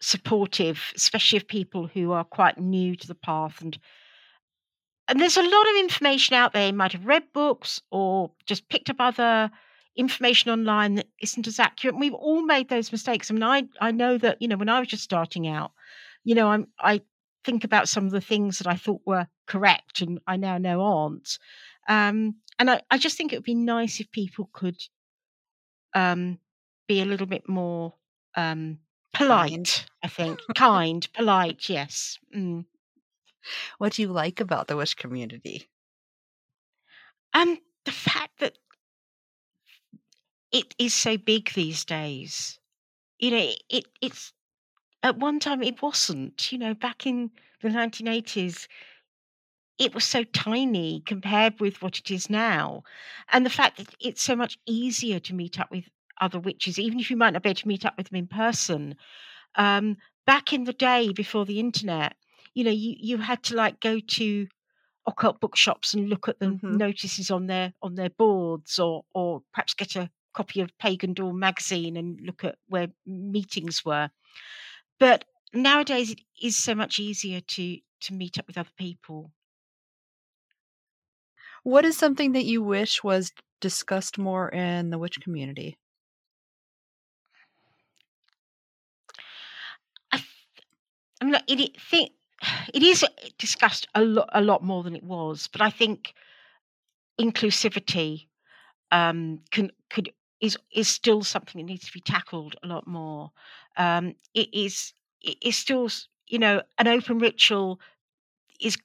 supportive, 0.00 0.92
especially 0.96 1.36
of 1.36 1.46
people 1.46 1.86
who 1.86 2.12
are 2.12 2.24
quite 2.24 2.58
new 2.58 2.96
to 2.96 3.06
the 3.06 3.14
path 3.14 3.60
and 3.60 3.78
and 5.08 5.20
there's 5.20 5.36
a 5.36 5.42
lot 5.42 5.68
of 5.68 5.76
information 5.76 6.34
out 6.34 6.52
there. 6.52 6.66
You 6.66 6.72
might 6.72 6.92
have 6.92 7.06
read 7.06 7.32
books 7.32 7.80
or 7.92 8.32
just 8.44 8.68
picked 8.68 8.90
up 8.90 8.96
other 8.98 9.52
information 9.96 10.50
online 10.50 10.94
that 10.96 11.08
isn't 11.20 11.46
as 11.46 11.58
accurate. 11.58 11.98
We've 11.98 12.14
all 12.14 12.42
made 12.42 12.68
those 12.68 12.92
mistakes. 12.92 13.30
I 13.30 13.34
mean, 13.34 13.42
I 13.42 13.64
I 13.80 13.90
know 13.90 14.18
that 14.18 14.40
you 14.40 14.48
know 14.48 14.56
when 14.56 14.68
I 14.68 14.78
was 14.78 14.88
just 14.88 15.02
starting 15.02 15.46
out, 15.48 15.72
you 16.24 16.34
know, 16.34 16.48
I'm 16.48 16.68
I 16.78 17.02
think 17.44 17.64
about 17.64 17.88
some 17.88 18.04
of 18.06 18.12
the 18.12 18.20
things 18.20 18.58
that 18.58 18.66
I 18.66 18.74
thought 18.74 19.02
were 19.06 19.28
correct 19.46 20.00
and 20.00 20.20
I 20.26 20.36
now 20.36 20.58
know 20.58 20.82
aren't. 20.82 21.38
Um, 21.88 22.36
and 22.58 22.70
I, 22.70 22.82
I 22.90 22.98
just 22.98 23.16
think 23.16 23.32
it 23.32 23.36
would 23.36 23.44
be 23.44 23.54
nice 23.54 24.00
if 24.00 24.10
people 24.10 24.50
could 24.52 24.76
um, 25.94 26.38
be 26.88 27.00
a 27.00 27.04
little 27.04 27.26
bit 27.26 27.48
more 27.48 27.94
um, 28.36 28.78
polite. 29.14 29.50
Kind. 29.50 29.84
I 30.02 30.08
think 30.08 30.40
kind, 30.54 31.08
polite. 31.12 31.68
Yes. 31.68 32.18
Mm. 32.36 32.64
What 33.78 33.92
do 33.92 34.02
you 34.02 34.08
like 34.08 34.40
about 34.40 34.66
the 34.66 34.76
Wish 34.76 34.94
community? 34.94 35.68
Um, 37.32 37.58
the 37.84 37.92
fact 37.92 38.40
that 38.40 38.58
it 40.52 40.74
is 40.78 40.94
so 40.94 41.16
big 41.18 41.52
these 41.54 41.84
days. 41.84 42.58
You 43.18 43.30
know, 43.32 43.38
it, 43.38 43.62
it 43.70 43.84
it's 44.02 44.32
at 45.02 45.18
one 45.18 45.40
time 45.40 45.62
it 45.62 45.82
wasn't. 45.82 46.52
You 46.52 46.58
know, 46.58 46.74
back 46.74 47.06
in 47.06 47.32
the 47.62 47.70
1980s, 47.70 48.68
it 49.78 49.94
was 49.94 50.04
so 50.04 50.24
tiny 50.24 51.02
compared 51.06 51.60
with 51.60 51.82
what 51.82 51.98
it 51.98 52.10
is 52.10 52.30
now. 52.30 52.82
And 53.32 53.44
the 53.46 53.50
fact 53.50 53.78
that 53.78 53.94
it's 54.00 54.22
so 54.22 54.36
much 54.36 54.58
easier 54.66 55.20
to 55.20 55.34
meet 55.34 55.60
up 55.60 55.70
with 55.70 55.90
other 56.20 56.40
witches, 56.40 56.78
even 56.78 57.00
if 57.00 57.10
you 57.10 57.16
might 57.16 57.32
not 57.32 57.42
be 57.42 57.50
able 57.50 57.60
to 57.60 57.68
meet 57.68 57.84
up 57.86 57.96
with 57.98 58.08
them 58.10 58.18
in 58.18 58.28
person. 58.28 58.96
Um, 59.56 59.96
back 60.26 60.52
in 60.52 60.64
the 60.64 60.72
day 60.72 61.12
before 61.12 61.46
the 61.46 61.60
internet, 61.60 62.16
you 62.54 62.64
know, 62.64 62.70
you, 62.70 62.96
you 62.98 63.18
had 63.18 63.42
to 63.44 63.56
like 63.56 63.80
go 63.80 64.00
to 64.00 64.48
occult 65.06 65.40
bookshops 65.40 65.94
and 65.94 66.08
look 66.08 66.28
at 66.28 66.40
the 66.40 66.56
Mhm. 66.62 66.68
notices 66.68 67.30
on 67.30 67.46
their 67.46 67.72
on 67.82 67.94
their 67.94 68.10
boards 68.10 68.78
or 68.78 69.04
or 69.14 69.42
perhaps 69.52 69.74
get 69.74 69.96
a 69.96 70.10
copy 70.36 70.60
of 70.60 70.76
Pagan 70.78 71.14
Dawn 71.14 71.38
magazine 71.40 71.96
and 71.96 72.20
look 72.22 72.44
at 72.44 72.58
where 72.68 72.88
meetings 73.06 73.84
were. 73.84 74.10
But 75.00 75.24
nowadays 75.54 76.12
it 76.12 76.20
is 76.42 76.56
so 76.62 76.74
much 76.74 76.98
easier 77.00 77.40
to 77.40 77.78
to 78.02 78.14
meet 78.14 78.38
up 78.38 78.46
with 78.48 78.58
other 78.58 78.70
people. 78.78 79.32
What 81.64 81.84
is 81.84 81.98
something 81.98 82.32
that 82.32 82.46
you 82.46 82.62
wish 82.62 83.04
was 83.04 83.30
discussed 83.60 84.16
more 84.16 84.48
in 84.48 84.88
the 84.88 84.96
witch 84.98 85.20
community? 85.20 85.76
I 90.12 90.16
th- 90.18 90.28
I 91.20 91.24
mean, 91.26 91.34
like, 91.34 91.44
it, 91.50 91.60
it 91.60 91.80
think 91.80 92.12
it 92.74 92.82
is 92.82 93.04
discussed 93.38 93.88
a 93.94 94.04
lot 94.04 94.28
a 94.32 94.42
lot 94.42 94.62
more 94.64 94.82
than 94.82 94.96
it 94.96 95.04
was, 95.04 95.48
but 95.48 95.60
I 95.62 95.70
think 95.70 96.14
inclusivity 97.20 98.28
um, 98.92 99.40
can 99.52 99.72
could 99.90 100.12
is 100.40 100.56
is 100.72 100.88
still 100.88 101.22
something 101.22 101.60
that 101.60 101.70
needs 101.70 101.86
to 101.86 101.92
be 101.92 102.00
tackled 102.00 102.56
a 102.62 102.66
lot 102.66 102.86
more. 102.86 103.30
Um, 103.76 104.14
it 104.34 104.48
is 104.52 104.92
it 105.22 105.36
is 105.42 105.56
still 105.56 105.88
you 106.26 106.38
know 106.38 106.62
an 106.78 106.88
open 106.88 107.18
ritual 107.18 107.80
is 108.60 108.76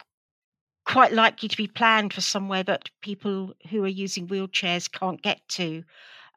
quite 0.85 1.13
likely 1.13 1.47
to 1.47 1.57
be 1.57 1.67
planned 1.67 2.13
for 2.13 2.21
somewhere 2.21 2.63
that 2.63 2.89
people 3.01 3.53
who 3.69 3.83
are 3.83 3.87
using 3.87 4.27
wheelchairs 4.27 4.91
can't 4.91 5.21
get 5.21 5.39
to, 5.47 5.83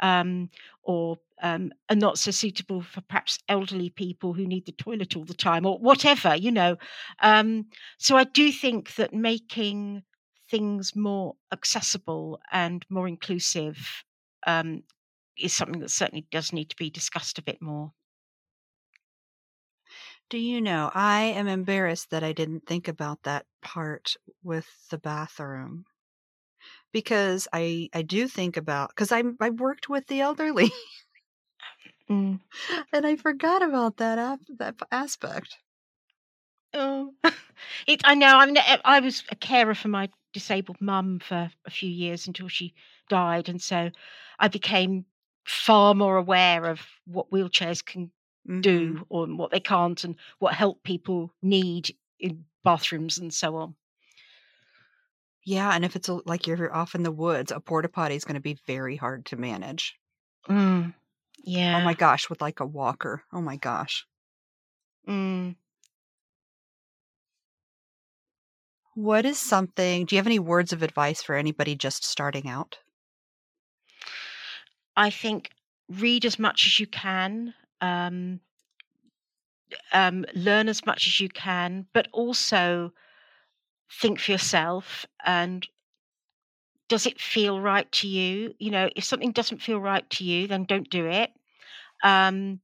um, 0.00 0.50
or 0.82 1.18
um, 1.42 1.72
are 1.90 1.96
not 1.96 2.18
so 2.18 2.30
suitable 2.30 2.82
for 2.82 3.00
perhaps 3.02 3.38
elderly 3.48 3.90
people 3.90 4.32
who 4.32 4.46
need 4.46 4.66
the 4.66 4.72
toilet 4.72 5.16
all 5.16 5.24
the 5.24 5.34
time, 5.34 5.66
or 5.66 5.78
whatever, 5.78 6.36
you 6.36 6.50
know. 6.50 6.76
Um, 7.20 7.66
so 7.98 8.16
I 8.16 8.24
do 8.24 8.52
think 8.52 8.94
that 8.96 9.12
making 9.14 10.02
things 10.50 10.94
more 10.94 11.34
accessible 11.52 12.40
and 12.52 12.84
more 12.88 13.08
inclusive 13.08 14.04
um, 14.46 14.82
is 15.36 15.54
something 15.54 15.80
that 15.80 15.90
certainly 15.90 16.26
does 16.30 16.52
need 16.52 16.70
to 16.70 16.76
be 16.76 16.90
discussed 16.90 17.38
a 17.38 17.42
bit 17.42 17.62
more. 17.62 17.92
Do 20.28 20.36
you 20.36 20.60
know, 20.60 20.90
I 20.92 21.22
am 21.22 21.48
embarrassed 21.48 22.10
that 22.10 22.22
I 22.22 22.34
didn't 22.34 22.66
think 22.66 22.88
about 22.88 23.22
that 23.22 23.46
part 23.62 24.16
with 24.42 24.90
the 24.90 24.98
bathroom. 24.98 25.86
Because 26.92 27.46
I 27.52 27.90
I 27.92 28.00
do 28.02 28.26
think 28.28 28.56
about 28.56 28.88
because 28.90 29.12
I 29.12 29.22
I 29.40 29.50
worked 29.50 29.88
with 29.90 30.06
the 30.06 30.20
elderly 30.20 30.70
Mm. 32.08 32.40
and 32.92 33.06
I 33.06 33.16
forgot 33.16 33.62
about 33.62 33.98
that 33.98 34.40
that 34.58 34.76
aspect. 34.90 35.58
Oh, 36.74 37.14
it. 37.86 38.02
I 38.04 38.14
know. 38.14 38.38
I 38.38 38.46
mean, 38.46 38.58
I 38.58 38.80
I 38.84 39.00
was 39.00 39.24
a 39.30 39.36
carer 39.36 39.74
for 39.74 39.88
my 39.88 40.08
disabled 40.32 40.80
mum 40.80 41.20
for 41.20 41.50
a 41.64 41.70
few 41.70 41.88
years 41.88 42.26
until 42.26 42.48
she 42.48 42.74
died, 43.08 43.48
and 43.48 43.62
so 43.62 43.90
I 44.38 44.48
became 44.48 45.06
far 45.44 45.94
more 45.94 46.16
aware 46.16 46.64
of 46.66 46.86
what 47.06 47.30
wheelchairs 47.30 47.84
can 47.84 48.12
Mhm. 48.46 48.62
do 48.62 49.06
or 49.10 49.26
what 49.26 49.50
they 49.50 49.60
can't, 49.60 50.04
and 50.04 50.16
what 50.38 50.54
help 50.54 50.82
people 50.84 51.34
need 51.42 51.96
in 52.18 52.46
bathrooms 52.64 53.18
and 53.18 53.32
so 53.34 53.56
on. 53.56 53.76
Yeah, 55.44 55.70
and 55.72 55.84
if 55.84 55.94
it's 55.94 56.08
a, 56.08 56.14
like 56.26 56.46
you're 56.48 56.74
off 56.74 56.96
in 56.96 57.04
the 57.04 57.12
woods, 57.12 57.52
a 57.52 57.60
porta 57.60 57.88
potty 57.88 58.16
is 58.16 58.24
going 58.24 58.34
to 58.34 58.40
be 58.40 58.58
very 58.66 58.96
hard 58.96 59.24
to 59.26 59.36
manage. 59.36 59.96
Mm. 60.48 60.94
Oh 61.74 61.80
my 61.82 61.92
gosh, 61.92 62.30
with 62.30 62.40
like 62.40 62.58
a 62.60 62.64
walker. 62.66 63.24
Oh 63.30 63.42
my 63.42 63.56
gosh. 63.56 64.06
Mm. 65.06 65.54
What 68.94 69.26
is 69.26 69.38
something? 69.38 70.06
Do 70.06 70.14
you 70.14 70.18
have 70.18 70.26
any 70.26 70.38
words 70.38 70.72
of 70.72 70.82
advice 70.82 71.22
for 71.22 71.34
anybody 71.36 71.76
just 71.76 72.02
starting 72.02 72.48
out? 72.48 72.78
I 74.96 75.10
think 75.10 75.50
read 75.88 76.24
as 76.24 76.38
much 76.38 76.66
as 76.66 76.80
you 76.80 76.86
can. 76.86 77.54
Um, 77.80 78.40
um, 79.92 80.24
learn 80.34 80.68
as 80.68 80.86
much 80.86 81.06
as 81.06 81.20
you 81.20 81.28
can, 81.28 81.86
but 81.92 82.08
also 82.12 82.92
think 84.00 84.20
for 84.20 84.32
yourself 84.32 85.06
and 85.24 85.66
does 86.88 87.06
it 87.06 87.20
feel 87.20 87.60
right 87.60 87.90
to 87.92 88.08
you? 88.08 88.54
You 88.58 88.70
know, 88.70 88.88
if 88.94 89.04
something 89.04 89.32
doesn't 89.32 89.62
feel 89.62 89.80
right 89.80 90.08
to 90.10 90.24
you, 90.24 90.46
then 90.46 90.64
don't 90.64 90.88
do 90.90 91.06
it. 91.06 91.30
Um, 92.02 92.60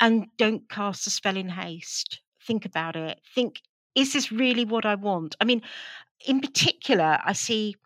and 0.00 0.26
don't 0.36 0.68
cast 0.68 1.06
a 1.06 1.10
spell 1.10 1.36
in 1.36 1.48
haste. 1.48 2.20
Think 2.46 2.64
about 2.64 2.96
it. 2.96 3.20
Think, 3.34 3.60
is 3.94 4.12
this 4.12 4.32
really 4.32 4.64
what 4.64 4.84
I 4.84 4.94
want? 4.94 5.36
I 5.40 5.44
mean, 5.44 5.62
in 6.26 6.40
particular, 6.40 7.18
I 7.24 7.32
see 7.32 7.76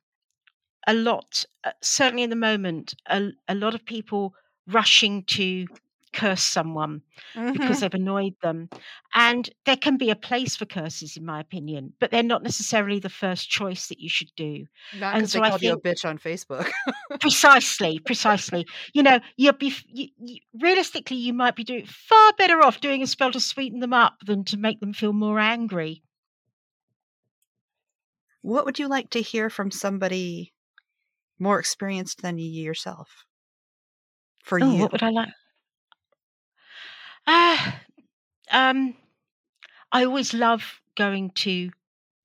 a 0.86 0.94
lot, 0.94 1.44
uh, 1.64 1.72
certainly 1.82 2.22
in 2.22 2.30
the 2.30 2.36
moment, 2.36 2.94
a, 3.06 3.30
a 3.48 3.54
lot 3.54 3.74
of 3.74 3.84
people 3.84 4.34
rushing 4.66 5.24
to 5.24 5.66
curse 6.12 6.42
someone 6.42 7.02
because 7.52 7.80
they've 7.80 7.92
annoyed 7.92 8.34
them. 8.40 8.70
And 9.14 9.50
there 9.66 9.76
can 9.76 9.98
be 9.98 10.08
a 10.10 10.16
place 10.16 10.56
for 10.56 10.64
curses, 10.64 11.16
in 11.16 11.26
my 11.26 11.40
opinion, 11.40 11.92
but 12.00 12.10
they're 12.10 12.22
not 12.22 12.42
necessarily 12.42 12.98
the 13.00 13.10
first 13.10 13.50
choice 13.50 13.88
that 13.88 14.00
you 14.00 14.08
should 14.08 14.30
do. 14.36 14.66
Not 14.94 15.14
And 15.14 15.22
because 15.22 15.32
so 15.32 15.38
they 15.40 15.44
I 15.44 15.50
called 15.50 15.62
you 15.62 15.72
a 15.74 15.80
bitch 15.80 16.08
on 16.08 16.18
Facebook. 16.18 16.70
precisely, 17.20 17.98
precisely. 17.98 18.66
You 18.94 19.02
know, 19.02 19.20
you'll 19.36 19.52
be 19.54 19.74
you, 19.88 20.08
you, 20.18 20.38
realistically, 20.58 21.18
you 21.18 21.34
might 21.34 21.56
be 21.56 21.64
doing 21.64 21.84
far 21.86 22.32
better 22.38 22.62
off 22.62 22.80
doing 22.80 23.02
a 23.02 23.06
spell 23.06 23.32
to 23.32 23.40
sweeten 23.40 23.80
them 23.80 23.92
up 23.92 24.14
than 24.26 24.44
to 24.44 24.56
make 24.56 24.80
them 24.80 24.94
feel 24.94 25.12
more 25.12 25.38
angry. 25.38 26.02
what 28.42 28.64
would 28.64 28.78
you 28.78 28.88
like 28.88 29.10
to 29.10 29.20
hear 29.20 29.50
from 29.50 29.70
somebody 29.70 30.54
more 31.38 31.58
experienced 31.60 32.22
than 32.22 32.38
you 32.38 32.50
yourself? 32.62 33.24
For 34.42 34.58
Oh, 34.60 34.74
you. 34.74 34.74
what 34.74 34.92
would 34.92 35.02
I 35.02 35.08
like? 35.10 35.30
Ah, 37.26 37.80
um, 38.50 38.96
I 39.92 40.04
always 40.04 40.34
love 40.34 40.80
going 40.96 41.30
to 41.32 41.70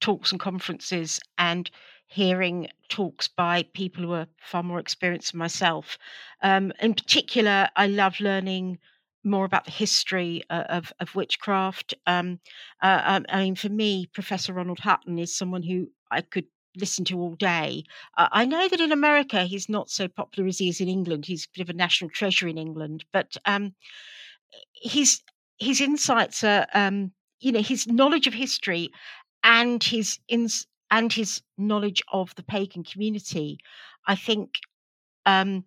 talks 0.02 0.32
and 0.32 0.40
conferences 0.40 1.20
and 1.38 1.70
hearing 2.08 2.70
talks 2.90 3.28
by 3.28 3.64
people 3.74 4.04
who 4.04 4.14
are 4.14 4.28
far 4.42 4.64
more 4.64 4.80
experienced 4.80 5.32
than 5.34 5.40
myself. 5.40 5.98
Um, 6.42 6.74
in 6.82 6.94
particular, 6.96 7.70
I 7.76 7.88
love 7.88 8.20
learning 8.20 8.80
more 9.24 9.46
about 9.46 9.66
the 9.66 9.72
history 9.72 10.44
uh, 10.50 10.66
of, 10.70 10.94
of 11.00 11.16
witchcraft. 11.16 11.94
Um, 12.08 12.40
uh, 12.82 13.02
um, 13.06 13.26
I 13.30 13.44
mean, 13.44 13.56
for 13.56 13.70
me, 13.70 14.08
Professor 14.14 14.54
Ronald 14.54 14.80
Hutton 14.80 15.20
is 15.20 15.36
someone 15.38 15.64
who 15.64 15.90
I 16.12 16.22
could 16.22 16.48
listen 16.76 17.06
to 17.06 17.20
all 17.20 17.36
day. 17.36 17.84
Uh, 18.18 18.28
I 18.32 18.46
know 18.46 18.68
that 18.68 18.80
in 18.82 18.92
America 18.92 19.44
he's 19.44 19.70
not 19.70 19.90
so 19.90 20.08
popular 20.08 20.48
as 20.48 20.58
he 20.60 20.70
is 20.70 20.82
in 20.82 20.88
England. 20.88 21.26
He's 21.26 21.46
a 21.46 21.58
bit 21.58 21.62
of 21.62 21.70
a 21.70 21.78
national 21.78 22.10
treasure 22.12 22.48
in 22.48 22.58
England, 22.58 23.06
but 23.12 23.36
um, 23.46 23.74
his 24.74 25.22
his 25.60 25.82
insights 25.82 26.44
are 26.44 26.68
um 26.74 27.12
you 27.40 27.52
know 27.52 27.62
his 27.62 27.88
knowledge 27.88 28.28
of 28.28 28.34
history 28.34 28.90
and 29.44 29.84
his 29.84 30.20
ins 30.28 30.68
and 30.90 31.14
his 31.14 31.42
knowledge 31.58 32.02
of 32.12 32.34
the 32.36 32.44
pagan 32.44 32.84
community 32.84 33.58
i 34.08 34.16
think 34.16 34.60
um 35.26 35.64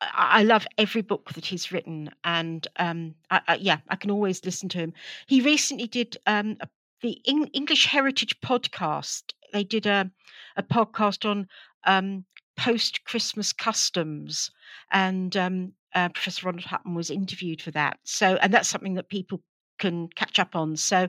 I 0.00 0.44
love 0.44 0.66
every 0.76 1.02
book 1.02 1.32
that 1.32 1.46
he's 1.46 1.72
written, 1.72 2.10
and 2.22 2.66
um, 2.76 3.16
I, 3.30 3.40
I, 3.48 3.54
yeah, 3.56 3.78
I 3.88 3.96
can 3.96 4.12
always 4.12 4.44
listen 4.44 4.68
to 4.70 4.78
him. 4.78 4.92
He 5.26 5.40
recently 5.40 5.88
did 5.88 6.16
um, 6.26 6.56
the 7.00 7.20
Eng- 7.26 7.48
English 7.48 7.86
Heritage 7.86 8.40
podcast. 8.40 9.32
They 9.52 9.64
did 9.64 9.86
a 9.86 10.10
a 10.56 10.62
podcast 10.62 11.28
on 11.28 11.48
um, 11.84 12.24
post 12.56 13.04
Christmas 13.04 13.52
customs, 13.52 14.50
and 14.90 15.36
um, 15.36 15.72
uh, 15.94 16.08
Professor 16.10 16.46
Ronald 16.46 16.64
Hutton 16.64 16.94
was 16.94 17.10
interviewed 17.10 17.62
for 17.62 17.70
that. 17.72 17.98
So, 18.04 18.36
and 18.36 18.52
that's 18.52 18.68
something 18.68 18.94
that 18.94 19.08
people 19.08 19.42
can 19.78 20.08
catch 20.08 20.38
up 20.38 20.56
on. 20.56 20.76
So, 20.76 21.08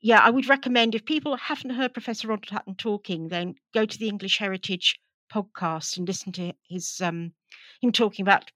yeah, 0.00 0.20
I 0.20 0.30
would 0.30 0.48
recommend 0.48 0.94
if 0.94 1.04
people 1.04 1.36
haven't 1.36 1.70
heard 1.70 1.94
Professor 1.94 2.28
Ronald 2.28 2.50
Hutton 2.50 2.74
talking, 2.74 3.28
then 3.28 3.54
go 3.74 3.86
to 3.86 3.98
the 3.98 4.08
English 4.08 4.38
Heritage 4.38 5.00
podcast 5.32 5.96
and 5.96 6.06
listen 6.06 6.32
to 6.32 6.52
his 6.68 7.00
um, 7.00 7.32
him 7.80 7.92
talking 7.92 8.22
about 8.22 8.50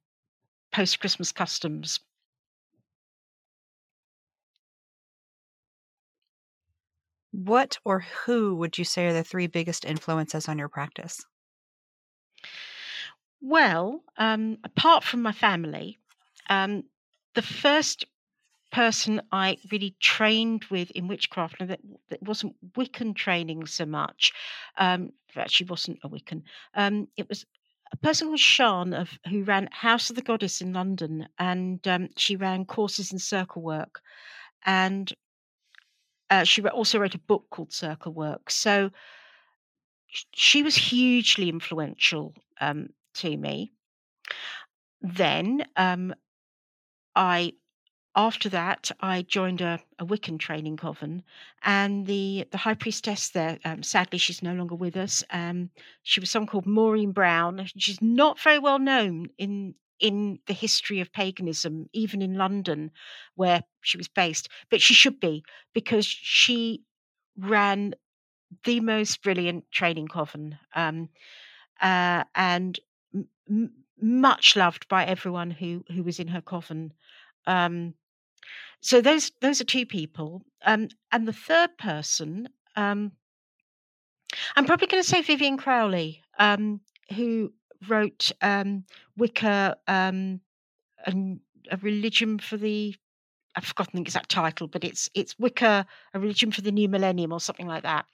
post 0.72 1.00
Christmas 1.00 1.32
customs. 1.32 2.00
What 7.34 7.78
or 7.84 7.98
who 8.00 8.54
would 8.54 8.78
you 8.78 8.84
say 8.84 9.08
are 9.08 9.12
the 9.12 9.24
three 9.24 9.48
biggest 9.48 9.84
influences 9.84 10.48
on 10.48 10.56
your 10.56 10.68
practice? 10.68 11.24
Well, 13.40 14.04
um, 14.16 14.58
apart 14.62 15.02
from 15.02 15.22
my 15.22 15.32
family, 15.32 15.98
um, 16.48 16.84
the 17.34 17.42
first 17.42 18.06
person 18.70 19.20
I 19.32 19.58
really 19.72 19.96
trained 19.98 20.66
with 20.66 20.92
in 20.92 21.08
witchcraft, 21.08 21.56
and 21.58 21.70
that, 21.70 21.80
that 22.08 22.22
wasn't 22.22 22.54
Wiccan 22.76 23.16
training 23.16 23.66
so 23.66 23.84
much. 23.84 24.32
Um, 24.78 25.10
actually 25.36 25.66
wasn't 25.66 25.98
a 26.04 26.08
Wiccan. 26.08 26.42
Um, 26.74 27.08
it 27.16 27.28
was 27.28 27.44
a 27.90 27.96
person 27.96 28.28
called 28.28 28.38
Shan 28.38 28.94
of 28.94 29.18
who 29.28 29.42
ran 29.42 29.68
House 29.72 30.08
of 30.08 30.14
the 30.14 30.22
Goddess 30.22 30.60
in 30.60 30.72
London, 30.72 31.26
and 31.40 31.86
um, 31.88 32.10
she 32.16 32.36
ran 32.36 32.64
courses 32.64 33.12
in 33.12 33.18
circle 33.18 33.60
work, 33.60 34.00
and 34.64 35.12
uh, 36.34 36.44
she 36.44 36.62
also 36.62 36.98
wrote 36.98 37.14
a 37.14 37.18
book 37.18 37.44
called 37.50 37.72
Circle 37.72 38.12
Work. 38.12 38.50
So 38.50 38.90
she 40.32 40.62
was 40.62 40.76
hugely 40.76 41.48
influential 41.48 42.34
um, 42.60 42.90
to 43.14 43.36
me. 43.36 43.72
Then 45.00 45.64
um, 45.76 46.14
I 47.14 47.54
after 48.16 48.48
that, 48.50 48.92
I 49.00 49.22
joined 49.22 49.60
a, 49.60 49.80
a 49.98 50.06
Wiccan 50.06 50.38
training 50.38 50.76
coven, 50.76 51.24
and 51.62 52.06
the 52.06 52.46
the 52.50 52.58
high 52.58 52.74
priestess 52.74 53.28
there, 53.30 53.58
um, 53.64 53.82
sadly, 53.82 54.18
she's 54.18 54.42
no 54.42 54.54
longer 54.54 54.76
with 54.76 54.96
us. 54.96 55.24
Um, 55.30 55.70
she 56.02 56.20
was 56.20 56.30
someone 56.30 56.48
called 56.48 56.66
Maureen 56.66 57.12
Brown. 57.12 57.66
She's 57.76 58.00
not 58.00 58.40
very 58.40 58.58
well 58.58 58.78
known 58.78 59.28
in 59.36 59.74
in 60.00 60.38
the 60.46 60.52
history 60.52 61.00
of 61.00 61.12
paganism, 61.12 61.88
even 61.92 62.22
in 62.22 62.34
London, 62.34 62.90
where 63.34 63.62
she 63.82 63.96
was 63.96 64.08
based, 64.08 64.48
but 64.70 64.80
she 64.80 64.94
should 64.94 65.20
be 65.20 65.44
because 65.72 66.06
she 66.06 66.82
ran 67.36 67.94
the 68.64 68.80
most 68.80 69.22
brilliant 69.22 69.70
training 69.72 70.08
coven, 70.08 70.58
um, 70.74 71.08
uh, 71.80 72.24
and 72.34 72.80
m- 73.48 73.72
much 74.00 74.56
loved 74.56 74.88
by 74.88 75.04
everyone 75.04 75.50
who 75.50 75.84
who 75.92 76.02
was 76.02 76.18
in 76.20 76.28
her 76.28 76.42
coven. 76.42 76.92
Um, 77.46 77.94
so 78.80 79.00
those 79.00 79.32
those 79.40 79.60
are 79.60 79.64
two 79.64 79.86
people, 79.86 80.42
um, 80.64 80.88
and 81.12 81.26
the 81.26 81.32
third 81.32 81.76
person, 81.78 82.48
um, 82.76 83.12
I'm 84.56 84.64
probably 84.66 84.86
going 84.86 85.02
to 85.02 85.08
say 85.08 85.22
Vivianne 85.22 85.58
Crowley, 85.58 86.22
um, 86.38 86.80
who 87.14 87.52
wrote 87.88 88.32
um, 88.40 88.84
Wicca, 89.16 89.76
um, 89.86 90.40
and 91.06 91.40
a 91.70 91.76
religion 91.78 92.38
for 92.38 92.56
the 92.56 92.94
I've 93.56 93.64
forgotten 93.64 93.98
the 93.98 94.02
exact 94.02 94.30
title, 94.30 94.66
but 94.66 94.84
it's 94.84 95.08
it's 95.14 95.38
Wicca, 95.38 95.86
a 96.12 96.20
religion 96.20 96.50
for 96.50 96.60
the 96.60 96.72
new 96.72 96.88
millennium, 96.88 97.32
or 97.32 97.40
something 97.40 97.66
like 97.66 97.84
that. 97.84 98.06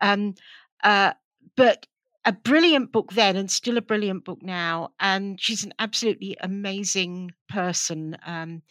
Um, 0.00 0.34
uh, 0.82 1.12
but 1.56 1.86
a 2.24 2.32
brilliant 2.32 2.92
book 2.92 3.12
then, 3.12 3.36
and 3.36 3.50
still 3.50 3.78
a 3.78 3.82
brilliant 3.82 4.24
book 4.24 4.42
now. 4.42 4.90
And 4.98 5.40
she's 5.40 5.64
an 5.64 5.72
absolutely 5.78 6.36
amazing 6.40 7.32
person 7.48 8.16
um, 8.26 8.62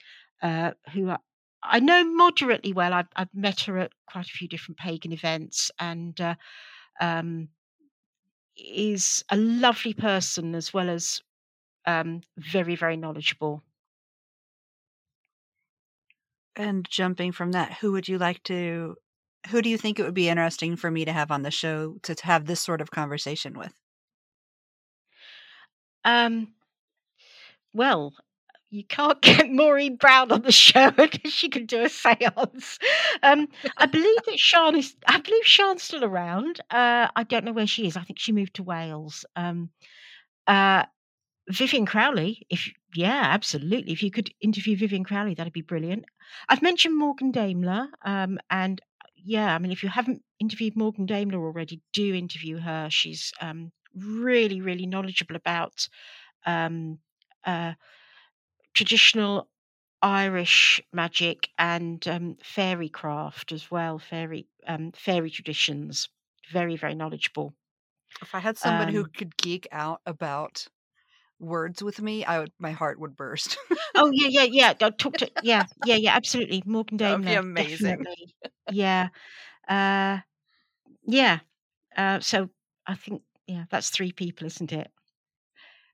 uh, 0.42 0.72
who 0.94 1.12
I 1.64 1.80
know 1.80 2.04
moderately 2.04 2.74
well. 2.74 2.94
I've, 2.94 3.10
I've 3.16 3.34
met 3.34 3.62
her 3.62 3.78
at 3.80 3.92
quite 4.10 4.28
a 4.28 4.30
few 4.30 4.48
different 4.48 4.78
pagan 4.78 5.12
events, 5.12 5.72
and 5.80 6.20
uh, 6.20 6.36
um, 7.00 7.50
is 8.60 9.24
a 9.30 9.38
lovely 9.38 9.94
person 9.94 10.56
as 10.56 10.74
well 10.74 10.90
as 10.90 11.22
um, 11.86 12.22
very, 12.38 12.76
very 12.76 12.98
knowledgeable. 12.98 13.64
And 16.56 16.88
jumping 16.90 17.32
from 17.32 17.54
that, 17.54 17.74
who 17.80 17.92
would 17.94 18.08
you 18.08 18.18
like 18.20 18.44
to? 18.44 18.98
Who 19.50 19.62
do 19.64 19.70
you 19.70 19.78
think 19.80 19.98
it 19.98 20.04
would 20.04 20.14
be 20.14 20.30
interesting 20.30 20.76
for 20.76 20.92
me 20.92 21.04
to 21.06 21.14
have 21.14 21.32
on 21.32 21.42
the 21.44 21.50
show 21.52 21.98
to 22.04 22.16
have 22.24 22.46
this 22.46 22.62
sort 22.62 22.82
of 22.82 22.92
conversation 22.92 23.58
with? 23.58 23.74
Um, 26.04 26.54
well, 27.74 28.14
you 28.70 28.84
can't 28.84 29.22
get 29.22 29.50
Maureen 29.50 29.96
Brown 29.96 30.32
on 30.32 30.42
the 30.42 30.52
show 30.52 30.92
because 30.98 31.34
she 31.34 31.50
can 31.50 31.66
do 31.66 31.82
a 31.82 31.86
séance. 31.86 32.78
Um, 33.24 33.48
I 33.78 33.86
believe 33.86 34.24
that 34.26 34.40
Shan 34.40 34.76
is. 34.76 34.96
I 35.08 35.20
believe 35.20 35.46
Shan's 35.46 35.84
still 35.84 36.04
around. 36.04 36.62
Uh, 36.70 37.08
I 37.16 37.24
don't 37.24 37.46
know 37.46 37.54
where 37.54 37.68
she 37.68 37.88
is. 37.88 37.98
I 37.98 38.04
think 38.04 38.20
she 38.20 38.32
moved 38.32 38.56
to 38.56 38.64
Wales. 38.64 39.26
Um, 39.36 39.70
uh, 40.48 40.84
Vivianne 41.52 41.88
Crowley, 41.88 42.46
if 42.50 42.72
yeah, 42.96 43.22
absolutely. 43.24 43.92
If 43.92 44.04
you 44.04 44.12
could 44.12 44.32
interview 44.42 44.78
Vivianne 44.78 45.06
Crowley, 45.06 45.34
that'd 45.34 45.54
be 45.54 45.62
brilliant. 45.62 46.06
I've 46.48 46.62
mentioned 46.62 46.98
Morgan 46.98 47.32
Daimler, 47.32 47.88
um, 48.04 48.40
and 48.52 48.82
yeah, 49.16 49.54
I 49.54 49.60
mean, 49.60 49.72
if 49.72 49.84
you 49.84 49.90
haven't 49.90 50.22
interviewed 50.40 50.76
Morgan 50.76 51.06
Daimler 51.06 51.44
already, 51.44 51.82
do 51.92 52.14
interview 52.14 52.58
her. 52.58 52.88
She's 52.92 53.34
um, 53.42 53.72
really, 53.96 54.62
really 54.62 54.86
knowledgeable 54.86 55.36
about 55.36 55.88
um, 56.46 57.00
uh, 57.46 57.74
traditional 58.80 59.50
Irish 60.02 60.82
magic 60.94 61.50
and 61.58 62.08
um, 62.08 62.38
fairy 62.42 62.88
craft 62.88 63.52
as 63.52 63.70
well, 63.70 64.00
fairy 64.00 64.48
um, 64.66 64.94
fairy 64.94 65.30
traditions. 65.30 66.08
Very, 66.50 66.78
very 66.78 66.96
knowledgeable. 66.96 67.54
If 68.22 68.34
I 68.34 68.40
had 68.40 68.58
someone 68.58 68.88
who 68.88 69.04
um 69.04 69.12
could 69.18 69.36
geek 69.36 69.68
out 69.74 70.00
about 70.06 70.66
words 71.40 71.84
with 71.84 72.02
me, 72.02 72.24
I 72.24 72.40
would 72.40 72.54
my 72.58 72.72
heart 72.72 73.02
would 73.02 73.18
burst. 73.18 73.58
oh 73.96 74.12
yeah, 74.14 74.30
yeah, 74.30 74.44
yeah. 74.50 74.74
I 74.82 74.90
talk 74.92 75.18
to 75.18 75.30
yeah, 75.42 75.66
yeah, 75.84 75.96
yeah. 75.98 76.16
Absolutely, 76.16 76.64
Morgan 76.66 76.98
That'd 76.98 77.26
be 77.26 77.34
amazing. 77.34 78.06
Definitely. 78.06 78.36
Yeah, 78.72 79.10
uh, 79.68 80.20
yeah. 81.06 81.40
Uh, 81.98 82.22
so 82.22 82.50
I 82.88 82.96
think 82.96 83.24
yeah, 83.48 83.66
that's 83.70 83.90
three 83.90 84.14
people, 84.14 84.48
isn't 84.48 84.72
it? 84.72 84.90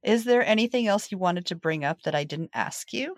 Is 0.06 0.24
there 0.24 0.45
anything 0.45 0.86
else 0.86 1.12
you 1.12 1.18
wanted 1.18 1.47
to 1.47 1.56
bring 1.56 1.84
up 1.84 2.03
that 2.03 2.14
I 2.14 2.24
didn't 2.24 2.51
ask 2.53 2.93
you? 2.93 3.16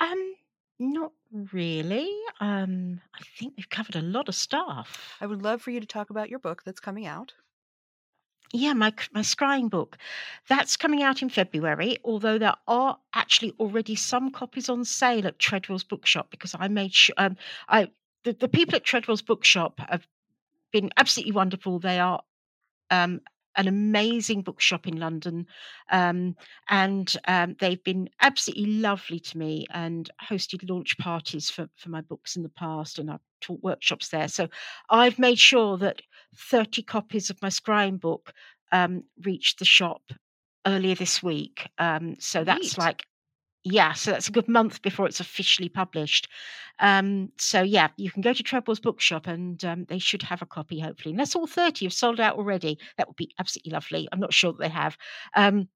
Um, 0.00 0.34
not 0.80 1.12
really. 1.52 2.10
Um, 2.40 3.00
I 3.14 3.22
think 3.38 3.54
we've 3.56 3.70
covered 3.70 3.94
a 3.94 4.02
lot 4.02 4.28
of 4.28 4.34
stuff. 4.34 5.16
I 5.20 5.26
would 5.26 5.40
love 5.40 5.62
for 5.62 5.70
you 5.70 5.78
to 5.78 5.86
talk 5.86 6.10
about 6.10 6.28
your 6.28 6.40
book 6.40 6.64
that's 6.64 6.80
coming 6.80 7.06
out. 7.06 7.32
Yeah, 8.52 8.74
my 8.74 8.92
my 9.14 9.22
scrying 9.22 9.70
book. 9.70 9.96
That's 10.48 10.76
coming 10.76 11.04
out 11.04 11.22
in 11.22 11.30
February, 11.30 11.98
although 12.04 12.36
there 12.36 12.56
are 12.66 12.98
actually 13.14 13.54
already 13.60 13.94
some 13.94 14.30
copies 14.30 14.68
on 14.68 14.84
sale 14.84 15.26
at 15.26 15.38
Treadwell's 15.38 15.84
Bookshop 15.84 16.30
because 16.30 16.54
I 16.58 16.66
made 16.68 16.92
sure 16.92 17.14
um, 17.16 17.36
I 17.68 17.90
the, 18.24 18.32
the 18.32 18.48
people 18.48 18.74
at 18.74 18.84
Treadwell's 18.84 19.22
Bookshop 19.22 19.80
have 19.88 20.06
been 20.72 20.90
absolutely 20.96 21.32
wonderful. 21.32 21.78
They 21.78 21.98
are 22.00 22.22
um, 22.90 23.22
an 23.56 23.68
amazing 23.68 24.42
bookshop 24.42 24.86
in 24.86 24.98
London, 24.98 25.46
um, 25.90 26.36
and 26.68 27.16
um, 27.26 27.56
they've 27.60 27.82
been 27.84 28.08
absolutely 28.20 28.66
lovely 28.66 29.20
to 29.20 29.38
me 29.38 29.66
and 29.70 30.10
hosted 30.28 30.68
launch 30.68 30.96
parties 30.98 31.50
for 31.50 31.68
for 31.76 31.90
my 31.90 32.00
books 32.00 32.36
in 32.36 32.42
the 32.42 32.48
past, 32.48 32.98
and 32.98 33.10
I've 33.10 33.20
taught 33.40 33.62
workshops 33.62 34.08
there. 34.08 34.28
So 34.28 34.48
I've 34.90 35.18
made 35.18 35.38
sure 35.38 35.76
that 35.78 36.02
thirty 36.36 36.82
copies 36.82 37.30
of 37.30 37.40
my 37.42 37.48
scrying 37.48 38.00
book 38.00 38.32
um, 38.72 39.04
reached 39.24 39.58
the 39.58 39.64
shop 39.64 40.02
earlier 40.66 40.94
this 40.94 41.22
week. 41.22 41.68
Um, 41.78 42.16
so 42.18 42.44
that's 42.44 42.76
Neat. 42.76 42.78
like 42.78 43.06
yeah, 43.64 43.92
so 43.92 44.10
that's 44.10 44.28
a 44.28 44.32
good 44.32 44.48
month 44.48 44.82
before 44.82 45.06
it's 45.06 45.20
officially 45.20 45.68
published. 45.68 46.28
Um, 46.80 47.30
so 47.38 47.62
yeah, 47.62 47.88
you 47.96 48.10
can 48.10 48.22
go 48.22 48.32
to 48.32 48.42
Treadwell's 48.42 48.80
Bookshop 48.80 49.26
and 49.26 49.64
um, 49.64 49.84
they 49.88 49.98
should 49.98 50.22
have 50.22 50.42
a 50.42 50.46
copy, 50.46 50.80
hopefully. 50.80 51.12
Unless 51.12 51.36
all 51.36 51.46
30 51.46 51.84
have 51.86 51.92
sold 51.92 52.18
out 52.18 52.36
already. 52.36 52.78
That 52.96 53.06
would 53.06 53.16
be 53.16 53.32
absolutely 53.38 53.72
lovely. 53.72 54.08
I'm 54.10 54.20
not 54.20 54.34
sure 54.34 54.52
that 54.52 54.58
they 54.60 54.68
have. 54.68 54.96
Um, 55.36 55.68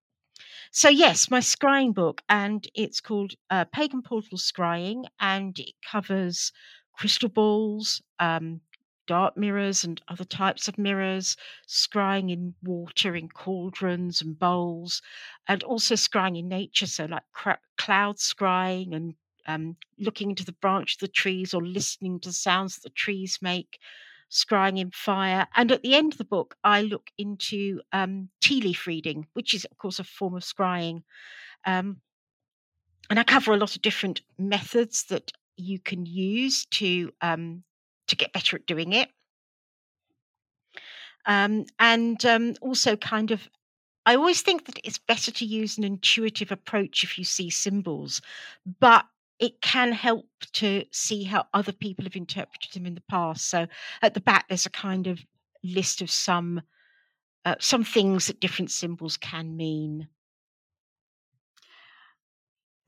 so 0.70 0.89
yes, 0.89 1.30
my 1.30 1.41
scrying 1.41 1.95
book, 1.95 2.22
and 2.28 2.66
it's 2.74 3.01
called 3.01 3.34
uh, 3.51 3.64
Pagan 3.66 4.03
Portal 4.03 4.39
Scrying, 4.39 5.05
and 5.20 5.59
it 5.59 5.74
covers 5.91 6.53
crystal 6.93 7.28
balls, 7.28 8.03
um, 8.18 8.61
dark 9.07 9.37
mirrors 9.37 9.85
and 9.85 10.01
other 10.09 10.25
types 10.25 10.69
of 10.69 10.79
mirrors, 10.79 11.37
scrying 11.69 12.31
in 12.31 12.55
water 12.63 13.15
in 13.17 13.29
cauldrons 13.29 14.21
and 14.21 14.39
bowls, 14.39 15.03
and 15.49 15.63
also 15.63 15.95
scrying 15.95 16.39
in 16.39 16.49
nature, 16.49 16.87
so 16.87 17.07
like 17.07 17.25
cloud 17.77 18.17
scrying 18.17 18.95
and 18.95 19.15
um, 19.47 19.77
looking 19.99 20.31
into 20.31 20.45
the 20.45 20.53
branch 20.53 20.95
of 20.95 21.01
the 21.01 21.09
trees 21.09 21.55
or 21.55 21.63
listening 21.63 22.21
to 22.21 22.29
the 22.29 22.35
sounds 22.35 22.75
that 22.75 22.83
the 22.83 22.91
trees 22.91 23.39
make, 23.41 23.79
scrying 24.31 24.79
in 24.79 24.91
fire. 24.91 25.47
And 25.55 25.71
at 25.71 25.83
the 25.83 25.95
end 25.95 26.13
of 26.13 26.19
the 26.19 26.25
book, 26.25 26.57
I 26.65 26.83
look 26.83 27.11
into 27.17 27.81
um, 27.93 28.29
tea 28.41 28.61
leaf 28.61 28.87
reading, 28.87 29.27
which 29.35 29.55
is, 29.55 29.65
of 29.65 29.79
course, 29.79 29.99
a 29.99 30.05
form 30.05 30.35
of 30.35 30.43
scrying. 30.43 31.03
Um, 31.65 32.01
and 33.09 33.21
I 33.21 33.23
cover 33.23 33.53
a 33.53 33.57
lot 33.57 33.77
of 33.77 33.83
different 33.83 34.23
methods 34.37 35.05
that 35.05 35.33
you 35.57 35.79
can 35.79 36.07
use 36.07 36.67
to 36.67 37.13
um, 37.21 37.63
to 38.09 38.17
get 38.17 38.33
better 38.33 38.57
at 38.57 38.67
doing 38.67 38.93
it. 38.93 39.09
Um, 41.27 41.67
and 41.79 42.25
um, 42.25 42.55
also, 42.61 42.97
kind 42.97 43.31
of, 43.33 43.49
I 44.05 44.15
always 44.15 44.43
think 44.43 44.67
that 44.67 44.79
it's 44.85 44.99
better 44.99 45.33
to 45.33 45.45
use 45.45 45.77
an 45.77 45.85
intuitive 45.85 46.53
approach 46.53 47.03
if 47.03 47.19
you 47.19 47.25
see 47.25 47.51
symbols, 47.51 48.21
but 48.81 49.05
it 49.39 49.61
can 49.61 49.93
help 49.93 50.27
to 50.55 50.85
see 50.93 51.25
how 51.25 51.45
other 51.53 51.73
people 51.73 52.05
have 52.05 52.17
interpreted 52.17 52.73
them 52.73 52.87
in 52.87 52.95
the 52.95 53.03
past. 53.11 53.51
So 53.51 53.67
at 54.03 54.15
the 54.15 54.21
back, 54.21 54.49
there's 54.49 54.67
a 54.67 54.71
kind 54.71 55.07
of 55.07 55.21
list 55.63 56.01
of 56.01 56.11
some 56.11 56.63
uh, 57.45 57.55
some 57.61 57.85
things 57.85 58.27
that 58.27 58.41
different 58.41 58.73
symbols 58.73 59.17
can 59.17 59.57
mean. 59.57 60.09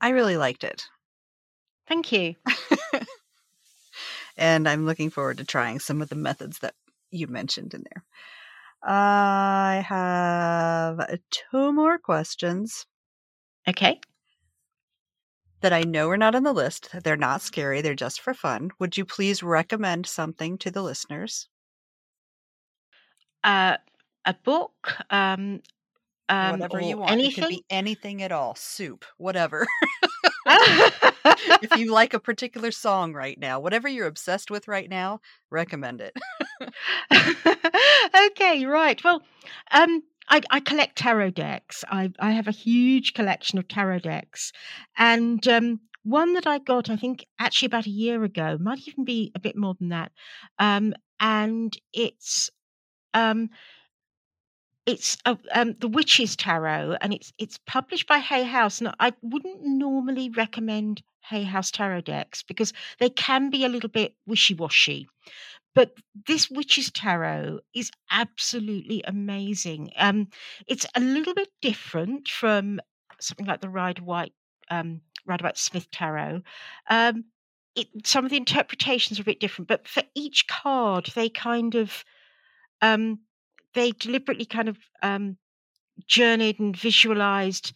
I 0.01 0.09
really 0.09 0.35
liked 0.35 0.65
it. 0.65 0.85
Thank 1.87 2.11
you. 2.11 2.35
and 4.39 4.67
I'm 4.69 4.85
looking 4.87 5.11
forward 5.11 5.37
to 5.39 5.45
trying 5.45 5.79
some 5.79 6.01
of 6.01 6.09
the 6.09 6.15
methods 6.15 6.59
that 6.61 6.75
you 7.11 7.27
mentioned 7.27 7.75
in 7.75 7.83
there. 7.91 8.03
I 8.83 9.83
have 9.87 11.19
two 11.31 11.73
more 11.73 11.97
questions 11.99 12.87
Okay. 13.67 14.01
that 15.61 15.71
I 15.71 15.83
know 15.83 16.09
are 16.09 16.17
not 16.17 16.35
on 16.35 16.43
the 16.43 16.51
list. 16.53 16.89
They're 17.03 17.15
not 17.15 17.41
scary, 17.41 17.81
they're 17.81 17.95
just 17.95 18.21
for 18.21 18.33
fun. 18.33 18.71
Would 18.79 18.97
you 18.97 19.05
please 19.05 19.41
recommend 19.41 20.05
something 20.05 20.57
to 20.57 20.71
the 20.71 20.83
listeners? 20.83 21.47
Uh, 23.43 23.77
a 24.25 24.33
book, 24.33 24.95
um, 25.09 25.61
um, 26.29 26.59
Whatever 26.59 26.81
you 26.81 26.97
want. 26.97 27.11
Anything. 27.11 27.49
be 27.49 27.65
anything 27.69 28.21
at 28.23 28.31
all. 28.31 28.55
Soup, 28.55 29.05
whatever. 29.17 29.67
if 31.25 31.77
you 31.77 31.91
like 31.91 32.13
a 32.13 32.19
particular 32.19 32.71
song 32.71 33.13
right 33.13 33.39
now, 33.39 33.59
whatever 33.59 33.87
you're 33.87 34.07
obsessed 34.07 34.51
with 34.51 34.67
right 34.67 34.89
now, 34.89 35.21
recommend 35.49 36.01
it. 36.01 36.15
okay, 38.31 38.65
right. 38.65 39.03
Well, 39.03 39.21
um, 39.71 40.03
I, 40.29 40.41
I 40.49 40.59
collect 40.59 40.97
tarot 40.97 41.31
decks. 41.31 41.83
I, 41.89 42.11
I 42.19 42.31
have 42.31 42.47
a 42.47 42.51
huge 42.51 43.13
collection 43.13 43.57
of 43.59 43.67
tarot 43.67 43.99
decks, 43.99 44.51
and 44.97 45.45
um, 45.47 45.79
one 46.03 46.33
that 46.33 46.47
I 46.47 46.59
got, 46.59 46.89
I 46.89 46.95
think, 46.95 47.25
actually 47.39 47.67
about 47.67 47.85
a 47.85 47.91
year 47.91 48.23
ago, 48.23 48.57
might 48.59 48.87
even 48.87 49.05
be 49.05 49.31
a 49.35 49.39
bit 49.39 49.55
more 49.55 49.75
than 49.79 49.89
that. 49.89 50.11
Um, 50.57 50.93
and 51.19 51.75
it's 51.93 52.49
um, 53.13 53.49
it's 54.89 55.17
um, 55.25 55.75
the 55.79 55.87
Witches 55.87 56.35
Tarot, 56.35 56.97
and 56.99 57.13
it's 57.13 57.31
it's 57.37 57.59
published 57.67 58.07
by 58.07 58.17
Hay 58.17 58.43
House. 58.43 58.81
And 58.81 58.93
I 58.99 59.13
wouldn't 59.21 59.63
normally 59.63 60.29
recommend 60.31 61.03
Hay 61.29 61.43
House 61.43 61.69
tarot 61.69 62.01
decks 62.01 62.41
because 62.41 62.73
they 62.97 63.09
can 63.09 63.51
be 63.51 63.63
a 63.63 63.69
little 63.69 63.89
bit 63.89 64.15
wishy 64.25 64.55
washy. 64.55 65.07
But 65.75 65.93
this 66.25 66.49
Witches 66.49 66.91
Tarot 66.91 67.59
is 67.75 67.91
absolutely 68.09 69.03
amazing. 69.05 69.91
Um, 69.95 70.29
it's 70.65 70.87
a 70.95 70.99
little 70.99 71.35
bit 71.35 71.49
different 71.61 72.27
from 72.27 72.79
something 73.19 73.45
like 73.45 73.61
the 73.61 73.69
Rider 73.69 74.03
Waite 74.03 74.33
um, 74.71 75.01
Rider 75.27 75.43
Waite 75.43 75.59
Smith 75.59 75.91
Tarot. 75.91 76.41
Um, 76.89 77.25
it, 77.75 77.87
some 78.05 78.25
of 78.25 78.31
the 78.31 78.37
interpretations 78.37 79.19
are 79.19 79.21
a 79.21 79.25
bit 79.25 79.39
different, 79.39 79.67
but 79.67 79.87
for 79.87 80.01
each 80.15 80.47
card, 80.47 81.11
they 81.13 81.29
kind 81.29 81.75
of 81.75 82.03
um, 82.81 83.19
they 83.73 83.91
deliberately 83.91 84.45
kind 84.45 84.69
of 84.69 84.77
um, 85.01 85.37
journeyed 86.07 86.59
and 86.59 86.75
visualized 86.75 87.73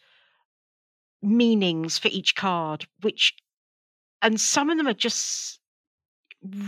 meanings 1.22 1.98
for 1.98 2.10
each 2.10 2.36
card, 2.36 2.86
which 3.02 3.34
and 4.22 4.40
some 4.40 4.70
of 4.70 4.78
them 4.78 4.88
are 4.88 4.94
just 4.94 5.60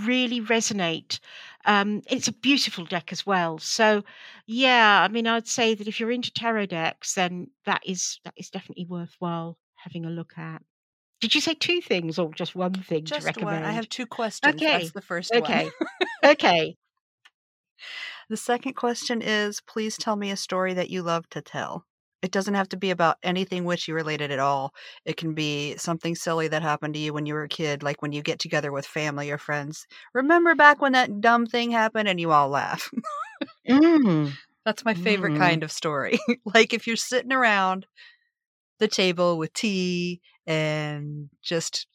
really 0.01 0.41
resonate. 0.41 1.19
Um, 1.65 2.01
it's 2.09 2.28
a 2.28 2.34
beautiful 2.34 2.86
deck 2.86 3.11
as 3.11 3.26
well. 3.26 3.57
So, 3.57 4.03
yeah, 4.45 5.01
I 5.01 5.07
mean, 5.07 5.28
I'd 5.28 5.47
say 5.47 5.73
that 5.73 5.88
if 5.88 5.99
you're 5.99 6.11
into 6.11 6.32
tarot 6.32 6.67
decks, 6.67 7.15
then 7.15 7.47
that 7.65 7.82
is 7.86 8.19
that 8.23 8.34
is 8.38 8.49
definitely 8.49 8.86
worthwhile 8.86 9.57
having 9.76 10.05
a 10.05 10.09
look 10.09 10.38
at. 10.38 10.61
Did 11.21 11.34
you 11.34 11.41
say 11.41 11.53
two 11.53 11.82
things 11.82 12.19
or 12.19 12.34
just 12.34 12.55
one 12.55 12.73
thing 12.73 13.05
to 13.05 13.13
Just 13.15 13.26
one. 13.38 13.45
recommend? 13.45 13.65
I 13.65 13.71
have 13.71 13.89
two 13.89 14.05
questions. 14.05 14.55
Okay. 14.55 14.78
That's 14.80 14.91
the 14.91 15.01
first 15.01 15.34
one. 15.34 15.71
Okay. 16.23 16.76
The 18.30 18.38
second 18.38 18.73
question 18.73 19.21
is 19.21 19.61
please 19.61 19.97
tell 19.97 20.15
me 20.15 20.32
a 20.32 20.38
story 20.38 20.73
that 20.76 20.89
you 20.89 21.01
love 21.01 21.28
to 21.30 21.41
tell. 21.41 21.86
It 22.21 22.32
doesn't 22.32 22.53
have 22.55 22.69
to 22.69 22.78
be 22.78 22.89
about 22.89 23.17
anything 23.23 23.65
witchy 23.65 23.91
related 23.91 24.32
at 24.32 24.39
all. 24.39 24.73
It 25.05 25.17
can 25.17 25.34
be 25.36 25.76
something 25.78 26.15
silly 26.15 26.47
that 26.47 26.61
happened 26.63 26.95
to 26.95 26.99
you 26.99 27.13
when 27.13 27.26
you 27.28 27.36
were 27.36 27.43
a 27.43 27.47
kid, 27.49 27.84
like 27.84 28.01
when 28.01 28.13
you 28.13 28.23
get 28.23 28.39
together 28.39 28.71
with 28.71 28.86
family 28.88 29.30
or 29.30 29.38
friends. 29.38 29.86
Remember 30.13 30.55
back 30.55 30.82
when 30.82 30.93
that 30.93 31.21
dumb 31.21 31.45
thing 31.45 31.71
happened 31.71 32.07
and 32.09 32.19
you 32.19 32.32
all 32.32 32.49
laugh. 32.49 32.89
Mm. 33.67 34.38
That's 34.65 34.86
my 34.86 34.95
favorite 34.95 35.34
Mm. 35.34 35.38
kind 35.38 35.63
of 35.63 35.71
story. 35.71 36.17
like 36.55 36.73
if 36.73 36.88
you're 36.88 36.95
sitting 36.95 37.32
around 37.32 37.86
the 38.80 38.88
table 38.88 39.38
with 39.38 39.53
tea 39.53 40.21
and 40.47 41.30
just 41.43 41.88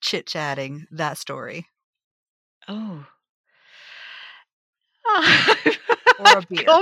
chit 0.00 0.26
chatting, 0.26 0.86
that 0.92 1.18
story. 1.18 1.68
Oh. 2.68 3.06
Or 6.18 6.38
a 6.38 6.42
beer. 6.42 6.78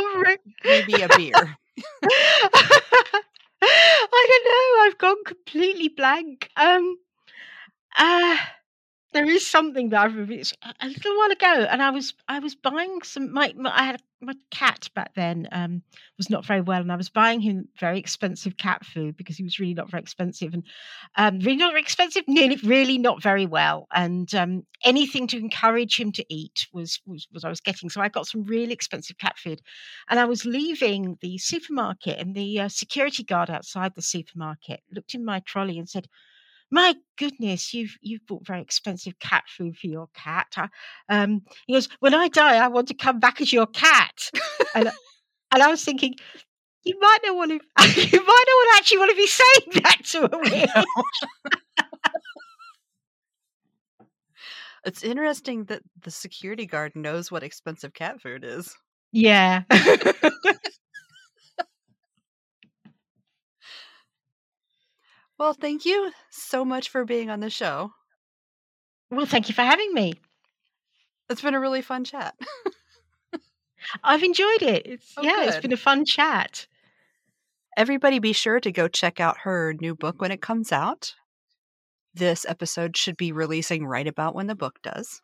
Maybe 0.64 1.02
a 1.02 1.08
beer. 1.08 1.56
I 3.62 4.26
don't 4.28 4.44
know. 4.44 4.82
I've 4.84 4.98
gone 4.98 5.24
completely 5.24 5.88
blank. 5.88 6.50
Um, 6.56 6.98
uh, 7.96 8.36
there 9.12 9.24
is 9.24 9.46
something 9.46 9.88
that 9.90 10.00
I 10.00 10.04
remember 10.04 10.34
a 10.34 10.86
little 10.86 11.16
while 11.16 11.30
ago, 11.32 11.66
and 11.70 11.82
I 11.82 11.90
was 11.90 12.14
I 12.28 12.38
was 12.38 12.54
buying 12.54 13.00
some. 13.02 13.32
My, 13.32 13.52
my 13.56 13.70
I 13.76 13.84
had 13.84 14.02
my 14.20 14.34
cat 14.50 14.88
back 14.94 15.14
then 15.14 15.48
um, 15.50 15.82
was 16.16 16.30
not 16.30 16.44
very 16.46 16.60
well, 16.60 16.80
and 16.80 16.92
I 16.92 16.96
was 16.96 17.08
buying 17.08 17.40
him 17.40 17.68
very 17.78 17.98
expensive 17.98 18.56
cat 18.56 18.84
food 18.84 19.16
because 19.16 19.36
he 19.36 19.42
was 19.42 19.58
really 19.58 19.74
not 19.74 19.90
very 19.90 20.02
expensive, 20.02 20.54
and 20.54 20.64
um, 21.16 21.40
really 21.40 21.56
not 21.56 21.72
very 21.72 21.80
expensive, 21.80 22.22
nearly 22.28 22.56
really 22.62 22.98
not 22.98 23.22
very 23.22 23.46
well, 23.46 23.88
and 23.92 24.32
um, 24.34 24.62
anything 24.84 25.26
to 25.28 25.38
encourage 25.38 25.98
him 25.98 26.12
to 26.12 26.24
eat 26.28 26.68
was, 26.72 27.00
was 27.04 27.26
was 27.32 27.44
I 27.44 27.48
was 27.48 27.60
getting. 27.60 27.90
So 27.90 28.00
I 28.00 28.08
got 28.08 28.28
some 28.28 28.44
really 28.44 28.72
expensive 28.72 29.18
cat 29.18 29.38
food, 29.38 29.60
and 30.08 30.20
I 30.20 30.24
was 30.24 30.44
leaving 30.44 31.18
the 31.20 31.38
supermarket, 31.38 32.18
and 32.18 32.34
the 32.34 32.60
uh, 32.60 32.68
security 32.68 33.24
guard 33.24 33.50
outside 33.50 33.92
the 33.96 34.02
supermarket 34.02 34.80
looked 34.92 35.14
in 35.14 35.24
my 35.24 35.40
trolley 35.40 35.78
and 35.78 35.88
said, 35.88 36.06
"My 36.70 36.94
goodness, 37.18 37.74
you've 37.74 37.96
you've 38.00 38.26
bought 38.26 38.46
very 38.46 38.60
expensive 38.62 39.18
cat 39.18 39.44
food 39.48 39.76
for 39.76 39.86
your 39.88 40.08
cat." 40.14 40.54
Um, 41.08 41.42
he 41.66 41.74
goes, 41.74 41.88
"When 42.00 42.14
I 42.14 42.28
die, 42.28 42.56
I 42.56 42.68
want 42.68 42.88
to 42.88 42.94
come 42.94 43.18
back 43.20 43.40
as 43.40 43.52
your 43.52 43.66
cat," 43.66 44.30
and 44.74 44.90
and 45.52 45.62
I 45.62 45.68
was 45.68 45.84
thinking. 45.84 46.14
You 46.84 46.98
might 47.00 47.18
not 47.24 47.36
want 47.36 47.50
to. 47.50 47.56
You 48.12 48.18
might 48.24 48.44
not 48.48 48.54
want 48.56 48.78
actually 48.78 48.98
want 48.98 49.10
to 49.10 49.16
be 49.16 49.26
saying 49.26 49.82
that 49.84 50.04
to 50.04 50.34
a 50.34 50.38
weird. 50.38 50.86
It's 54.84 55.02
interesting 55.02 55.64
that 55.64 55.82
the 56.02 56.10
security 56.10 56.66
guard 56.66 56.96
knows 56.96 57.30
what 57.30 57.42
expensive 57.42 57.92
cat 57.92 58.20
food 58.20 58.44
is. 58.44 58.74
Yeah. 59.12 59.62
Well, 65.40 65.54
thank 65.54 65.86
you 65.86 66.12
so 66.28 66.66
much 66.66 66.90
for 66.90 67.06
being 67.06 67.30
on 67.30 67.40
the 67.40 67.48
show. 67.48 67.92
well, 69.10 69.24
thank 69.24 69.48
you 69.48 69.54
for 69.54 69.62
having 69.62 69.94
me. 69.94 70.12
It's 71.30 71.40
been 71.40 71.54
a 71.54 71.60
really 71.60 71.80
fun 71.80 72.04
chat. 72.04 72.34
I've 74.04 74.22
enjoyed 74.22 74.60
it. 74.60 74.82
It's 74.84 75.14
Oh, 75.16 75.22
yeah, 75.22 75.44
it's 75.44 75.56
been 75.56 75.72
a 75.72 75.78
fun 75.78 76.04
chat. 76.04 76.66
Everybody 77.74 78.18
be 78.18 78.34
sure 78.34 78.60
to 78.60 78.70
go 78.70 78.86
check 78.86 79.18
out 79.18 79.38
her 79.38 79.72
new 79.80 79.94
book 79.94 80.16
mm-hmm. 80.16 80.24
when 80.24 80.30
it 80.30 80.42
comes 80.42 80.72
out. 80.72 81.14
This 82.12 82.44
episode 82.46 82.94
should 82.98 83.16
be 83.16 83.32
releasing 83.32 83.86
right 83.86 84.06
about 84.06 84.34
when 84.34 84.46
the 84.46 84.54
book 84.54 84.82
does. 84.82 85.22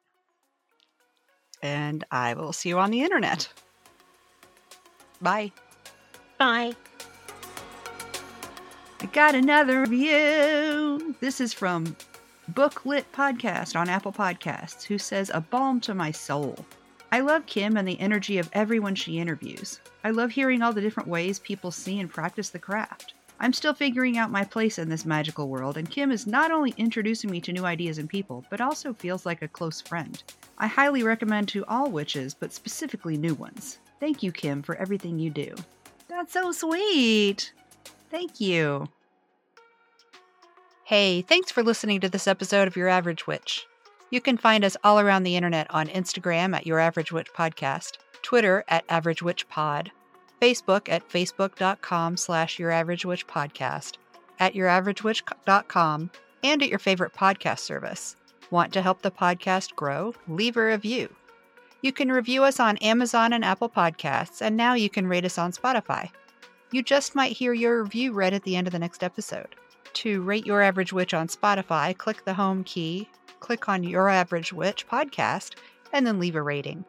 And 1.63 2.05
I 2.11 2.33
will 2.33 2.55
see 2.55 2.71
you 2.71 2.79
on 2.79 2.91
the 2.91 3.03
internet. 3.03 3.51
Bye. 5.21 5.53
Bye. 6.39 6.73
I 8.99 9.07
got 9.07 9.35
another 9.35 9.83
review. 9.83 11.15
This 11.21 11.39
is 11.39 11.53
from 11.53 11.95
Booklit 12.53 13.05
Podcast 13.13 13.79
on 13.79 13.91
Apple 13.91 14.13
Podcasts, 14.13 14.85
who 14.85 14.97
says, 14.97 15.31
A 15.35 15.41
balm 15.41 15.81
to 15.81 15.95
my 15.95 16.11
soul. 16.11 16.65
I 17.13 17.21
love 17.21 17.45
Kim 17.45 17.77
and 17.77 17.87
the 17.87 18.01
energy 18.01 18.39
of 18.39 18.49
everyone 18.55 18.95
she 18.95 19.19
interviews. 19.19 19.81
I 20.03 20.13
love 20.13 20.31
hearing 20.31 20.63
all 20.63 20.73
the 20.73 20.81
different 20.81 21.11
ways 21.11 21.39
people 21.39 21.71
see 21.71 22.01
and 22.01 22.11
practice 22.11 22.49
the 22.49 22.59
craft. 22.59 23.13
I'm 23.39 23.53
still 23.53 23.75
figuring 23.75 24.17
out 24.17 24.31
my 24.31 24.45
place 24.45 24.79
in 24.79 24.89
this 24.89 25.05
magical 25.05 25.51
world, 25.51 25.77
and 25.77 25.91
Kim 25.91 26.11
is 26.11 26.27
not 26.27 26.51
only 26.51 26.73
introducing 26.79 27.31
me 27.31 27.43
to 27.43 27.53
new 27.53 27.67
ideas 27.67 27.99
and 27.99 28.09
people, 28.09 28.47
but 28.49 28.63
also 28.63 28.95
feels 28.95 29.27
like 29.27 29.43
a 29.43 29.49
close 29.49 29.83
friend. 29.83 30.23
I 30.57 30.69
highly 30.69 31.03
recommend 31.03 31.49
to 31.49 31.67
all 31.67 31.91
witches, 31.91 32.33
but 32.33 32.51
specifically 32.51 33.19
new 33.19 33.35
ones. 33.35 33.79
Thank 34.01 34.23
you, 34.23 34.33
Kim, 34.33 34.63
for 34.63 34.75
everything 34.77 35.19
you 35.19 35.29
do. 35.29 35.55
That's 36.09 36.33
so 36.33 36.51
sweet. 36.51 37.53
Thank 38.11 38.41
you. 38.41 38.89
Hey, 40.85 41.23
thanks 41.23 41.51
for 41.51 41.63
listening 41.63 42.01
to 42.01 42.09
this 42.09 42.29
episode 42.29 42.69
of 42.69 42.77
Your 42.77 42.89
Average 42.89 43.27
Witch. 43.27 43.67
You 44.11 44.21
can 44.21 44.37
find 44.37 44.65
us 44.65 44.77
all 44.85 45.01
around 45.01 45.25
the 45.25 45.35
internet 45.35 45.67
on 45.71 45.89
Instagram 45.89 46.55
at 46.55 46.67
Your 46.67 46.79
Average 46.79 47.11
Witch 47.11 47.33
Podcast, 47.33 47.97
Twitter 48.23 48.65
at 48.69 48.85
Average 48.89 49.21
Witch 49.21 49.49
Pod, 49.49 49.91
Facebook 50.41 50.89
at 50.89 51.09
facebook.com 51.09 52.17
slash 52.17 52.59
Your 52.59 52.71
Average 52.71 53.05
Witch 53.05 53.27
Podcast, 53.27 53.95
at 54.39 54.55
Your 54.55 54.69
Average 54.69 55.03
YourAverageWitch.com, 55.03 56.11
and 56.45 56.63
at 56.63 56.69
your 56.69 56.79
favorite 56.79 57.15
podcast 57.15 57.61
service. 57.61 58.15
Want 58.51 58.73
to 58.75 58.83
help 58.83 59.03
the 59.03 59.11
podcast 59.11 59.75
grow? 59.75 60.15
Leave 60.29 60.57
a 60.57 60.65
review. 60.65 61.13
You 61.83 61.93
can 61.93 62.13
review 62.13 62.45
us 62.45 62.61
on 62.61 62.77
Amazon 62.79 63.33
and 63.33 63.45
Apple 63.45 63.69
Podcasts, 63.69 64.41
and 64.41 64.57
now 64.57 64.75
you 64.75 64.89
can 64.89 65.09
rate 65.09 65.25
us 65.25 65.39
on 65.39 65.53
Spotify. 65.53 66.11
You 66.73 66.83
just 66.83 67.15
might 67.15 67.37
hear 67.37 67.53
your 67.53 67.83
review 67.83 68.13
read 68.13 68.35
at 68.35 68.43
the 68.43 68.57
end 68.57 68.67
of 68.67 68.73
the 68.73 68.79
next 68.79 69.05
episode. 69.05 69.55
To 69.95 70.21
rate 70.23 70.45
Your 70.47 70.63
Average 70.63 70.93
Witch 70.93 71.15
on 71.15 71.29
Spotify, 71.29 71.97
click 71.97 72.25
the 72.25 72.35
home 72.35 72.65
key, 72.65 73.09
click 73.41 73.69
on 73.69 73.85
Your 73.85 74.09
Average 74.09 74.53
Witch 74.53 74.87
podcast, 74.87 75.55
and 75.93 76.07
then 76.07 76.19
leave 76.19 76.37
a 76.37 76.43
rating. 76.43 76.85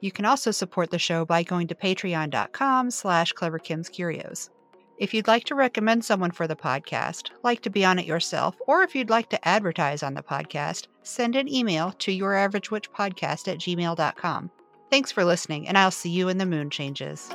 You 0.00 0.12
can 0.12 0.24
also 0.24 0.50
support 0.50 0.90
the 0.90 0.98
show 0.98 1.24
by 1.24 1.42
going 1.42 1.66
to 1.68 1.74
patreon.com 1.74 2.90
slash 2.90 3.32
cleverkimscurios. 3.32 4.50
If 4.98 5.14
you'd 5.14 5.28
like 5.28 5.44
to 5.44 5.54
recommend 5.54 6.04
someone 6.04 6.32
for 6.32 6.46
the 6.46 6.56
podcast, 6.56 7.30
like 7.42 7.62
to 7.62 7.70
be 7.70 7.84
on 7.84 7.98
it 7.98 8.06
yourself, 8.06 8.56
or 8.66 8.82
if 8.82 8.94
you'd 8.94 9.10
like 9.10 9.28
to 9.30 9.48
advertise 9.48 10.02
on 10.02 10.14
the 10.14 10.22
podcast, 10.22 10.86
send 11.02 11.36
an 11.36 11.52
email 11.52 11.92
to 11.98 12.16
youraveragewitchpodcast 12.16 13.48
at 13.48 13.58
gmail.com. 13.58 14.50
Thanks 14.90 15.12
for 15.12 15.24
listening, 15.24 15.68
and 15.68 15.78
I'll 15.78 15.90
see 15.90 16.10
you 16.10 16.28
in 16.28 16.38
the 16.38 16.46
moon 16.46 16.70
changes. 16.70 17.30